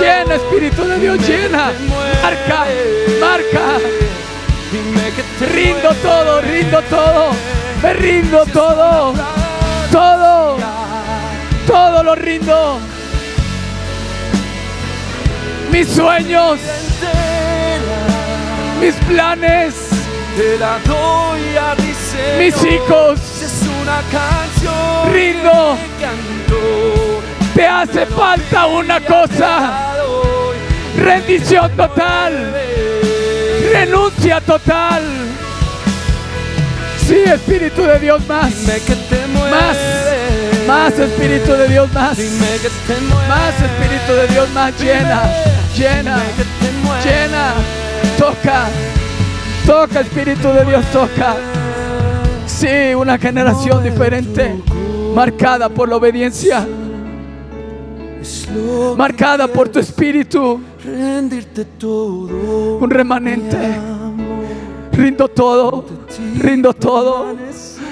Llena, 0.00 0.36
Espíritu 0.36 0.82
de 0.82 0.98
Dios, 0.98 1.18
llena. 1.28 1.72
Marca, 2.22 2.64
marca. 3.20 4.23
Rindo 5.52 5.94
todo, 6.02 6.40
rindo 6.40 6.82
todo. 6.82 7.30
Me 7.82 7.94
rindo 7.94 8.44
todo. 8.46 9.14
Todo. 9.92 10.56
Todo 11.66 12.02
lo 12.02 12.14
rindo. 12.14 12.78
Mis 15.70 15.88
sueños, 15.88 16.60
mis 18.80 18.94
planes, 19.06 19.74
mis 22.38 22.64
hijos. 22.64 23.20
Es 23.42 23.62
una 23.82 24.00
canción 24.12 25.12
Rindo. 25.12 25.76
te 27.54 27.66
hace 27.66 28.06
falta 28.06 28.66
una 28.66 29.00
cosa. 29.00 29.94
Rendición 30.96 31.70
total. 31.76 32.54
Renuncia 33.74 34.40
total. 34.40 35.02
Sí, 37.04 37.16
Espíritu 37.26 37.82
de 37.82 37.98
Dios, 37.98 38.24
más. 38.28 38.48
Dime 38.60 38.80
que 38.80 38.94
te 38.94 39.26
mueves. 39.26 39.50
Más. 39.50 39.76
Más 40.66 40.98
Espíritu 40.98 41.52
de 41.52 41.68
Dios, 41.68 41.92
más. 41.92 42.16
Dime 42.16 42.46
que 42.62 42.68
te 42.68 43.00
mueves. 43.00 43.28
Más 43.28 43.54
Espíritu 43.60 44.12
de 44.12 44.28
Dios, 44.28 44.50
más. 44.50 44.80
Llena, 44.80 45.22
llena, 45.76 46.18
llena. 47.04 47.52
Toca, 48.16 48.66
toca 49.66 50.00
Espíritu 50.00 50.48
de 50.52 50.64
Dios, 50.64 50.84
toca. 50.92 51.34
Sí, 52.46 52.94
una 52.94 53.18
generación 53.18 53.82
diferente, 53.82 54.54
marcada 55.14 55.68
por 55.68 55.88
la 55.88 55.96
obediencia, 55.96 56.64
marcada 58.96 59.48
por 59.48 59.68
tu 59.68 59.78
Espíritu. 59.78 60.60
rendirte 60.84 61.64
todo. 61.64 62.78
Un 62.78 62.90
remanente. 62.90 63.56
Rindo 64.92 65.28
todo, 65.28 65.84
rindo 66.38 66.72
todo, 66.72 67.36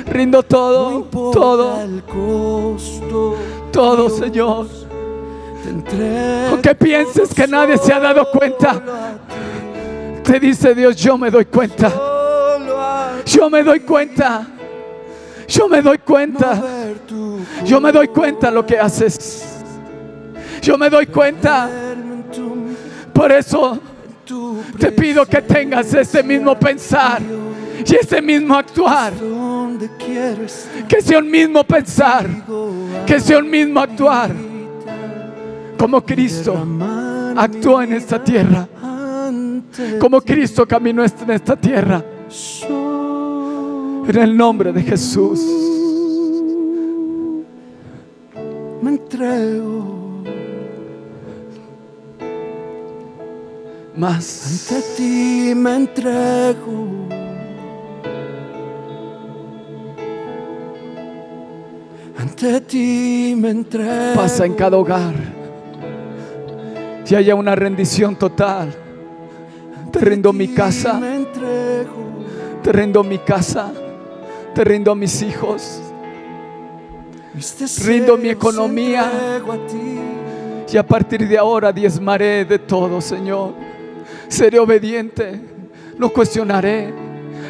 rindo 0.06 0.42
todo, 0.44 1.02
todo, 1.10 1.74
todo, 3.72 4.08
Señor. 4.08 4.68
Aunque 6.50 6.74
pienses 6.76 7.34
que 7.34 7.46
nadie 7.48 7.76
se 7.76 7.92
ha 7.92 7.98
dado 7.98 8.30
cuenta, 8.30 8.80
te 10.22 10.38
dice 10.38 10.74
Dios, 10.74 10.94
yo 10.96 11.18
me 11.18 11.30
doy 11.30 11.44
cuenta. 11.46 11.92
Yo 13.26 13.50
me 13.50 13.62
doy 13.62 13.80
cuenta. 13.80 14.46
Yo 15.48 15.68
me 15.68 15.82
doy 15.82 15.98
cuenta. 15.98 16.62
Yo 17.64 17.80
me 17.80 17.90
doy 17.90 18.08
cuenta 18.08 18.50
lo 18.50 18.64
que 18.64 18.78
haces. 18.78 19.51
Yo 20.62 20.78
me 20.78 20.88
doy 20.88 21.06
cuenta. 21.06 21.68
Por 23.12 23.32
eso 23.32 23.78
te 24.78 24.92
pido 24.92 25.26
que 25.26 25.42
tengas 25.42 25.92
ese 25.92 26.22
mismo 26.22 26.58
pensar 26.58 27.20
y 27.84 27.94
ese 27.96 28.22
mismo 28.22 28.54
actuar. 28.54 29.12
Que 30.88 31.02
sea 31.02 31.18
un 31.18 31.30
mismo 31.30 31.64
pensar. 31.64 32.26
Que 33.04 33.20
sea 33.20 33.38
un 33.38 33.50
mismo 33.50 33.80
actuar. 33.80 34.30
Como 35.76 36.00
Cristo 36.02 36.64
actuó 37.36 37.82
en 37.82 37.94
esta 37.94 38.22
tierra. 38.22 38.68
Como 39.98 40.20
Cristo 40.20 40.66
caminó 40.66 41.02
en 41.04 41.30
esta 41.30 41.56
tierra. 41.56 42.04
En 44.08 44.16
el 44.16 44.36
nombre 44.36 44.72
de 44.72 44.82
Jesús. 44.82 45.40
me 48.82 48.90
entrego. 48.90 50.01
Más. 53.94 54.70
Ante 54.70 54.82
ti 54.96 55.54
me 55.54 55.76
entrego. 55.76 56.88
Ante 62.18 62.60
ti 62.62 63.34
me 63.36 63.50
entrego. 63.50 64.14
Pasa 64.14 64.46
en 64.46 64.54
cada 64.54 64.76
hogar. 64.78 65.14
Y 67.06 67.14
haya 67.14 67.34
una 67.34 67.54
rendición 67.54 68.16
total. 68.16 68.74
Te 69.90 69.98
rindo 69.98 70.32
mi 70.32 70.48
casa. 70.48 70.98
Te 72.62 72.72
rindo 72.72 73.04
mi 73.04 73.18
casa. 73.18 73.70
Te 74.54 74.64
rindo 74.64 74.94
mis 74.94 75.20
hijos. 75.20 75.82
Mis 77.34 77.58
deseos 77.58 77.86
Rindo 77.86 78.16
mi 78.16 78.30
economía. 78.30 79.02
a. 79.04 80.72
Y 80.72 80.76
a 80.78 80.86
partir 80.86 81.28
de 81.28 81.36
ahora 81.36 81.70
diezmaré 81.70 82.46
de 82.46 82.58
todo, 82.58 82.98
Señor. 83.02 83.52
Seré 84.32 84.58
obediente. 84.58 85.38
No 85.98 86.08
cuestionaré. 86.08 86.90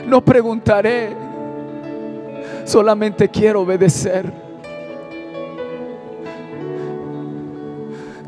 No 0.05 0.21
preguntaré. 0.25 1.11
Solamente 2.65 3.29
quiero 3.29 3.61
obedecer. 3.61 4.33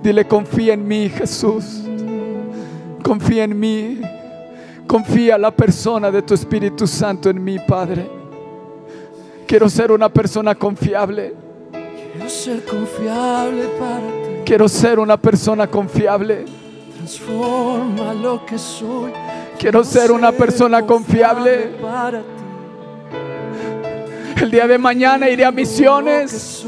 Dile, 0.00 0.24
confía 0.28 0.74
en 0.74 0.86
mí, 0.86 1.08
Jesús. 1.08 1.82
Confía 3.02 3.42
en 3.42 3.58
mí. 3.58 4.00
Confía 4.86 5.36
la 5.36 5.50
persona 5.50 6.12
de 6.12 6.22
tu 6.22 6.34
Espíritu 6.34 6.86
Santo 6.86 7.30
en 7.30 7.42
mí, 7.42 7.58
Padre. 7.58 8.08
Quiero 9.48 9.68
ser 9.68 9.90
una 9.90 10.08
persona 10.08 10.54
confiable. 10.54 11.34
Quiero 12.12 12.30
ser 12.30 12.64
confiable 12.64 13.64
para 13.80 13.98
ti. 13.98 14.42
Quiero 14.44 14.68
ser 14.68 15.00
una 15.00 15.16
persona 15.16 15.66
confiable. 15.66 16.44
Transforma 17.04 18.14
lo 18.14 18.46
que 18.46 18.56
soy. 18.56 19.12
Quiero 19.58 19.84
ser 19.84 20.10
una 20.10 20.32
persona 20.32 20.86
confiable. 20.86 21.72
El 24.40 24.50
día 24.50 24.66
de 24.66 24.78
mañana 24.78 25.28
iré 25.28 25.44
a 25.44 25.50
misiones. 25.50 26.64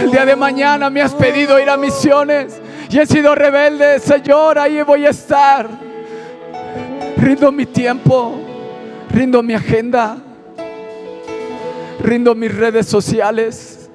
El 0.00 0.10
día 0.10 0.26
de 0.26 0.34
mañana 0.34 0.90
me 0.90 1.00
has 1.00 1.14
pedido 1.14 1.60
ir 1.60 1.70
a 1.70 1.76
misiones. 1.76 2.60
Y 2.90 2.98
he 2.98 3.06
sido 3.06 3.36
rebelde, 3.36 4.00
Señor, 4.00 4.58
ahí 4.58 4.82
voy 4.82 5.06
a 5.06 5.10
estar. 5.10 5.68
Rindo 7.18 7.52
mi 7.52 7.66
tiempo. 7.66 8.40
Rindo 9.12 9.44
mi 9.44 9.54
agenda. 9.54 10.16
Rindo 12.00 12.34
mis 12.34 12.52
redes 12.52 12.88
sociales. 12.88 13.88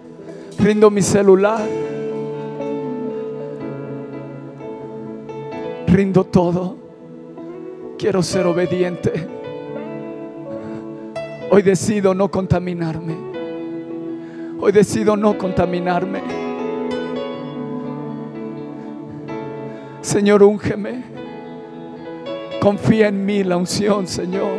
Rindo 0.57 0.89
mi 0.89 1.01
celular. 1.01 1.83
Rindo 5.93 6.23
todo. 6.23 6.75
Quiero 7.99 8.23
ser 8.23 8.47
obediente. 8.47 9.27
Hoy 11.51 11.61
decido 11.61 12.15
no 12.15 12.31
contaminarme. 12.31 13.15
Hoy 14.59 14.71
decido 14.71 15.15
no 15.15 15.37
contaminarme. 15.37 16.21
Señor, 20.01 20.41
úngeme. 20.41 21.03
Confía 22.59 23.09
en 23.09 23.23
mí 23.23 23.43
la 23.43 23.57
unción, 23.57 24.07
Señor. 24.07 24.57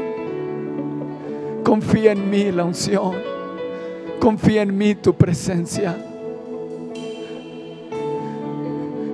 Confía 1.64 2.12
en 2.12 2.30
mí 2.30 2.52
la 2.52 2.62
unción. 2.62 3.16
Confía 4.20 4.62
en 4.62 4.78
mí 4.78 4.94
tu 4.94 5.12
presencia. 5.14 5.96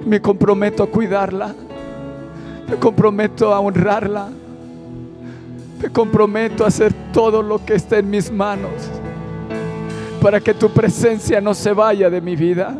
Me 0.05 0.21
comprometo 0.21 0.83
a 0.83 0.87
cuidarla. 0.87 1.55
Me 2.71 2.77
comprometo 2.77 3.53
a 3.53 3.61
honrarla. 3.61 4.29
Me 5.83 5.89
comprometo 5.91 6.65
a 6.65 6.69
hacer 6.69 6.93
todo 7.13 7.43
lo 7.43 7.65
que 7.65 7.75
esté 7.75 7.99
en 7.99 8.11
mis 8.11 8.31
manos 8.31 8.71
para 10.21 10.41
que 10.41 10.53
tu 10.53 10.71
presencia 10.71 11.41
no 11.41 11.55
se 11.55 11.73
vaya 11.73 12.11
de 12.11 12.21
mi 12.21 12.37
vida. 12.37 12.79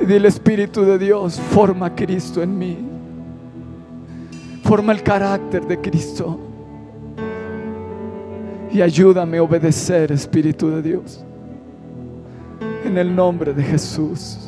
Y 0.00 0.06
dile 0.06 0.28
Espíritu 0.28 0.84
de 0.84 0.98
Dios, 0.98 1.40
forma 1.40 1.86
a 1.86 1.94
Cristo 1.94 2.42
en 2.42 2.56
mí. 2.58 2.78
Forma 4.62 4.92
el 4.92 5.02
carácter 5.02 5.66
de 5.66 5.80
Cristo. 5.80 6.38
Y 8.70 8.82
ayúdame 8.82 9.38
a 9.38 9.42
obedecer, 9.42 10.12
Espíritu 10.12 10.68
de 10.68 10.82
Dios. 10.82 11.24
En 12.84 12.98
el 12.98 13.16
nombre 13.16 13.54
de 13.54 13.62
Jesús. 13.62 14.47